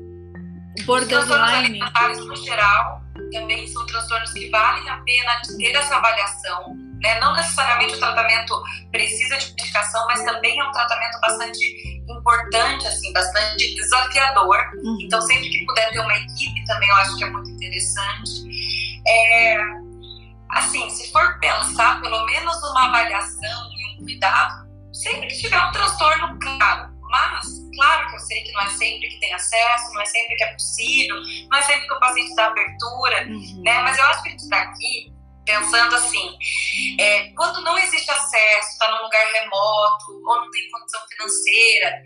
borderline. 0.85 1.79
no 2.25 2.35
geral 2.35 3.01
também 3.31 3.67
são 3.67 3.85
transtornos 3.85 4.31
que 4.33 4.49
valem 4.49 4.89
a 4.89 4.97
pena 4.97 5.41
ter 5.57 5.75
essa 5.75 5.95
avaliação 5.95 6.90
né? 7.01 7.19
Não 7.19 7.35
necessariamente 7.35 7.95
o 7.95 7.99
tratamento 7.99 8.53
precisa 8.91 9.37
de 9.37 9.53
medicação, 9.53 10.05
mas 10.07 10.23
também 10.23 10.59
é 10.59 10.63
um 10.63 10.71
tratamento 10.71 11.19
bastante 11.19 12.03
importante, 12.07 12.87
assim, 12.87 13.11
bastante 13.11 13.75
desafiador. 13.75 14.57
Uhum. 14.83 14.97
Então, 15.01 15.19
sempre 15.21 15.49
que 15.49 15.65
puder 15.65 15.89
ter 15.89 15.99
uma 15.99 16.15
equipe 16.15 16.63
também, 16.65 16.87
eu 16.87 16.95
acho 16.95 17.17
que 17.17 17.23
é 17.23 17.29
muito 17.29 17.49
interessante. 17.49 19.01
É, 19.07 19.57
assim, 20.51 20.89
se 20.89 21.11
for 21.11 21.39
pensar, 21.39 22.01
pelo 22.01 22.25
menos 22.25 22.55
uma 22.69 22.87
avaliação 22.87 23.69
e 23.71 23.95
um 23.95 24.05
cuidado, 24.05 24.69
sempre 24.93 25.27
que 25.27 25.39
tiver 25.39 25.59
um 25.59 25.71
transtorno, 25.71 26.37
claro. 26.39 26.91
Mas, 27.09 27.45
claro 27.75 28.09
que 28.09 28.15
eu 28.15 28.19
sei 28.19 28.41
que 28.41 28.53
não 28.53 28.61
é 28.61 28.69
sempre 28.69 29.09
que 29.09 29.19
tem 29.19 29.33
acesso, 29.33 29.93
não 29.93 30.01
é 30.01 30.05
sempre 30.05 30.33
que 30.35 30.43
é 30.45 30.53
possível, 30.53 31.15
não 31.49 31.57
é 31.57 31.61
sempre 31.63 31.85
que 31.85 31.93
o 31.93 31.99
paciente 31.99 32.35
dá 32.35 32.45
abertura, 32.45 33.27
uhum. 33.27 33.61
né? 33.65 33.81
Mas 33.81 33.97
eu 33.97 34.05
acho 34.05 34.23
que 34.23 34.29
a 34.29 34.31
gente 34.31 34.43
está 34.43 34.61
aqui 34.61 35.10
pensando 35.51 35.95
assim, 35.95 36.37
é, 36.99 37.29
quando 37.35 37.61
não 37.61 37.77
existe 37.77 38.09
acesso, 38.09 38.69
está 38.69 38.89
num 38.89 39.03
lugar 39.03 39.25
remoto 39.33 40.11
ou 40.25 40.41
não 40.41 40.49
tem 40.49 40.69
condição 40.71 41.01
financeira, 41.09 42.03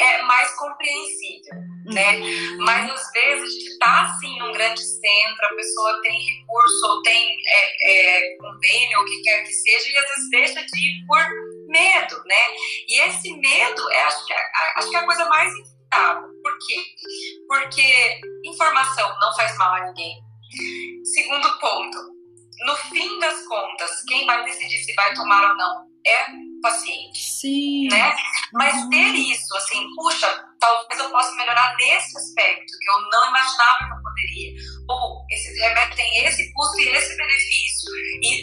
é 0.00 0.22
mais 0.22 0.50
compreensível, 0.56 1.54
né? 1.86 2.16
Uhum. 2.16 2.64
Mas 2.64 2.90
às 2.90 3.12
vezes 3.12 3.42
a 3.42 3.46
gente 3.46 3.68
está 3.72 4.02
assim 4.02 4.38
num 4.38 4.52
grande 4.52 4.80
centro, 4.80 5.46
a 5.46 5.54
pessoa 5.54 6.00
tem 6.02 6.18
recurso 6.18 6.86
ou 6.86 7.02
tem 7.02 7.36
é, 7.46 7.90
é, 7.90 8.36
convênio, 8.36 8.98
ou 8.98 9.04
o 9.04 9.06
que 9.06 9.22
quer 9.22 9.42
que 9.42 9.52
seja, 9.52 9.88
e 9.88 9.98
às 9.98 10.08
vezes 10.08 10.30
deixa 10.30 10.66
de 10.66 10.78
ir 10.78 11.06
por 11.06 11.22
medo, 11.68 12.22
né? 12.26 12.54
E 12.88 13.00
esse 13.00 13.32
medo 13.36 13.90
é 13.90 14.02
acho 14.02 14.26
que 14.26 14.32
é, 14.32 14.50
acho 14.76 14.90
que 14.90 14.96
é 14.96 14.98
a 15.00 15.06
coisa 15.06 15.24
mais 15.26 15.52
inevitável. 15.52 16.28
Por 16.42 16.58
quê? 16.58 16.84
Porque 17.48 18.20
informação 18.44 19.14
não 19.20 19.34
faz 19.34 19.56
mal 19.58 19.74
a 19.74 19.86
ninguém. 19.86 20.24
Segundo 21.04 21.58
ponto, 21.58 22.15
no 22.64 22.76
fim 22.76 23.18
das 23.20 23.46
contas, 23.46 23.90
quem 24.08 24.24
vai 24.26 24.44
decidir 24.44 24.78
se 24.78 24.94
vai 24.94 25.12
tomar 25.14 25.50
ou 25.50 25.56
não 25.56 25.86
é 26.06 26.22
o 26.30 26.60
paciente. 26.62 27.18
Sim. 27.18 27.88
Né? 27.88 28.14
Mas 28.52 28.74
uhum. 28.74 28.90
ter 28.90 29.14
isso, 29.14 29.56
assim, 29.56 29.86
puxa, 29.94 30.44
talvez 30.60 31.00
eu 31.00 31.10
possa 31.10 31.34
melhorar 31.34 31.74
nesse 31.76 32.16
aspecto 32.16 32.72
que 32.78 32.90
eu 32.90 33.00
não 33.10 33.28
imaginava 33.28 33.78
que 33.78 33.92
eu 33.92 34.02
poderia. 34.02 34.54
Ou 34.88 35.26
esse 35.30 35.60
remédio 35.60 35.96
tem 35.96 36.24
esse 36.24 36.52
custo 36.52 36.80
e 36.80 36.88
esse 36.88 37.16
benefício. 37.16 37.90
E 38.22 38.40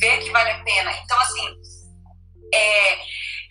ver 0.00 0.18
que 0.22 0.30
vale 0.30 0.50
a 0.50 0.64
pena. 0.64 0.92
Então, 0.92 1.18
assim, 1.20 1.48
é, 2.52 2.94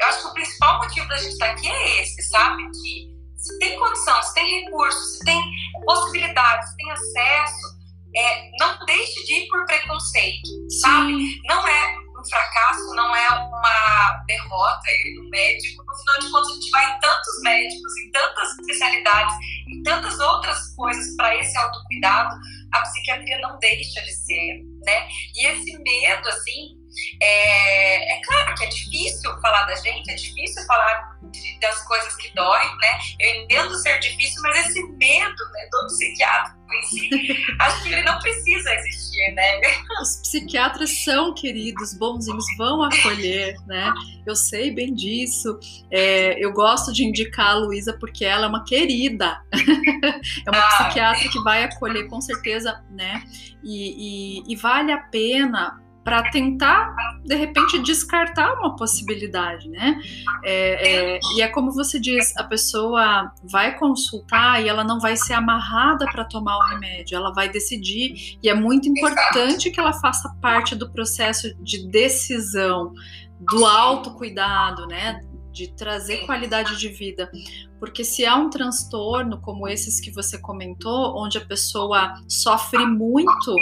eu 0.01 0.07
acho 0.07 0.21
que 0.21 0.27
o 0.27 0.33
principal 0.33 0.77
motivo 0.79 1.07
da 1.07 1.17
gente 1.17 1.33
estar 1.33 1.51
aqui 1.51 1.67
é 1.67 2.01
esse, 2.01 2.21
sabe? 2.23 2.63
Que 2.63 3.13
se 3.37 3.59
tem 3.59 3.77
condição, 3.77 4.21
se 4.23 4.33
tem 4.33 4.63
recurso, 4.63 4.99
se 4.99 5.25
tem 5.25 5.41
possibilidade, 5.85 6.69
se 6.69 6.77
tem 6.77 6.91
acesso, 6.91 7.72
é, 8.15 8.49
não 8.59 8.85
deixe 8.85 9.23
de 9.25 9.33
ir 9.33 9.47
por 9.47 9.65
preconceito, 9.65 10.47
Sim. 10.47 10.69
sabe? 10.79 11.41
Não 11.45 11.67
é 11.67 11.97
um 12.19 12.23
fracasso, 12.29 12.95
não 12.95 13.15
é 13.15 13.29
uma 13.29 14.23
derrota 14.27 14.89
no 15.15 15.29
médico. 15.29 15.83
No 15.83 15.95
final 15.95 16.19
de 16.19 16.31
contas, 16.31 16.51
a 16.51 16.53
gente 16.53 16.71
vai 16.71 16.95
em 16.95 16.99
tantos 16.99 17.41
médicos, 17.41 17.97
em 17.97 18.11
tantas 18.11 18.49
especialidades, 18.59 19.35
em 19.67 19.83
tantas 19.83 20.19
outras 20.19 20.75
coisas 20.75 21.15
para 21.15 21.35
esse 21.37 21.57
autocuidado, 21.57 22.35
a 22.73 22.81
psiquiatria 22.81 23.39
não 23.39 23.57
deixa 23.59 24.01
de 24.01 24.11
ser, 24.11 24.63
né? 24.85 25.07
E 25.35 25.47
esse 25.47 25.77
medo, 25.77 26.29
assim, 26.29 26.82
é, 27.21 28.13
é, 28.13 28.21
claro 28.23 28.55
que 28.55 28.65
é 28.65 28.67
difícil 28.67 29.31
falar 29.41 29.65
da 29.65 29.75
gente, 29.75 30.09
é 30.09 30.15
difícil 30.15 30.63
falar 30.65 31.17
de, 31.23 31.59
das 31.59 31.81
coisas 31.87 32.15
que 32.15 32.33
doem, 32.33 32.67
né? 32.77 32.99
Eu 33.19 33.43
entendo 33.43 33.75
ser 33.75 33.99
difícil, 33.99 34.41
mas 34.41 34.67
esse 34.67 34.83
medo 34.83 35.43
né, 35.51 35.67
do 35.71 35.87
psiquiatra 35.87 36.63
em 36.73 36.81
si, 36.83 37.45
acho 37.59 37.83
que 37.83 37.93
ele 37.93 38.01
não 38.01 38.17
precisa 38.19 38.73
existir, 38.73 39.31
né? 39.33 39.61
Os 40.01 40.21
psiquiatras 40.21 41.03
são 41.03 41.33
queridos, 41.33 41.93
bonzinhos, 41.97 42.45
vão 42.57 42.83
acolher, 42.83 43.55
né? 43.67 43.93
Eu 44.25 44.35
sei 44.35 44.71
bem 44.71 44.93
disso. 44.93 45.59
É, 45.91 46.43
eu 46.43 46.51
gosto 46.51 46.91
de 46.91 47.03
indicar 47.03 47.47
a 47.47 47.55
Luísa 47.55 47.95
porque 47.99 48.25
ela 48.25 48.45
é 48.45 48.47
uma 48.47 48.63
querida. 48.63 49.39
é 49.53 50.49
uma 50.49 50.59
ah, 50.59 50.67
psiquiatra 50.67 51.29
que 51.29 51.39
vai 51.43 51.63
acolher 51.63 52.07
com 52.07 52.19
certeza, 52.21 52.83
né? 52.89 53.23
e, 53.63 54.41
e, 54.43 54.53
e 54.53 54.55
vale 54.55 54.91
a 54.91 54.97
pena 54.97 55.81
para 56.03 56.29
tentar 56.31 56.93
de 57.23 57.35
repente 57.35 57.79
descartar 57.79 58.53
uma 58.59 58.75
possibilidade, 58.75 59.69
né? 59.69 59.99
É, 60.43 61.15
é, 61.15 61.19
e 61.35 61.41
é 61.41 61.47
como 61.47 61.71
você 61.71 61.99
diz, 61.99 62.35
a 62.37 62.43
pessoa 62.43 63.31
vai 63.43 63.77
consultar 63.77 64.61
e 64.61 64.67
ela 64.67 64.83
não 64.83 64.99
vai 64.99 65.15
ser 65.15 65.33
amarrada 65.33 66.05
para 66.11 66.25
tomar 66.25 66.57
o 66.57 66.69
remédio, 66.69 67.15
ela 67.15 67.33
vai 67.33 67.49
decidir 67.49 68.37
e 68.43 68.49
é 68.49 68.53
muito 68.53 68.89
importante 68.89 69.71
que 69.71 69.79
ela 69.79 69.93
faça 69.93 70.29
parte 70.41 70.75
do 70.75 70.91
processo 70.91 71.53
de 71.63 71.87
decisão, 71.87 72.93
do 73.39 73.65
autocuidado, 73.65 74.85
né? 74.87 75.21
De 75.51 75.71
trazer 75.73 76.25
qualidade 76.25 76.77
de 76.77 76.89
vida. 76.89 77.31
Porque 77.79 78.03
se 78.03 78.25
há 78.25 78.35
um 78.35 78.49
transtorno 78.49 79.39
como 79.39 79.67
esses 79.67 79.99
que 79.99 80.11
você 80.11 80.37
comentou, 80.37 81.15
onde 81.17 81.37
a 81.37 81.45
pessoa 81.45 82.13
sofre 82.27 82.85
muito, 82.85 83.55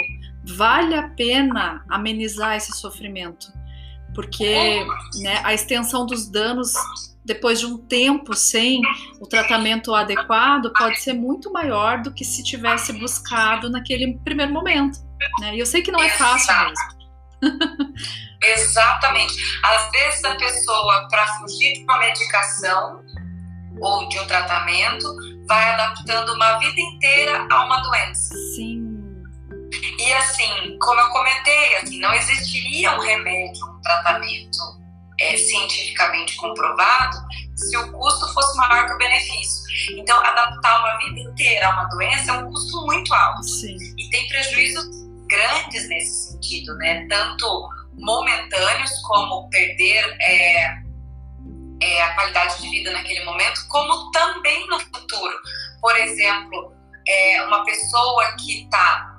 vale 0.44 0.94
a 0.94 1.08
pena 1.10 1.84
amenizar 1.88 2.56
esse 2.56 2.72
sofrimento, 2.72 3.52
porque 4.14 4.84
né, 5.20 5.40
a 5.44 5.54
extensão 5.54 6.04
dos 6.04 6.28
danos 6.28 6.72
depois 7.24 7.60
de 7.60 7.66
um 7.66 7.78
tempo 7.78 8.34
sem 8.34 8.80
o 9.20 9.26
tratamento 9.26 9.94
adequado 9.94 10.72
pode 10.72 11.00
ser 11.00 11.12
muito 11.12 11.52
maior 11.52 12.02
do 12.02 12.12
que 12.12 12.24
se 12.24 12.42
tivesse 12.42 12.92
buscado 12.92 13.70
naquele 13.70 14.18
primeiro 14.24 14.52
momento. 14.52 14.98
Né? 15.40 15.54
E 15.54 15.60
eu 15.60 15.66
sei 15.66 15.82
que 15.82 15.92
não 15.92 16.02
é 16.02 16.08
fácil 16.10 16.52
mesmo. 16.64 17.02
Exatamente. 18.42 19.34
Às 19.62 19.90
vezes 19.92 20.24
a 20.24 20.34
pessoa, 20.34 21.08
para 21.08 21.26
fugir 21.38 21.74
de 21.74 21.84
uma 21.84 21.98
medicação 21.98 23.00
ou 23.80 24.08
de 24.08 24.18
um 24.18 24.26
tratamento, 24.26 25.06
vai 25.46 25.74
adaptando 25.74 26.34
uma 26.34 26.58
vida 26.58 26.80
inteira 26.80 27.46
a 27.50 27.64
uma 27.64 27.78
doença. 27.82 28.34
Sim. 28.56 28.81
E 30.02 30.12
assim, 30.14 30.76
como 30.80 31.00
eu 31.00 31.08
comentei, 31.10 31.76
assim, 31.76 32.00
não 32.00 32.12
existiria 32.12 32.90
um 32.90 33.00
remédio, 33.00 33.64
um 33.64 33.80
tratamento 33.82 34.58
é, 35.20 35.36
cientificamente 35.36 36.34
comprovado 36.34 37.16
se 37.54 37.76
o 37.76 37.92
custo 37.92 38.34
fosse 38.34 38.56
maior 38.56 38.84
que 38.84 38.94
o 38.94 38.98
benefício. 38.98 39.62
Então, 39.96 40.18
adaptar 40.18 40.80
uma 40.80 40.98
vida 40.98 41.20
inteira 41.20 41.68
a 41.68 41.70
uma 41.70 41.84
doença 41.84 42.32
é 42.32 42.34
um 42.34 42.50
custo 42.50 42.84
muito 42.84 43.14
alto. 43.14 43.44
Sim. 43.44 43.76
E 43.96 44.10
tem 44.10 44.26
prejuízos 44.26 44.84
grandes 45.28 45.88
nesse 45.88 46.32
sentido, 46.32 46.74
né? 46.78 47.06
Tanto 47.08 47.68
momentâneos, 47.94 48.90
como 49.02 49.48
perder 49.50 50.16
é, 50.20 50.82
é, 51.80 52.02
a 52.02 52.14
qualidade 52.16 52.60
de 52.60 52.70
vida 52.70 52.90
naquele 52.90 53.24
momento, 53.24 53.68
como 53.68 54.10
também 54.10 54.66
no 54.66 54.80
futuro. 54.80 55.38
Por 55.80 55.96
exemplo, 55.96 56.72
é, 57.06 57.44
uma 57.44 57.64
pessoa 57.64 58.32
que 58.32 58.64
está 58.64 59.12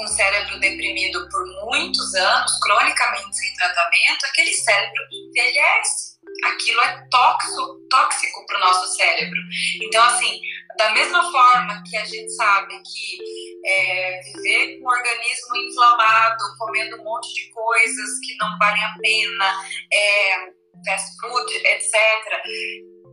com 0.00 0.04
o 0.04 0.08
cérebro 0.08 0.58
deprimido 0.60 1.28
por 1.28 1.44
muitos 1.66 2.14
anos, 2.14 2.58
cronicamente 2.60 3.36
sem 3.36 3.54
tratamento, 3.54 4.24
aquele 4.24 4.52
cérebro 4.54 5.02
envelhece. 5.12 6.18
Aquilo 6.46 6.80
é 6.80 7.06
tóxico, 7.10 7.86
tóxico 7.90 8.46
para 8.46 8.56
o 8.56 8.60
nosso 8.60 8.96
cérebro. 8.96 9.38
Então, 9.82 10.02
assim, 10.04 10.40
da 10.78 10.90
mesma 10.92 11.30
forma 11.30 11.82
que 11.86 11.96
a 11.98 12.04
gente 12.04 12.30
sabe 12.30 12.74
que 12.82 13.18
é, 13.66 14.20
viver 14.22 14.78
com 14.78 14.88
o 14.88 14.90
organismo 14.90 15.56
inflamado, 15.56 16.44
comendo 16.58 16.96
um 16.96 17.04
monte 17.04 17.34
de 17.34 17.50
coisas 17.50 18.10
que 18.24 18.36
não 18.40 18.56
valem 18.58 18.82
a 18.82 18.94
pena, 19.02 19.54
é, 19.92 20.52
fast 20.86 21.10
food, 21.20 21.52
etc., 21.54 21.92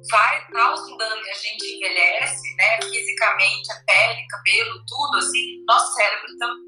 vai 0.10 0.48
causar 0.52 0.98
dano 0.98 1.26
e 1.26 1.30
a 1.30 1.34
gente 1.34 1.76
envelhece, 1.76 2.56
né, 2.56 2.80
fisicamente, 2.82 3.72
a 3.74 3.84
pele, 3.86 4.28
cabelo, 4.30 4.86
tudo 4.88 5.18
assim, 5.18 5.66
nosso 5.68 5.94
cérebro 5.96 6.38
também 6.38 6.67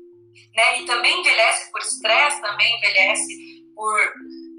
né? 0.55 0.82
E 0.82 0.86
também 0.86 1.19
envelhece 1.19 1.71
por 1.71 1.82
estresse, 1.82 2.41
também 2.41 2.77
envelhece 2.77 3.59
por 3.75 3.97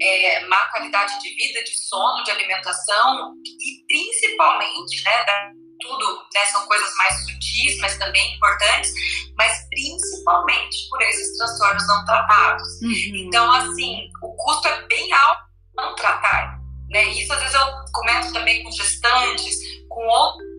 é, 0.01 0.45
má 0.47 0.57
qualidade 0.71 1.21
de 1.21 1.29
vida, 1.35 1.63
de 1.63 1.77
sono, 1.77 2.23
de 2.23 2.31
alimentação 2.31 3.35
e 3.45 3.85
principalmente, 3.87 5.03
né, 5.03 5.23
da, 5.25 5.51
tudo, 5.79 6.25
né, 6.33 6.45
são 6.45 6.65
coisas 6.65 6.91
mais 6.95 7.25
sutis, 7.25 7.77
mas 7.79 7.97
também 7.97 8.35
importantes, 8.35 8.91
mas 9.37 9.67
principalmente 9.69 10.89
por 10.89 11.01
esses 11.03 11.37
transtornos 11.37 11.87
não 11.87 12.05
tratados. 12.05 12.67
Uhum. 12.81 13.15
Então, 13.15 13.51
assim, 13.51 14.09
o 14.23 14.35
custo 14.35 14.67
é 14.67 14.87
bem 14.87 15.11
alto 15.13 15.43
não 15.75 15.95
tratar, 15.95 16.59
né? 16.89 17.05
Isso 17.05 17.31
às 17.33 17.39
vezes 17.39 17.55
eu 17.55 17.65
comento 17.93 18.33
também 18.33 18.63
com 18.63 18.71
gestantes, 18.71 19.57
com 19.87 20.03
outros 20.05 20.51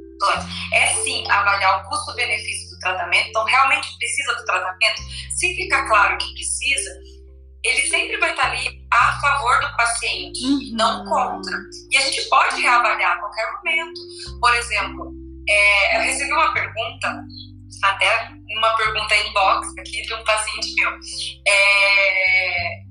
é 0.72 0.86
sim 1.02 1.28
avaliar 1.28 1.84
o 1.84 1.88
custo-benefício 1.88 2.71
tratamento. 2.82 3.28
Então, 3.28 3.44
realmente 3.44 3.96
precisa 3.98 4.34
do 4.34 4.44
tratamento? 4.44 5.02
Se 5.30 5.56
ficar 5.56 5.88
claro 5.88 6.18
que 6.18 6.34
precisa, 6.34 6.90
ele 7.64 7.82
sempre 7.88 8.18
vai 8.18 8.30
estar 8.30 8.50
ali 8.50 8.84
a 8.90 9.20
favor 9.20 9.60
do 9.60 9.76
paciente, 9.76 10.44
uhum. 10.44 10.70
não 10.72 11.04
contra. 11.04 11.56
E 11.90 11.96
a 11.96 12.00
gente 12.00 12.22
pode 12.28 12.60
reavaliar 12.60 13.12
a 13.12 13.20
qualquer 13.20 13.52
momento. 13.52 14.00
Por 14.40 14.54
exemplo, 14.54 15.12
é, 15.48 15.96
eu 15.96 16.02
recebi 16.02 16.32
uma 16.32 16.52
pergunta, 16.52 17.24
até 17.84 18.28
uma 18.56 18.76
pergunta 18.76 19.16
inbox 19.16 19.68
aqui 19.78 20.02
de 20.02 20.12
um 20.12 20.24
paciente 20.24 20.74
meu. 20.74 20.90
É, 21.46 22.82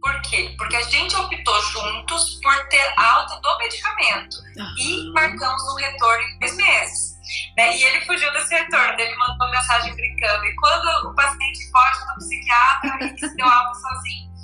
por 0.00 0.20
quê? 0.22 0.54
Porque 0.58 0.76
a 0.76 0.82
gente 0.82 1.16
optou 1.16 1.62
juntos 1.62 2.40
por 2.42 2.68
ter 2.68 2.92
alta 2.96 3.40
do 3.40 3.58
medicamento 3.58 4.36
uhum. 4.56 4.74
e 4.78 5.12
marcamos 5.12 5.62
um 5.72 5.76
retorno 5.76 6.24
em 6.24 6.38
dois 6.38 6.56
meses. 6.56 7.03
Né? 7.56 7.76
E 7.76 7.82
ele 7.84 8.04
fugiu 8.04 8.32
desse 8.32 8.54
retorno, 8.54 9.00
ele 9.00 9.16
mandou 9.16 9.36
uma 9.36 9.50
mensagem 9.50 9.94
brincando. 9.94 10.44
E 10.44 10.54
quando 10.56 11.08
o 11.08 11.14
paciente 11.14 11.70
foge 11.70 12.06
do 12.06 12.14
psiquiatra, 12.16 12.98
ele 13.00 13.18
se 13.18 13.36
deu 13.36 13.46
alta 13.46 13.74
sozinho. 13.74 14.34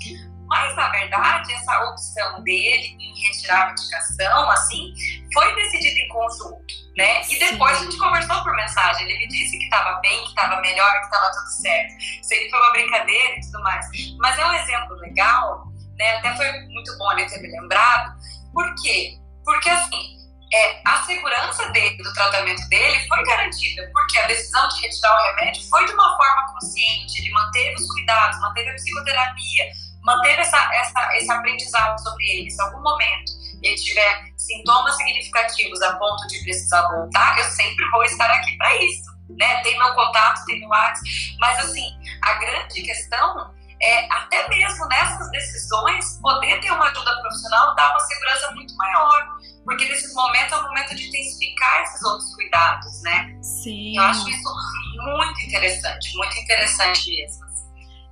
Mas, 0.50 0.74
na 0.74 0.88
verdade, 0.88 1.52
essa 1.52 1.80
opção 1.84 2.42
dele 2.42 2.96
em 2.98 3.22
retirar 3.22 3.62
a 3.62 3.66
medicação, 3.66 4.50
assim, 4.50 4.92
foi 5.32 5.54
decidida 5.54 6.00
em 6.00 6.08
conjunto, 6.08 6.74
né? 6.96 7.22
E 7.28 7.38
depois 7.38 7.76
Sim. 7.76 7.84
a 7.84 7.84
gente 7.84 7.98
conversou 7.98 8.42
por 8.42 8.56
mensagem. 8.56 9.08
Ele 9.08 9.18
me 9.18 9.28
disse 9.28 9.56
que 9.56 9.64
estava 9.64 10.00
bem, 10.00 10.24
que 10.24 10.30
estava 10.30 10.60
melhor, 10.60 10.92
que 10.98 11.04
estava 11.04 11.30
tudo 11.30 11.50
certo. 11.50 11.94
Sei 12.22 12.38
que 12.40 12.50
foi 12.50 12.58
uma 12.58 12.72
brincadeira 12.72 13.36
e 13.36 13.40
tudo 13.42 13.62
mais. 13.62 13.86
Mas 14.18 14.38
é 14.40 14.46
um 14.46 14.52
exemplo 14.54 14.96
legal, 14.96 15.66
né? 15.96 16.16
Até 16.16 16.34
foi 16.34 16.50
muito 16.66 16.98
bom 16.98 17.12
ele 17.12 17.26
ter 17.26 17.40
me 17.40 17.48
lembrado. 17.48 18.12
Por 18.52 18.74
quê? 18.82 19.18
Porque, 19.44 19.70
assim, 19.70 20.19
é, 20.52 20.80
a 20.84 21.02
segurança 21.02 21.68
dele, 21.70 21.96
do 21.96 22.12
tratamento 22.12 22.68
dele 22.68 23.06
foi 23.06 23.22
garantida, 23.24 23.88
porque 23.92 24.18
a 24.18 24.26
decisão 24.26 24.66
de 24.68 24.80
retirar 24.80 25.14
o 25.14 25.26
remédio 25.26 25.62
foi 25.68 25.84
de 25.86 25.92
uma 25.92 26.16
forma 26.16 26.52
consciente, 26.52 27.20
ele 27.20 27.30
manteve 27.30 27.74
os 27.76 27.86
cuidados, 27.86 28.40
manteve 28.40 28.70
a 28.70 28.74
psicoterapia, 28.74 29.64
manteve 30.02 30.40
essa, 30.40 30.74
essa, 30.74 31.16
esse 31.16 31.30
aprendizado 31.30 31.98
sobre 32.02 32.24
ele. 32.24 32.50
Se 32.50 32.60
em 32.60 32.66
algum 32.66 32.82
momento 32.82 33.32
ele 33.62 33.76
tiver 33.76 34.32
sintomas 34.36 34.96
significativos 34.96 35.80
a 35.82 35.96
ponto 35.96 36.26
de 36.26 36.42
precisar 36.42 36.82
voltar, 36.88 37.38
eu 37.38 37.44
sempre 37.44 37.88
vou 37.90 38.02
estar 38.04 38.30
aqui 38.30 38.56
para 38.56 38.74
isso. 38.84 39.10
Né? 39.38 39.62
Tem 39.62 39.78
meu 39.78 39.94
contato, 39.94 40.44
tem 40.46 40.58
meu 40.58 40.68
WhatsApp, 40.68 41.36
mas 41.38 41.58
assim, 41.60 41.86
a 42.22 42.34
grande 42.34 42.82
questão 42.82 43.54
é 43.82 44.12
até 44.12 44.48
mesmo 44.48 44.86
nessas 44.88 45.30
decisões 45.30 46.18
poder 46.20 46.60
ter 46.60 46.70
uma 46.70 46.84
ajuda 46.84 47.18
profissional 47.20 47.74
dá 47.74 47.90
uma 47.90 48.00
segurança 48.00 48.50
muito 48.50 48.76
maior, 48.76 49.28
porque 49.64 49.88
nesses 49.88 50.14
momentos 50.14 50.52
é 50.52 50.56
o 50.56 50.62
momento 50.62 50.94
de 50.94 51.08
intensificar 51.08 51.82
esses 51.82 52.02
outros 52.04 52.34
cuidados, 52.34 53.02
né? 53.02 53.38
Sim. 53.42 53.96
Eu 53.96 54.02
acho 54.04 54.28
isso 54.28 54.48
muito 54.96 55.40
interessante, 55.46 56.16
muito 56.16 56.38
interessante 56.38 57.10
mesmo. 57.10 57.50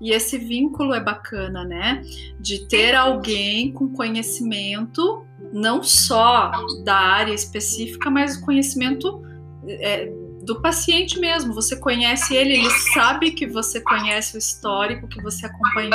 E 0.01 0.13
esse 0.13 0.39
vínculo 0.39 0.95
é 0.95 1.01
bacana, 1.01 1.65
né? 1.65 2.03
De 2.39 2.69
ter 2.69 2.95
alguém 2.95 3.73
com 3.73 3.89
conhecimento, 3.93 5.27
não 5.53 5.83
só 5.83 6.53
da 6.85 6.97
área 6.97 7.33
específica, 7.33 8.09
mas 8.09 8.37
conhecimento 8.37 9.21
é, 9.67 10.09
do 10.43 10.63
paciente 10.63 11.19
mesmo. 11.19 11.53
Você 11.53 11.77
conhece 11.77 12.35
ele, 12.35 12.55
ele 12.55 12.71
sabe 12.95 13.33
que 13.33 13.47
você 13.47 13.81
conhece 13.81 14.37
o 14.37 14.39
histórico, 14.39 15.09
que 15.09 15.21
você 15.21 15.47
acompanhou 15.47 15.91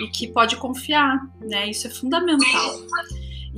e 0.00 0.08
que 0.08 0.28
pode 0.28 0.56
confiar, 0.56 1.20
né? 1.40 1.68
Isso 1.68 1.86
é 1.86 1.90
fundamental. 1.90 2.76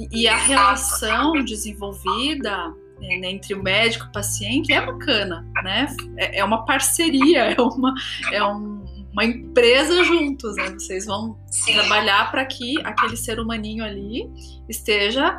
E, 0.00 0.22
e 0.22 0.28
a 0.28 0.36
relação 0.36 1.32
desenvolvida 1.44 2.74
né, 2.98 3.30
entre 3.30 3.54
o 3.54 3.62
médico 3.62 4.06
e 4.06 4.08
o 4.08 4.12
paciente 4.12 4.72
é 4.72 4.80
bacana, 4.80 5.46
né? 5.62 5.94
É, 6.16 6.38
é 6.38 6.44
uma 6.44 6.64
parceria, 6.64 7.52
é 7.52 7.60
uma, 7.60 7.94
é 8.32 8.42
um, 8.44 8.84
uma 9.12 9.24
empresa 9.24 10.02
juntos, 10.04 10.56
né? 10.56 10.70
Vocês 10.70 11.04
vão 11.04 11.38
Sim. 11.50 11.74
trabalhar 11.74 12.30
para 12.30 12.44
que 12.46 12.80
aquele 12.84 13.16
ser 13.16 13.38
humaninho 13.38 13.84
ali 13.84 14.30
esteja 14.68 15.38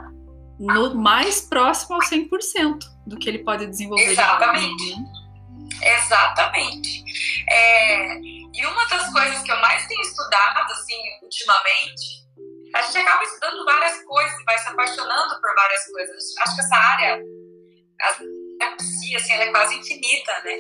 no 0.60 0.94
mais 0.94 1.42
próximo 1.42 1.96
ao 1.96 2.02
100% 2.02 2.80
do 3.08 3.18
que 3.18 3.28
ele 3.28 3.40
pode 3.40 3.66
desenvolver. 3.66 4.12
Exatamente. 4.12 4.96
Exatamente. 5.82 7.04
É, 7.50 8.20
e 8.54 8.66
uma 8.66 8.86
das 8.86 9.12
coisas 9.12 9.42
que 9.42 9.52
eu 9.52 9.60
mais 9.60 9.88
tenho 9.88 10.02
estudado, 10.02 10.72
assim, 10.72 10.96
ultimamente, 11.24 12.21
a 12.74 12.82
gente 12.82 12.98
acaba 12.98 13.24
estudando 13.24 13.66
várias 13.66 14.04
coisas, 14.04 14.46
vai 14.46 14.58
se 14.58 14.68
apaixonando 14.70 15.42
por 15.42 15.56
várias 15.56 15.86
coisas. 15.86 16.38
Acho 16.40 16.56
que 16.56 16.62
essa 16.62 16.76
área, 16.76 17.20
a 18.62 18.76
psi, 18.76 19.16
assim, 19.16 19.34
ela 19.34 19.44
é 19.44 19.52
quase 19.52 19.76
infinita, 19.76 20.32
né? 20.44 20.58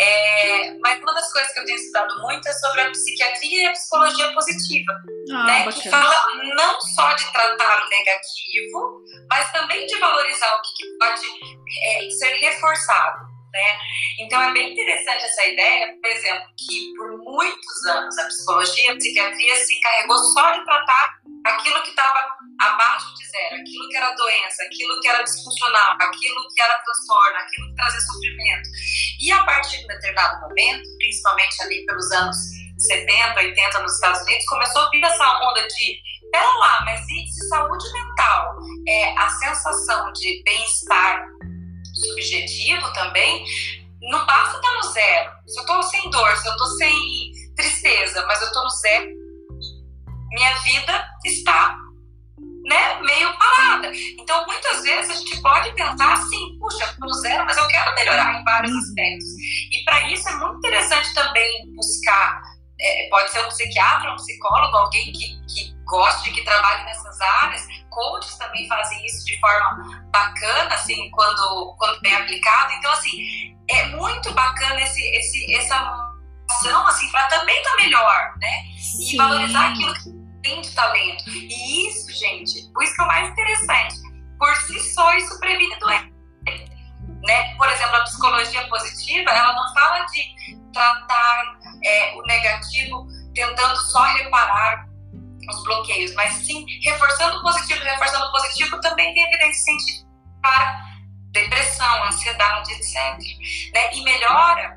É, 0.00 0.78
mas 0.80 1.00
uma 1.00 1.14
das 1.14 1.32
coisas 1.32 1.52
que 1.52 1.60
eu 1.60 1.64
tenho 1.64 1.78
estudado 1.78 2.22
muito 2.22 2.48
é 2.48 2.52
sobre 2.52 2.80
a 2.80 2.90
psiquiatria 2.90 3.62
e 3.62 3.66
a 3.66 3.72
psicologia 3.72 4.32
positiva, 4.32 4.92
ah, 5.32 5.44
né? 5.44 5.72
Que 5.72 5.88
fala 5.88 6.14
não 6.56 6.80
só 6.80 7.12
de 7.12 7.32
tratar 7.32 7.86
o 7.86 7.88
negativo, 7.88 9.02
mas 9.30 9.52
também 9.52 9.86
de 9.86 9.96
valorizar 9.98 10.54
o 10.56 10.62
que, 10.62 10.74
que 10.74 10.98
pode 10.98 11.26
é, 11.82 12.10
ser 12.10 12.34
reforçado. 12.36 13.34
Né? 13.54 13.78
Então 14.18 14.42
é 14.42 14.52
bem 14.52 14.72
interessante 14.72 15.24
essa 15.24 15.46
ideia, 15.46 15.96
por 16.02 16.10
exemplo, 16.10 16.48
que 16.58 16.92
por 16.96 17.18
muitos 17.18 17.86
anos 17.86 18.18
a 18.18 18.26
psicologia, 18.26 18.92
a 18.92 18.96
psiquiatria 18.96 19.54
se 19.54 19.78
encarregou 19.78 20.18
só 20.18 20.50
de 20.58 20.64
tratar 20.64 21.20
aquilo 21.44 21.82
que 21.82 21.90
estava 21.90 22.18
abaixo 22.60 23.14
de 23.14 23.26
zero, 23.26 23.56
aquilo 23.56 23.88
que 23.88 23.96
era 23.96 24.14
doença, 24.14 24.62
aquilo 24.62 25.00
que 25.00 25.08
era 25.08 25.22
disfuncional, 25.22 25.96
aquilo 26.00 26.48
que 26.54 26.60
era 26.60 26.78
transtorno, 26.78 27.36
aquilo 27.36 27.68
que 27.68 27.74
trazia 27.74 28.00
sofrimento. 28.00 28.68
E 29.20 29.32
a 29.32 29.44
partir 29.44 29.78
de 29.78 29.84
um 29.84 29.88
determinado 29.88 30.40
momento, 30.40 30.88
principalmente 30.98 31.62
ali 31.62 31.86
pelos 31.86 32.10
anos 32.12 32.36
70, 32.78 33.38
80 33.38 33.78
nos 33.80 33.94
Estados 33.94 34.20
Unidos, 34.22 34.46
começou 34.46 34.82
a 34.82 34.90
vir 34.90 35.04
essa 35.04 35.40
onda 35.42 35.66
de 35.66 35.98
pera 36.30 36.56
lá, 36.58 36.82
mas 36.84 37.00
e 37.08 37.26
se 37.28 37.48
saúde 37.48 37.92
mental 37.92 38.56
é 38.88 39.18
a 39.18 39.28
sensação 39.28 40.12
de 40.12 40.42
bem-estar 40.44 41.24
subjetivo 41.94 42.92
também, 42.92 43.44
não 44.02 44.26
basta 44.26 44.56
estar 44.56 44.74
no 44.74 44.92
zero. 44.92 45.30
Se 45.46 45.58
eu 45.58 45.62
estou 45.62 45.82
sem 45.84 46.10
dor, 46.10 46.36
se 46.36 46.48
eu 46.48 46.52
estou 46.52 46.66
sem 46.66 47.32
tristeza, 47.54 48.26
mas 48.26 48.40
eu 48.40 48.48
estou 48.48 48.64
no 48.64 48.70
zero, 48.70 49.23
minha 50.34 50.54
vida 50.58 51.08
está 51.24 51.76
né, 52.64 53.00
meio 53.02 53.32
parada. 53.36 53.90
Então, 54.18 54.44
muitas 54.46 54.82
vezes 54.82 55.10
a 55.10 55.14
gente 55.14 55.40
pode 55.42 55.72
pensar 55.74 56.14
assim, 56.14 56.58
puxa, 56.58 56.84
estou 56.84 57.12
zero, 57.14 57.44
mas 57.44 57.56
eu 57.56 57.68
quero 57.68 57.94
melhorar 57.94 58.40
em 58.40 58.44
vários 58.44 58.72
aspectos. 58.74 59.28
E 59.70 59.84
para 59.84 60.10
isso 60.10 60.28
é 60.28 60.36
muito 60.36 60.58
interessante 60.58 61.14
também 61.14 61.74
buscar, 61.76 62.40
é, 62.80 63.08
pode 63.10 63.30
ser 63.30 63.44
um 63.44 63.48
psiquiatra, 63.48 64.12
um 64.12 64.16
psicólogo, 64.16 64.76
alguém 64.76 65.12
que, 65.12 65.40
que 65.46 65.74
goste, 65.84 66.32
que 66.32 66.42
trabalhe 66.42 66.84
nessas 66.84 67.20
áreas, 67.20 67.66
coaches 67.90 68.36
também 68.38 68.66
fazem 68.66 69.04
isso 69.04 69.24
de 69.26 69.38
forma 69.38 70.08
bacana, 70.10 70.74
assim, 70.74 71.10
quando, 71.10 71.76
quando 71.78 72.00
bem 72.00 72.14
aplicado. 72.14 72.72
Então, 72.72 72.90
assim, 72.92 73.54
é 73.68 73.86
muito 73.88 74.32
bacana 74.32 74.80
esse, 74.80 75.02
esse, 75.16 75.54
essa 75.54 75.76
ação, 76.50 76.86
assim, 76.88 77.10
para 77.10 77.26
também 77.26 77.56
estar 77.58 77.70
tá 77.70 77.76
melhor, 77.76 78.34
né? 78.38 78.62
Sim. 78.78 79.14
E 79.14 79.16
valorizar 79.16 79.70
aquilo 79.70 79.94
que 79.94 80.23
tem 80.44 80.60
de 80.60 80.70
talento. 80.72 81.24
E 81.28 81.88
isso, 81.88 82.12
gente, 82.12 82.70
por 82.72 82.84
isso 82.84 82.94
que 82.94 83.00
é 83.00 83.04
o 83.04 83.08
mais 83.08 83.30
interessante. 83.30 83.96
Por 84.38 84.54
si 84.56 84.78
só, 84.94 85.12
isso 85.14 85.40
previne 85.40 85.76
doença. 85.80 86.14
Né? 87.26 87.54
Por 87.56 87.68
exemplo, 87.68 87.96
a 87.96 88.04
psicologia 88.04 88.68
positiva, 88.68 89.30
ela 89.30 89.54
não 89.54 89.74
fala 89.74 90.04
de 90.06 90.56
tratar 90.72 91.58
é, 91.82 92.14
o 92.14 92.22
negativo 92.22 93.06
tentando 93.34 93.76
só 93.90 94.02
reparar 94.02 94.86
os 95.48 95.64
bloqueios, 95.64 96.14
mas 96.14 96.34
sim 96.34 96.64
reforçando 96.82 97.38
o 97.38 97.42
positivo, 97.42 97.82
reforçando 97.82 98.26
o 98.26 98.32
positivo 98.32 98.80
também 98.80 99.12
tem 99.12 99.24
evidência 99.24 99.62
científica 99.64 100.08
para 100.42 100.84
depressão, 101.32 102.04
ansiedade, 102.04 102.72
etc. 102.72 102.94
Né? 103.74 103.94
E 103.94 104.04
melhora 104.04 104.76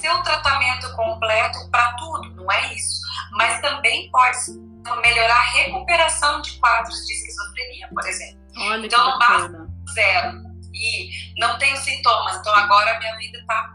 seu 0.00 0.22
tratamento 0.22 0.92
completo 0.94 1.70
para 1.70 1.92
tudo, 1.94 2.34
não 2.34 2.50
é 2.50 2.74
isso. 2.74 3.00
Mas 3.32 3.60
também 3.60 4.10
pode 4.10 4.71
melhorar 5.00 5.36
a 5.36 5.50
recuperação 5.52 6.40
de 6.42 6.58
quadros 6.58 7.06
de 7.06 7.12
esquizofrenia, 7.12 7.88
por 7.88 8.06
exemplo. 8.06 8.42
Olha 8.56 8.86
então 8.86 9.04
não 9.04 9.18
basta 9.18 9.66
zero 9.94 10.42
e 10.74 11.10
não 11.38 11.58
tenho 11.58 11.76
sintomas, 11.76 12.36
então 12.36 12.54
agora 12.54 12.96
a 12.96 12.98
minha 12.98 13.16
vida 13.16 13.38
está 13.38 13.72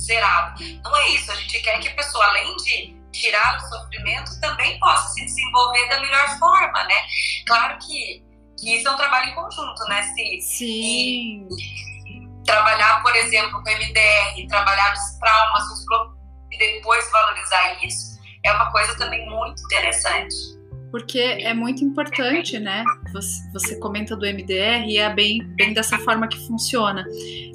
zerada. 0.00 0.54
Não 0.84 0.96
é 0.96 1.08
isso, 1.10 1.30
a 1.30 1.34
gente 1.36 1.60
quer 1.60 1.78
que 1.80 1.88
a 1.88 1.94
pessoa, 1.94 2.24
além 2.26 2.56
de 2.56 3.02
tirar 3.12 3.58
o 3.58 3.68
sofrimento 3.68 4.40
também 4.40 4.78
possa 4.78 5.08
se 5.12 5.24
desenvolver 5.24 5.88
da 5.88 6.00
melhor 6.00 6.38
forma, 6.38 6.84
né? 6.84 6.94
Claro 7.46 7.78
que, 7.78 8.22
que 8.58 8.76
isso 8.76 8.88
é 8.88 8.90
um 8.90 8.96
trabalho 8.96 9.30
em 9.30 9.34
conjunto, 9.34 9.84
né? 9.84 10.02
Se, 10.02 10.40
Sim. 10.40 11.48
trabalhar, 12.44 13.02
por 13.02 13.14
exemplo, 13.14 13.62
com 13.62 13.70
MDR, 13.70 14.48
trabalhar 14.48 14.92
os 14.92 15.18
traumas, 15.18 15.64
os 15.64 15.84
e 16.50 16.58
depois 16.58 17.10
valorizar 17.10 17.84
isso, 17.84 18.11
é 18.44 18.52
uma 18.52 18.70
coisa 18.70 18.96
também 18.96 19.28
muito 19.28 19.62
interessante 19.64 20.62
porque 20.92 21.18
é 21.18 21.54
muito 21.54 21.82
importante, 21.82 22.58
né? 22.58 22.84
Você, 23.14 23.50
você, 23.50 23.76
comenta 23.76 24.14
do 24.14 24.26
MDR 24.26 24.84
e 24.86 24.98
é 24.98 25.12
bem, 25.12 25.42
bem 25.56 25.72
dessa 25.72 25.96
forma 25.98 26.28
que 26.28 26.38
funciona. 26.46 27.02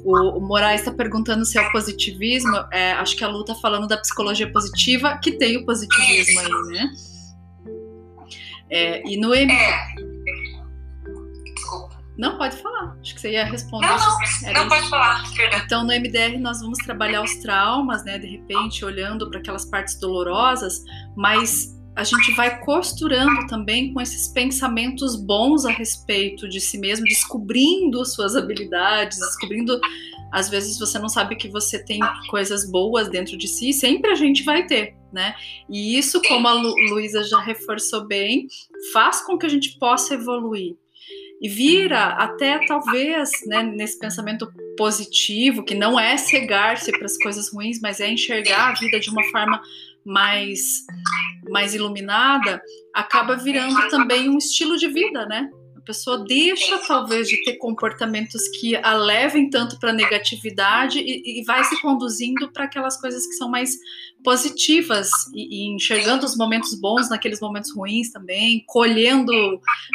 O, 0.04 0.38
o 0.38 0.40
Moraes 0.40 0.80
está 0.80 0.90
perguntando 0.92 1.44
se 1.44 1.56
é 1.56 1.62
o 1.62 1.70
positivismo. 1.70 2.56
É, 2.72 2.92
acho 2.94 3.16
que 3.16 3.22
a 3.22 3.28
Lu 3.28 3.42
está 3.42 3.54
falando 3.54 3.86
da 3.86 3.96
psicologia 3.96 4.50
positiva, 4.50 5.16
que 5.22 5.30
tem 5.30 5.56
o 5.56 5.64
positivismo 5.64 6.40
aí, 6.40 6.72
né? 6.72 6.92
É, 8.68 9.08
e 9.08 9.16
no 9.16 9.28
MDR. 9.28 10.07
Não, 12.18 12.36
pode 12.36 12.56
falar. 12.56 12.96
Acho 13.00 13.14
que 13.14 13.20
você 13.20 13.30
ia 13.30 13.44
responder. 13.44 13.86
Não, 13.86 13.96
não, 13.96 14.52
não 14.62 14.68
pode 14.68 14.88
falar. 14.90 15.22
Então, 15.64 15.84
no 15.84 15.92
MDR, 15.92 16.36
nós 16.40 16.60
vamos 16.60 16.78
trabalhar 16.78 17.22
os 17.22 17.36
traumas, 17.36 18.04
né? 18.04 18.18
De 18.18 18.26
repente, 18.26 18.84
olhando 18.84 19.30
para 19.30 19.38
aquelas 19.38 19.64
partes 19.64 19.98
dolorosas, 20.00 20.82
mas 21.16 21.78
a 21.94 22.02
gente 22.02 22.32
vai 22.32 22.60
costurando 22.60 23.46
também 23.46 23.92
com 23.92 24.00
esses 24.00 24.28
pensamentos 24.28 25.14
bons 25.14 25.64
a 25.64 25.70
respeito 25.70 26.48
de 26.48 26.60
si 26.60 26.76
mesmo, 26.78 27.04
descobrindo 27.04 28.04
suas 28.04 28.34
habilidades, 28.34 29.18
descobrindo. 29.18 29.80
Às 30.32 30.48
vezes 30.48 30.78
você 30.78 30.98
não 30.98 31.08
sabe 31.08 31.36
que 31.36 31.48
você 31.48 31.82
tem 31.82 32.00
coisas 32.28 32.70
boas 32.70 33.08
dentro 33.08 33.38
de 33.38 33.48
si, 33.48 33.72
sempre 33.72 34.10
a 34.10 34.14
gente 34.14 34.42
vai 34.42 34.66
ter, 34.66 34.94
né? 35.12 35.34
E 35.70 35.96
isso, 35.96 36.20
como 36.22 36.46
a 36.46 36.52
Lu 36.52 36.74
Luísa 36.90 37.22
já 37.22 37.40
reforçou 37.40 38.06
bem, 38.06 38.46
faz 38.92 39.22
com 39.22 39.38
que 39.38 39.46
a 39.46 39.48
gente 39.48 39.78
possa 39.78 40.14
evoluir. 40.14 40.76
E 41.40 41.48
vira 41.48 42.06
até 42.14 42.58
talvez 42.66 43.30
né, 43.46 43.62
nesse 43.62 43.98
pensamento 43.98 44.52
positivo, 44.76 45.64
que 45.64 45.74
não 45.74 45.98
é 45.98 46.16
cegar-se 46.16 46.90
para 46.90 47.06
as 47.06 47.16
coisas 47.18 47.52
ruins, 47.52 47.80
mas 47.80 48.00
é 48.00 48.10
enxergar 48.10 48.70
a 48.70 48.74
vida 48.74 48.98
de 48.98 49.10
uma 49.10 49.22
forma 49.24 49.60
mais 50.04 50.86
mais 51.50 51.74
iluminada, 51.74 52.60
acaba 52.94 53.36
virando 53.36 53.88
também 53.88 54.28
um 54.28 54.38
estilo 54.38 54.76
de 54.76 54.88
vida, 54.88 55.26
né? 55.26 55.48
Pessoa 55.88 56.22
deixa 56.22 56.78
talvez 56.86 57.26
de 57.26 57.42
ter 57.44 57.56
comportamentos 57.56 58.46
que 58.60 58.76
a 58.76 58.92
levem 58.92 59.48
tanto 59.48 59.78
para 59.78 59.90
negatividade 59.90 60.98
e, 60.98 61.40
e, 61.40 61.44
vai 61.44 61.64
se 61.64 61.80
conduzindo 61.80 62.52
para 62.52 62.64
aquelas 62.64 63.00
coisas 63.00 63.26
que 63.26 63.32
são 63.32 63.48
mais 63.48 63.70
positivas 64.22 65.08
e, 65.34 65.64
e, 65.64 65.74
enxergando 65.74 66.26
os 66.26 66.36
momentos 66.36 66.78
bons 66.78 67.08
naqueles 67.08 67.40
momentos 67.40 67.74
ruins 67.74 68.12
também, 68.12 68.62
colhendo 68.66 69.32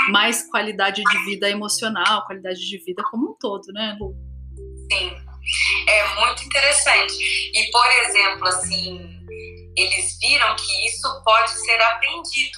mais 0.09 0.49
qualidade 0.49 1.03
de 1.03 1.25
vida 1.25 1.47
emocional, 1.47 2.25
qualidade 2.25 2.67
de 2.67 2.77
vida 2.79 3.03
como 3.11 3.29
um 3.29 3.35
todo, 3.39 3.71
né, 3.71 3.95
Lu? 3.99 4.15
Sim, 4.91 5.11
é 5.87 6.25
muito 6.25 6.43
interessante. 6.43 7.13
E 7.53 7.69
por 7.71 7.91
exemplo, 8.07 8.47
assim, 8.47 8.99
eles 9.77 10.17
viram 10.19 10.55
que 10.55 10.87
isso 10.87 11.23
pode 11.23 11.51
ser 11.51 11.79
aprendido. 11.79 12.57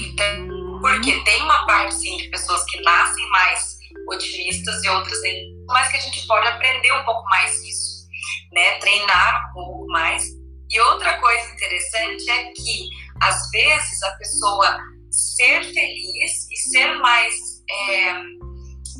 Então, 0.00 0.67
porque 0.80 1.20
tem 1.24 1.42
uma 1.42 1.66
parte 1.66 1.94
sim 1.94 2.16
de 2.16 2.28
pessoas 2.30 2.64
que 2.64 2.80
nascem 2.82 3.28
mais 3.30 3.78
otimistas 4.10 4.82
e 4.84 4.88
outras 4.88 5.20
nem, 5.22 5.54
mas 5.66 5.88
que 5.88 5.96
a 5.96 6.00
gente 6.00 6.26
pode 6.26 6.46
aprender 6.46 6.92
um 6.92 7.04
pouco 7.04 7.24
mais 7.28 7.54
isso, 7.62 8.06
né? 8.52 8.78
Treinar 8.78 9.50
um 9.50 9.52
pouco 9.52 9.86
mais. 9.88 10.24
E 10.70 10.80
outra 10.80 11.18
coisa 11.18 11.52
interessante 11.52 12.30
é 12.30 12.44
que 12.52 12.88
às 13.22 13.50
vezes 13.50 14.02
a 14.02 14.10
pessoa 14.12 14.78
ser 15.10 15.64
feliz 15.64 16.50
e 16.50 16.56
ser 16.56 16.94
mais 16.98 17.34
é, 17.70 18.10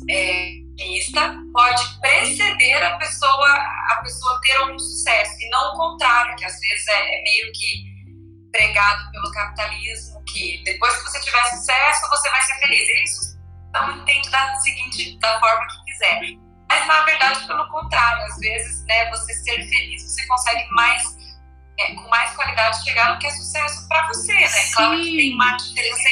é, 0.09 0.69
otimista 0.79 1.35
pode 1.53 1.99
preceder 1.99 2.83
a 2.83 2.97
pessoa 2.97 3.49
a 3.89 4.01
pessoa 4.01 4.39
ter 4.41 4.53
algum 4.53 4.79
sucesso 4.79 5.31
e 5.39 5.49
não 5.49 5.73
o 5.73 5.77
contrário, 5.77 6.35
que 6.35 6.45
às 6.45 6.59
vezes 6.59 6.87
é, 6.87 7.19
é 7.19 7.21
meio 7.23 7.51
que 7.53 7.88
pregado 8.59 9.11
pelo 9.11 9.31
capitalismo 9.31 10.21
que 10.25 10.61
depois 10.65 10.95
que 10.97 11.03
você 11.03 11.21
tiver 11.21 11.43
sucesso 11.45 12.09
você 12.09 12.29
vai 12.29 12.41
ser 12.41 12.55
feliz. 12.55 12.89
E 12.89 13.03
isso 13.03 13.39
não 13.73 13.97
entende 13.97 14.29
da 14.29 14.55
seguinte 14.55 15.17
da 15.19 15.39
forma 15.39 15.65
que 15.67 15.85
quiser. 15.85 16.21
Mas 16.67 16.87
na 16.87 17.01
verdade 17.05 17.47
pelo 17.47 17.67
contrário, 17.69 18.25
às 18.25 18.37
vezes, 18.37 18.83
né, 18.85 19.09
você 19.09 19.33
ser 19.33 19.63
feliz 19.69 20.03
você 20.03 20.27
consegue 20.27 20.67
mais 20.71 21.17
é, 21.79 21.93
com 21.95 22.09
mais 22.09 22.35
qualidade 22.35 22.83
chegar 22.83 23.13
no 23.13 23.19
que 23.19 23.27
é 23.27 23.31
sucesso 23.31 23.87
para 23.87 24.07
você, 24.07 24.33
né? 24.33 24.47
Sim. 24.47 24.73
Claro 24.75 24.97
que 24.97 25.17
tem 25.17 25.33
uma 25.33 25.55
diferença 25.55 26.09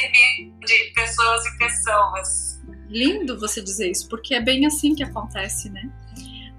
de 0.64 0.92
pessoas 0.94 1.46
e 1.46 1.58
pessoas. 1.58 2.58
Lindo 2.88 3.38
você 3.38 3.62
dizer 3.62 3.90
isso, 3.90 4.08
porque 4.08 4.34
é 4.34 4.40
bem 4.40 4.64
assim 4.64 4.94
que 4.94 5.02
acontece, 5.02 5.68
né? 5.68 5.90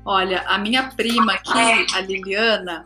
Olha, 0.05 0.41
a 0.47 0.59
minha 0.59 0.91
prima 0.91 1.33
aqui, 1.33 1.87
a 1.95 2.01
Liliana, 2.01 2.85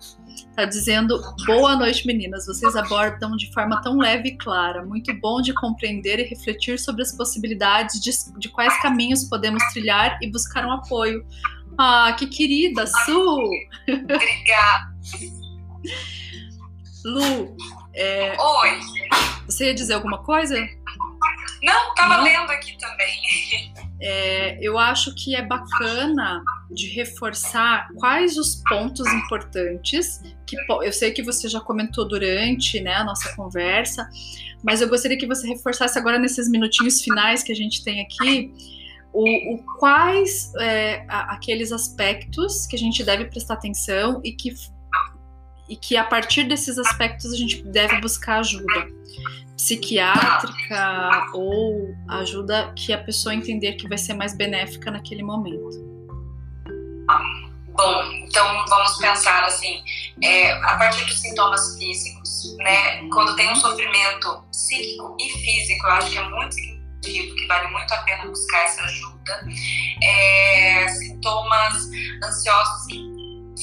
tá 0.56 0.66
dizendo: 0.66 1.20
Boa 1.46 1.76
noite, 1.76 2.06
meninas. 2.06 2.46
Vocês 2.46 2.76
abordam 2.76 3.36
de 3.36 3.52
forma 3.52 3.82
tão 3.82 3.98
leve 3.98 4.30
e 4.30 4.38
clara. 4.38 4.86
Muito 4.86 5.14
bom 5.20 5.42
de 5.42 5.54
compreender 5.54 6.20
e 6.20 6.24
refletir 6.24 6.80
sobre 6.80 7.02
as 7.02 7.12
possibilidades 7.12 8.00
de, 8.00 8.12
de 8.40 8.50
quais 8.50 8.80
caminhos 8.82 9.24
podemos 9.26 9.64
trilhar 9.72 10.18
e 10.22 10.30
buscar 10.30 10.66
um 10.66 10.72
apoio. 10.72 11.26
Ah, 11.78 12.16
que 12.18 12.28
querida, 12.28 12.86
Su! 12.86 13.50
Obrigada. 13.88 14.94
Lu, 17.04 17.58
é, 17.94 18.36
Oi. 18.40 18.80
Você 19.46 19.66
ia 19.66 19.74
dizer 19.74 19.94
alguma 19.94 20.20
coisa? 20.20 20.56
Não, 21.64 21.96
tava 21.96 22.18
Não? 22.18 22.24
lendo 22.26 22.52
aqui 22.52 22.78
também. 22.78 23.74
É, 24.02 24.58
eu 24.62 24.78
acho 24.78 25.16
que 25.16 25.34
é 25.34 25.42
bacana 25.42 26.44
de 26.70 26.88
reforçar 26.88 27.88
quais 27.96 28.38
os 28.38 28.62
pontos 28.68 29.08
importantes 29.08 30.22
que 30.46 30.58
eu 30.84 30.92
sei 30.92 31.12
que 31.12 31.24
você 31.24 31.48
já 31.48 31.62
comentou 31.62 32.06
durante 32.06 32.82
né, 32.82 32.96
a 32.96 33.04
nossa 33.06 33.34
conversa, 33.34 34.10
mas 34.62 34.82
eu 34.82 34.90
gostaria 34.90 35.18
que 35.18 35.26
você 35.26 35.48
reforçasse 35.48 35.98
agora 35.98 36.20
nesses 36.20 36.50
minutinhos 36.50 37.02
finais 37.02 37.44
que 37.44 37.52
a 37.54 37.56
gente 37.56 37.82
tem 37.82 38.02
aqui 38.02 38.54
o, 39.14 39.54
o 39.54 39.64
quais 39.80 40.52
é, 40.60 41.06
aqueles 41.08 41.72
aspectos 41.72 42.68
que 42.68 42.76
a 42.76 42.80
gente 42.80 43.04
deve 43.04 43.26
prestar 43.26 43.54
atenção 43.54 44.20
e 44.22 44.34
que 44.34 44.54
e 45.74 45.76
que 45.76 45.98
a 45.98 46.04
partir 46.04 46.44
desses 46.44 46.78
aspectos 46.78 47.34
a 47.34 47.36
gente 47.36 47.64
deve 47.64 48.00
buscar 48.00 48.42
ajuda 48.42 48.88
psiquiátrica 49.58 51.32
ou 51.34 51.96
ajuda 52.10 52.72
que 52.76 52.94
a 52.94 53.04
pessoa 53.04 53.34
entender 53.34 53.74
que 53.74 53.88
vai 53.88 53.98
ser 53.98 54.14
mais 54.14 54.38
benéfica 54.38 54.92
naquele 54.92 55.24
momento. 55.24 55.82
Bom, 57.70 58.04
então 58.22 58.66
vamos 58.68 58.98
pensar 58.98 59.46
assim, 59.46 59.84
é, 60.22 60.52
a 60.52 60.78
partir 60.78 61.06
dos 61.06 61.20
sintomas 61.20 61.76
físicos, 61.76 62.56
né? 62.58 63.10
Quando 63.12 63.36
tem 63.36 63.52
um 63.52 63.56
sofrimento 63.56 64.44
psíquico 64.52 65.18
e 65.20 65.28
físico, 65.28 65.88
eu 65.88 65.92
acho 65.94 66.12
que 66.12 66.18
é 66.20 66.30
muito 66.30 66.54
significativo, 66.54 67.36
que 67.36 67.48
vale 67.48 67.68
muito 67.72 67.92
a 67.92 67.98
pena 68.04 68.28
buscar 68.28 68.64
essa 68.64 68.84
ajuda. 68.84 69.44
É, 70.04 70.88
sintomas 70.90 71.90
ansiosos 72.24 72.86
que 72.86 73.13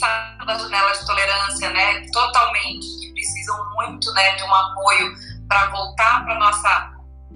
saem 0.01 0.47
da 0.47 0.59
janela 0.59 0.93
de 0.93 1.07
tolerância, 1.07 1.71
né? 1.71 2.07
Totalmente, 2.13 2.87
que 3.01 3.13
precisam 3.13 3.71
muito, 3.75 4.13
né, 4.15 4.35
de 4.37 4.43
um 4.43 4.55
apoio 4.55 5.15
para 5.47 5.67
voltar 5.67 6.25
para 6.25 6.39
nossa 6.39 6.93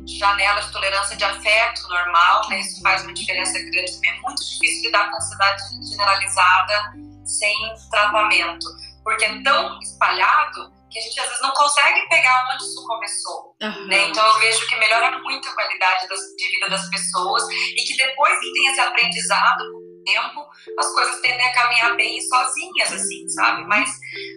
janela 0.06 0.60
de 0.60 0.72
tolerância 0.72 1.16
de 1.16 1.24
afeto 1.24 1.88
normal, 1.88 2.48
né? 2.48 2.60
Isso 2.60 2.82
faz 2.82 3.02
uma 3.02 3.12
diferença 3.12 3.58
grande. 3.58 4.00
É 4.04 4.20
muito 4.22 4.42
difícil 4.42 4.86
lidar 4.86 5.10
com 5.10 5.16
ansiedade 5.16 5.62
generalizada 5.88 6.92
sem 7.24 7.54
tratamento, 7.90 8.66
porque 9.02 9.24
é 9.24 9.42
tão 9.42 9.78
espalhado 9.80 10.72
que 10.90 10.98
a 10.98 11.02
gente 11.02 11.18
às 11.20 11.26
vezes 11.26 11.42
não 11.42 11.50
consegue 11.50 12.08
pegar 12.08 12.48
onde 12.54 12.64
isso 12.64 12.86
começou. 12.86 13.56
Uhum. 13.60 13.86
Né? 13.88 14.08
Então 14.08 14.24
eu 14.24 14.38
vejo 14.38 14.66
que 14.68 14.76
melhora 14.76 15.18
muito 15.18 15.48
a 15.48 15.54
qualidade 15.54 16.08
das, 16.08 16.20
de 16.20 16.48
vida 16.50 16.70
das 16.70 16.88
pessoas 16.88 17.42
e 17.50 17.84
que 17.84 17.96
depois 17.96 18.38
que 18.38 18.52
tem 18.52 18.66
esse 18.68 18.80
aprendizado 18.80 19.64
tempo, 20.04 20.46
as 20.78 20.92
coisas 20.92 21.20
tendem 21.20 21.46
a 21.46 21.52
caminhar 21.52 21.96
bem 21.96 22.20
sozinhas, 22.20 22.92
assim, 22.92 23.28
sabe? 23.28 23.64
Mas 23.64 23.90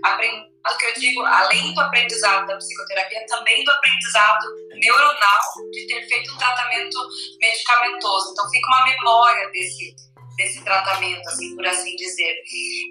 aprender 0.04 0.58
o 0.74 0.78
que 0.78 0.86
eu 0.86 0.94
digo, 0.96 1.24
além 1.24 1.74
do 1.74 1.82
aprendizado 1.82 2.46
da 2.48 2.58
psicoterapia, 2.58 3.26
também 3.28 3.64
do 3.64 3.72
aprendizado 3.72 4.46
neuronal 4.76 5.42
de 5.72 5.88
ter 5.88 6.08
feito 6.08 6.34
um 6.34 6.38
tratamento 6.38 6.98
medicamentoso. 7.40 8.32
Então 8.32 8.50
fica 8.50 8.68
uma 8.68 8.86
memória 8.86 9.50
desse, 9.52 9.96
desse 10.36 10.64
tratamento, 10.64 11.28
assim, 11.30 11.56
por 11.56 11.66
assim 11.66 11.96
dizer. 11.96 12.36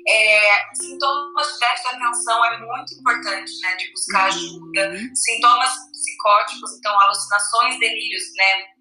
É, 0.09 0.65
sintomas 0.75 1.53
de 1.53 1.59
déficit 1.59 1.91
de 1.91 1.97
atenção 1.97 2.45
é 2.47 2.59
muito 2.59 2.95
importante, 2.99 3.53
né, 3.61 3.77
de 3.77 3.91
buscar 3.93 4.23
uhum. 4.23 4.27
ajuda. 4.29 4.99
Sintomas 5.15 5.71
psicóticos, 5.93 6.79
então 6.79 6.99
alucinações, 7.01 7.79
delírios, 7.79 8.25
né, 8.37 8.77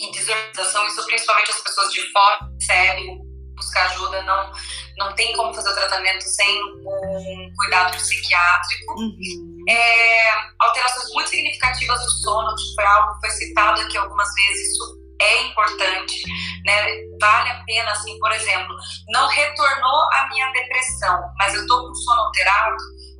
e 0.00 0.12
desorganização, 0.12 0.86
isso 0.86 1.04
principalmente 1.06 1.50
as 1.50 1.60
pessoas 1.60 1.92
de 1.92 2.12
fora 2.12 2.38
percebem, 2.56 3.27
buscar 3.58 3.86
ajuda, 3.86 4.22
não, 4.22 4.52
não 4.96 5.14
tem 5.14 5.36
como 5.36 5.52
fazer 5.54 5.70
o 5.70 5.74
tratamento 5.74 6.22
sem 6.22 6.62
um 6.64 7.52
cuidado 7.56 7.96
psiquiátrico. 7.96 8.94
Uhum. 8.98 9.64
É, 9.68 10.30
alterações 10.58 11.12
muito 11.12 11.28
significativas 11.28 12.00
do 12.00 12.10
sono, 12.10 12.56
que 12.56 12.74
foi 12.74 12.84
algo 12.84 13.14
que 13.14 13.20
foi 13.20 13.30
citado 13.30 13.80
aqui 13.82 13.98
algumas 13.98 14.32
vezes, 14.34 14.72
isso 14.72 14.98
é 15.20 15.42
importante, 15.42 16.22
né? 16.64 16.86
Vale 17.20 17.50
a 17.50 17.64
pena, 17.66 17.90
assim, 17.90 18.18
por 18.18 18.32
exemplo, 18.32 18.74
não 19.08 19.28
retornou 19.28 20.12
a 20.14 20.28
minha 20.30 20.50
depressão, 20.52 21.20
mas 21.38 21.54
eu 21.54 21.66
tô 21.66 21.86
com 21.86 21.94
sono 21.94 22.22
alterado, 22.22 22.76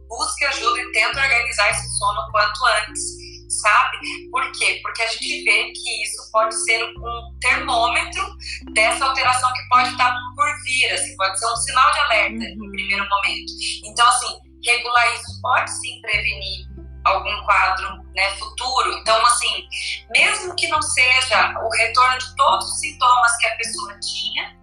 busque 0.08 0.44
ajuda 0.44 0.80
e 0.80 0.92
tenta 0.92 1.20
organizar 1.20 1.70
esse 1.70 1.98
sono 1.98 2.20
quanto 2.30 2.60
antes 2.66 3.27
sabe? 3.48 3.98
Por 4.30 4.52
quê? 4.52 4.80
Porque 4.82 5.02
a 5.02 5.08
gente 5.08 5.44
vê 5.44 5.72
que 5.72 6.02
isso 6.02 6.30
pode 6.30 6.54
ser 6.64 6.82
um 6.84 7.38
termômetro 7.40 8.24
dessa 8.72 9.06
alteração 9.06 9.52
que 9.52 9.68
pode 9.68 9.90
estar 9.90 10.14
por 10.36 10.64
vir, 10.64 10.92
assim, 10.92 11.16
pode 11.16 11.38
ser 11.38 11.46
um 11.46 11.56
sinal 11.56 11.90
de 11.92 11.98
alerta 12.00 12.44
uhum. 12.44 12.56
no 12.56 12.70
primeiro 12.70 13.08
momento. 13.08 13.52
Então, 13.84 14.06
assim, 14.08 14.38
regular 14.64 15.14
isso 15.14 15.40
pode 15.40 15.70
sim 15.70 16.00
prevenir 16.02 16.66
algum 17.04 17.44
quadro 17.44 18.02
né, 18.14 18.30
futuro. 18.36 18.92
Então, 18.98 19.24
assim, 19.26 19.66
mesmo 20.10 20.54
que 20.56 20.68
não 20.68 20.82
seja 20.82 21.54
o 21.60 21.68
retorno 21.76 22.18
de 22.18 22.36
todos 22.36 22.66
os 22.70 22.80
sintomas 22.80 23.36
que 23.38 23.46
a 23.46 23.56
pessoa 23.56 23.98
tinha, 24.00 24.58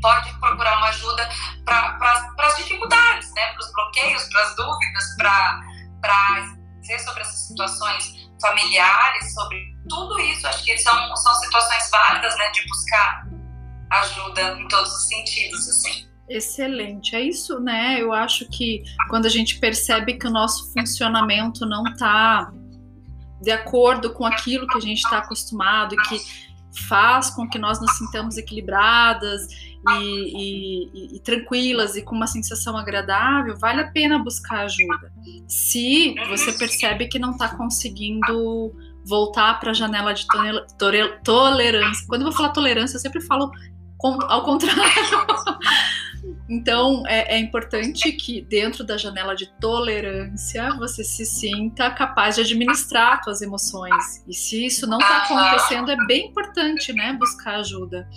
pode 0.00 0.32
procurar 0.38 0.78
uma 0.78 0.88
ajuda 0.88 1.28
para 1.64 1.92
pra, 1.94 2.46
as 2.46 2.56
dificuldades, 2.56 3.32
né, 3.34 3.46
para 3.52 3.60
os 3.60 3.72
bloqueios, 3.72 4.24
para 4.24 4.42
as 4.42 4.56
dúvidas, 4.56 5.16
para 5.16 6.57
sobre 7.04 7.20
essas 7.22 7.46
situações 7.46 8.28
familiares, 8.40 9.34
sobre 9.34 9.58
tudo 9.88 10.18
isso. 10.20 10.46
Acho 10.46 10.64
que 10.64 10.76
são, 10.78 11.16
são 11.16 11.34
situações 11.34 11.90
válidas, 11.90 12.36
né, 12.36 12.50
de 12.50 12.66
buscar 12.66 13.28
ajuda 13.90 14.58
em 14.60 14.68
todos 14.68 14.90
os 14.92 15.08
sentidos, 15.08 15.68
assim. 15.68 16.06
Excelente, 16.28 17.16
é 17.16 17.22
isso, 17.22 17.58
né? 17.58 18.00
Eu 18.00 18.12
acho 18.12 18.46
que 18.50 18.82
quando 19.08 19.26
a 19.26 19.30
gente 19.30 19.58
percebe 19.58 20.18
que 20.18 20.26
o 20.26 20.30
nosso 20.30 20.72
funcionamento 20.74 21.64
não 21.64 21.84
está 21.84 22.52
de 23.40 23.50
acordo 23.50 24.12
com 24.12 24.26
aquilo 24.26 24.66
que 24.66 24.76
a 24.76 24.80
gente 24.80 24.98
está 24.98 25.18
acostumado 25.18 25.94
e 25.94 25.96
que 26.08 26.20
faz 26.78 27.30
com 27.30 27.48
que 27.48 27.58
nós 27.58 27.80
nos 27.80 27.96
sintamos 27.96 28.36
equilibradas 28.36 29.48
e, 29.90 30.00
e, 30.00 31.16
e, 31.16 31.20
tranquilas 31.20 31.96
e 31.96 32.02
com 32.02 32.14
uma 32.14 32.26
sensação 32.26 32.76
agradável, 32.76 33.56
vale 33.58 33.80
a 33.80 33.90
pena 33.90 34.18
buscar 34.18 34.60
ajuda. 34.60 35.12
Se 35.46 36.14
você 36.28 36.52
percebe 36.52 37.06
que 37.06 37.18
não 37.18 37.32
está 37.32 37.48
conseguindo 37.48 38.74
voltar 39.08 39.58
para 39.58 39.70
a 39.70 39.74
janela 39.74 40.12
de 40.12 40.26
tolerância. 41.24 42.06
Quando 42.06 42.22
eu 42.22 42.26
vou 42.26 42.36
falar 42.36 42.50
tolerância, 42.50 42.96
eu 42.96 43.00
sempre 43.00 43.20
falo 43.22 43.50
ao 44.28 44.44
contrário. 44.44 44.82
Então, 46.48 47.02
é, 47.06 47.36
é, 47.36 47.38
importante 47.38 48.10
que 48.12 48.40
dentro 48.40 48.82
da 48.82 48.96
janela 48.96 49.36
de 49.36 49.46
tolerância 49.60 50.74
você 50.78 51.04
se 51.04 51.26
sinta 51.26 51.90
capaz 51.90 52.36
de 52.36 52.40
administrar 52.40 53.22
suas 53.22 53.42
emoções. 53.42 54.24
E 54.26 54.32
se 54.32 54.64
isso 54.64 54.86
não 54.86 54.98
está 54.98 55.24
acontecendo, 55.24 55.90
é 55.90 55.96
bem 56.06 56.28
importante, 56.28 56.92
né, 56.94 57.12
buscar 57.12 57.56
ajuda. 57.56 58.08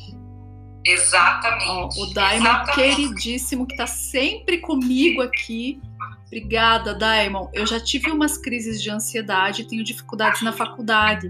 Exatamente. 0.85 1.99
Ó, 1.99 2.03
o 2.03 2.13
Daimon, 2.13 2.45
Exatamente. 2.47 2.73
queridíssimo, 2.73 3.67
que 3.67 3.73
está 3.73 3.85
sempre 3.85 4.59
comigo 4.59 5.21
aqui. 5.21 5.81
Obrigada, 6.27 6.95
Daimon. 6.95 7.49
Eu 7.53 7.67
já 7.67 7.81
tive 7.81 8.09
umas 8.09 8.37
crises 8.37 8.81
de 8.81 8.89
ansiedade, 8.89 9.67
tenho 9.67 9.83
dificuldades 9.83 10.41
na 10.41 10.53
faculdade, 10.53 11.29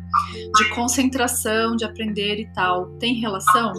de 0.56 0.70
concentração, 0.76 1.76
de 1.76 1.84
aprender 1.84 2.40
e 2.40 2.46
tal. 2.54 2.86
Tem 3.00 3.16
relação? 3.16 3.74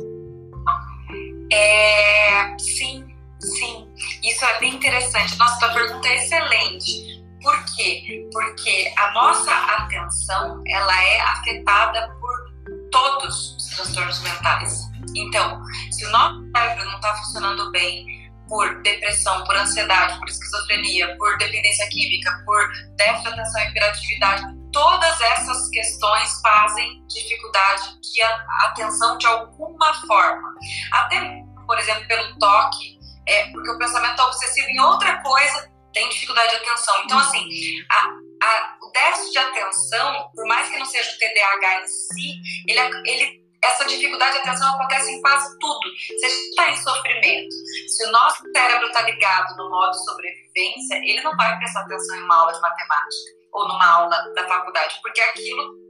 É, 1.52 2.56
sim, 2.58 3.11
sim. 3.42 3.88
Isso 4.22 4.44
é 4.44 4.58
bem 4.60 4.74
interessante. 4.74 5.36
Nossa, 5.38 5.58
tua 5.58 5.74
pergunta 5.74 6.08
é 6.08 6.16
excelente. 6.16 7.22
Por 7.42 7.64
quê? 7.74 8.28
Porque 8.32 8.92
a 8.96 9.12
nossa 9.12 9.52
atenção 9.52 10.62
ela 10.66 11.02
é 11.02 11.20
afetada 11.20 12.08
por 12.20 12.90
todos 12.90 13.56
os 13.56 13.66
transtornos 13.76 14.20
mentais. 14.20 14.82
Então, 15.16 15.60
se 15.90 16.06
o 16.06 16.10
nosso 16.10 16.50
cérebro 16.56 16.84
não 16.84 16.94
está 16.96 17.16
funcionando 17.16 17.70
bem 17.72 18.30
por 18.48 18.82
depressão, 18.82 19.44
por 19.44 19.56
ansiedade, 19.56 20.18
por 20.18 20.28
esquizofrenia, 20.28 21.16
por 21.16 21.36
dependência 21.38 21.88
química, 21.88 22.42
por 22.44 22.70
déficit 22.96 23.22
de 23.22 23.28
atenção 23.28 23.62
e 23.62 23.68
hiperatividade, 23.68 24.42
todas 24.72 25.20
essas 25.20 25.68
questões 25.70 26.40
fazem 26.40 27.04
dificuldade 27.08 28.00
de 28.00 28.22
atenção 28.66 29.18
de 29.18 29.26
alguma 29.26 29.94
forma. 30.06 30.54
Até, 30.92 31.42
por 31.66 31.78
exemplo, 31.78 32.06
pelo 32.06 32.38
toque, 32.38 33.01
é, 33.26 33.50
porque 33.50 33.70
o 33.70 33.78
pensamento 33.78 34.12
está 34.12 34.26
obsessivo 34.26 34.68
em 34.68 34.80
outra 34.80 35.22
coisa, 35.22 35.72
tem 35.92 36.08
dificuldade 36.08 36.50
de 36.50 36.56
atenção. 36.56 37.02
Então, 37.04 37.18
assim, 37.18 37.46
a, 37.90 38.46
a, 38.46 38.76
o 38.82 38.90
déficit 38.90 39.32
de 39.32 39.38
atenção, 39.38 40.30
por 40.34 40.46
mais 40.46 40.68
que 40.68 40.78
não 40.78 40.86
seja 40.86 41.10
o 41.10 41.18
TDAH 41.18 41.82
em 41.82 41.86
si, 41.86 42.40
ele, 42.66 42.80
ele 43.06 43.42
essa 43.62 43.84
dificuldade 43.84 44.32
de 44.32 44.38
atenção 44.40 44.74
acontece 44.74 45.12
em 45.12 45.20
quase 45.20 45.56
tudo. 45.58 45.96
Se 45.96 46.26
a 46.26 46.28
gente 46.28 46.48
está 46.48 46.70
em 46.70 46.76
sofrimento, 46.76 47.54
se 47.88 48.06
o 48.06 48.10
nosso 48.10 48.42
cérebro 48.52 48.88
está 48.88 49.02
ligado 49.02 49.56
no 49.56 49.70
modo 49.70 49.94
sobrevivência, 49.94 50.96
ele 50.96 51.22
não 51.22 51.36
vai 51.36 51.56
prestar 51.58 51.82
atenção 51.82 52.16
em 52.16 52.22
uma 52.24 52.36
aula 52.40 52.52
de 52.52 52.60
matemática 52.60 53.42
ou 53.52 53.68
numa 53.68 53.86
aula 53.86 54.32
da 54.34 54.48
faculdade, 54.48 54.98
porque 55.02 55.20
aquilo 55.20 55.81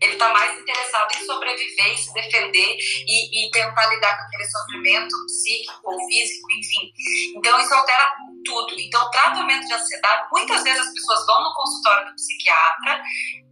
ele 0.00 0.12
está 0.12 0.28
mais 0.30 0.58
interessado 0.58 1.08
em 1.14 1.24
sobreviver, 1.24 1.88
em 1.88 1.96
se 1.96 2.12
defender 2.12 2.76
e, 3.06 3.46
e, 3.46 3.50
tentar 3.50 3.86
lidar 3.86 4.16
com 4.16 4.22
aquele 4.24 4.48
sofrimento 4.48 5.14
psíquico 5.26 5.80
ou 5.84 6.06
físico, 6.06 6.46
enfim. 6.52 6.92
Então, 7.36 7.60
isso 7.60 7.74
altera 7.74 8.10
tudo. 8.44 8.74
Então, 8.78 9.04
o 9.04 9.10
tratamento 9.10 9.66
de 9.66 9.74
ansiedade, 9.74 10.28
muitas 10.30 10.62
vezes 10.62 10.80
as 10.80 10.92
pessoas 10.92 11.26
vão 11.26 11.42
no 11.42 11.54
consultório 11.54 12.08
do 12.08 12.14
psiquiatra 12.14 13.02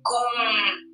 com 0.05 0.87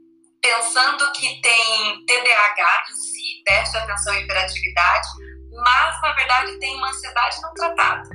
pensando 0.43 1.13
que 1.13 1.41
tem 1.41 2.05
TDAH 2.05 2.85
em 2.91 2.95
si, 2.95 3.43
déficit 3.47 3.73
de 3.73 3.79
atenção 3.79 4.15
e 4.15 4.25
hiperatividade, 4.25 5.09
mas 5.53 6.03
na 6.03 6.13
verdade 6.15 6.59
tem 6.59 6.75
uma 6.75 6.89
ansiedade 6.89 7.41
não 7.41 7.55
tratada. 7.55 8.11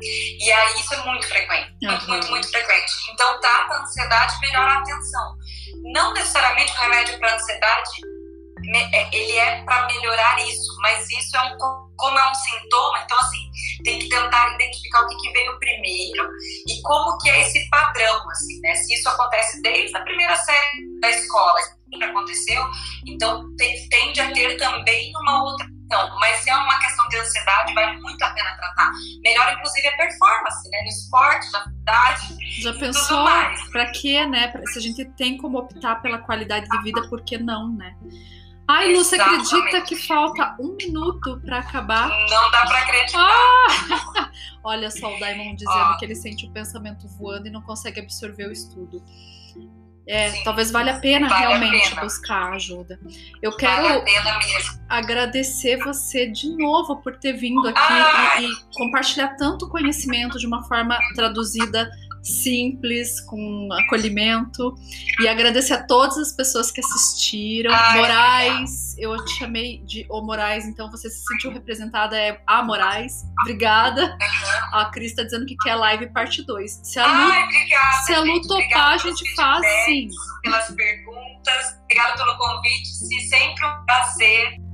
E 0.00 0.52
aí 0.52 0.80
isso 0.80 0.94
é 0.94 1.04
muito 1.04 1.26
frequente, 1.26 1.74
muito, 1.82 2.02
uhum. 2.02 2.08
muito, 2.08 2.30
muito 2.30 2.48
frequente. 2.50 2.92
Então 3.12 3.40
trata 3.40 3.74
a 3.74 3.82
ansiedade, 3.82 4.38
melhora 4.40 4.72
a 4.72 4.78
atenção. 4.78 5.36
Não 5.92 6.12
necessariamente 6.14 6.72
o 6.72 6.80
remédio 6.80 7.18
para 7.18 7.34
ansiedade 7.34 7.90
é, 8.92 9.16
ele 9.16 9.32
é 9.32 9.62
para 9.64 9.86
melhorar 9.86 10.42
isso, 10.42 10.76
mas 10.80 11.08
isso 11.10 11.36
é 11.36 11.42
um 11.42 11.58
como 11.96 12.18
é 12.18 12.30
um 12.30 12.34
sintoma, 12.34 13.02
então 13.04 13.18
assim 13.18 13.50
tem 13.84 13.98
que 13.98 14.08
tentar 14.08 14.54
identificar 14.54 15.02
o 15.02 15.08
que, 15.08 15.16
que 15.16 15.32
veio 15.32 15.58
primeiro 15.58 16.28
e 16.68 16.82
como 16.82 17.16
que 17.18 17.30
é 17.30 17.42
esse 17.42 17.68
padrão, 17.70 18.30
assim, 18.30 18.60
né? 18.60 18.74
Se 18.74 18.94
isso 18.94 19.08
acontece 19.08 19.62
desde 19.62 19.96
a 19.96 20.02
primeira 20.02 20.36
série 20.36 21.00
da 21.00 21.10
escola, 21.10 21.58
que 21.90 22.04
aconteceu, 22.04 22.62
então 23.06 23.46
tende 23.56 24.20
a 24.20 24.32
ter 24.32 24.56
também 24.56 25.12
uma 25.22 25.44
outra 25.44 25.66
então, 25.86 26.18
mas 26.18 26.38
se 26.38 26.50
é 26.50 26.56
uma 26.56 26.78
questão 26.80 27.08
de 27.08 27.16
ansiedade, 27.16 27.72
vale 27.72 28.00
muito 28.00 28.20
a 28.22 28.30
pena 28.30 28.56
tratar. 28.56 28.90
Melhora, 29.22 29.52
inclusive, 29.52 29.86
a 29.86 29.96
performance, 29.96 30.68
né? 30.68 30.82
No 30.82 30.88
esporte, 30.88 31.52
na 31.52 31.58
faculdade. 31.62 32.36
Já 32.60 32.72
pensou? 32.74 33.24
Para 33.70 33.86
quê, 33.92 34.26
né? 34.26 34.52
Se 34.72 34.78
a 34.78 34.82
gente 34.82 35.04
tem 35.16 35.38
como 35.38 35.58
optar 35.58 36.02
pela 36.02 36.18
qualidade 36.18 36.68
de 36.68 36.82
vida, 36.82 37.08
por 37.08 37.22
que 37.22 37.38
não, 37.38 37.72
né? 37.72 37.94
Ai, 38.68 38.92
Lu, 38.92 39.04
você 39.04 39.14
acredita 39.14 39.80
que 39.82 39.94
falta 39.94 40.56
um 40.58 40.74
minuto 40.74 41.40
para 41.44 41.58
acabar? 41.58 42.08
Não 42.08 42.50
dá 42.50 42.66
para 42.66 42.78
acreditar. 42.80 43.20
Ah! 43.20 44.30
Olha 44.64 44.90
só 44.90 45.14
o 45.14 45.20
Daimon 45.20 45.54
dizendo 45.54 45.96
que 45.98 46.04
ele 46.04 46.16
sente 46.16 46.46
o 46.46 46.50
pensamento 46.50 47.06
voando 47.06 47.46
e 47.46 47.50
não 47.50 47.62
consegue 47.62 48.00
absorver 48.00 48.48
o 48.48 48.52
estudo. 48.52 49.00
É, 50.06 50.30
Sim, 50.30 50.44
talvez 50.44 50.70
valha 50.70 50.94
a 50.94 51.00
pena 51.00 51.28
vale 51.28 51.40
realmente 51.46 51.86
a 51.86 51.90
pena. 51.90 52.02
buscar 52.02 52.52
ajuda. 52.52 52.98
Eu 53.42 53.56
quero 53.56 53.82
vale 53.82 54.04
agradecer 54.88 55.78
você 55.78 56.30
de 56.30 56.48
novo 56.56 56.96
por 56.96 57.16
ter 57.16 57.32
vindo 57.32 57.66
aqui 57.66 58.40
e, 58.40 58.44
e 58.44 58.48
compartilhar 58.74 59.36
tanto 59.36 59.68
conhecimento 59.68 60.38
de 60.38 60.46
uma 60.46 60.62
forma 60.62 60.96
traduzida 61.16 61.90
simples, 62.26 63.20
com 63.20 63.68
acolhimento. 63.72 64.74
E 65.20 65.28
agradecer 65.28 65.74
a 65.74 65.82
todas 65.82 66.18
as 66.18 66.32
pessoas 66.32 66.70
que 66.70 66.80
assistiram. 66.80 67.72
Ai, 67.72 67.98
Moraes, 67.98 68.96
eu 68.98 69.16
te 69.24 69.38
chamei 69.38 69.78
de 69.84 70.06
O 70.08 70.20
Moraes, 70.20 70.64
então 70.66 70.90
você 70.90 71.08
se 71.08 71.24
sentiu 71.24 71.50
representada, 71.52 72.16
é 72.16 72.40
A 72.46 72.62
Moraes. 72.62 73.24
Obrigada. 73.42 74.16
A 74.72 74.86
Cris 74.86 75.10
está 75.10 75.22
dizendo 75.22 75.46
que 75.46 75.56
quer 75.56 75.76
live 75.76 76.08
parte 76.12 76.44
2. 76.44 76.80
Se 76.82 76.98
a 76.98 77.06
Lu, 77.06 77.32
Ai, 77.32 77.44
obrigada, 77.44 78.02
se 78.04 78.14
a 78.14 78.20
Lu 78.20 78.40
topar, 78.42 78.92
a 78.94 78.98
gente 78.98 79.34
faz 79.34 79.66
sim. 79.84 80.08
Pelas 80.42 80.66
perguntas, 80.74 81.78
obrigada 81.84 82.16
pelo 82.16 82.36
convite. 82.36 82.86
Sempre 83.28 83.66
um 83.66 83.84
prazer 83.84 84.65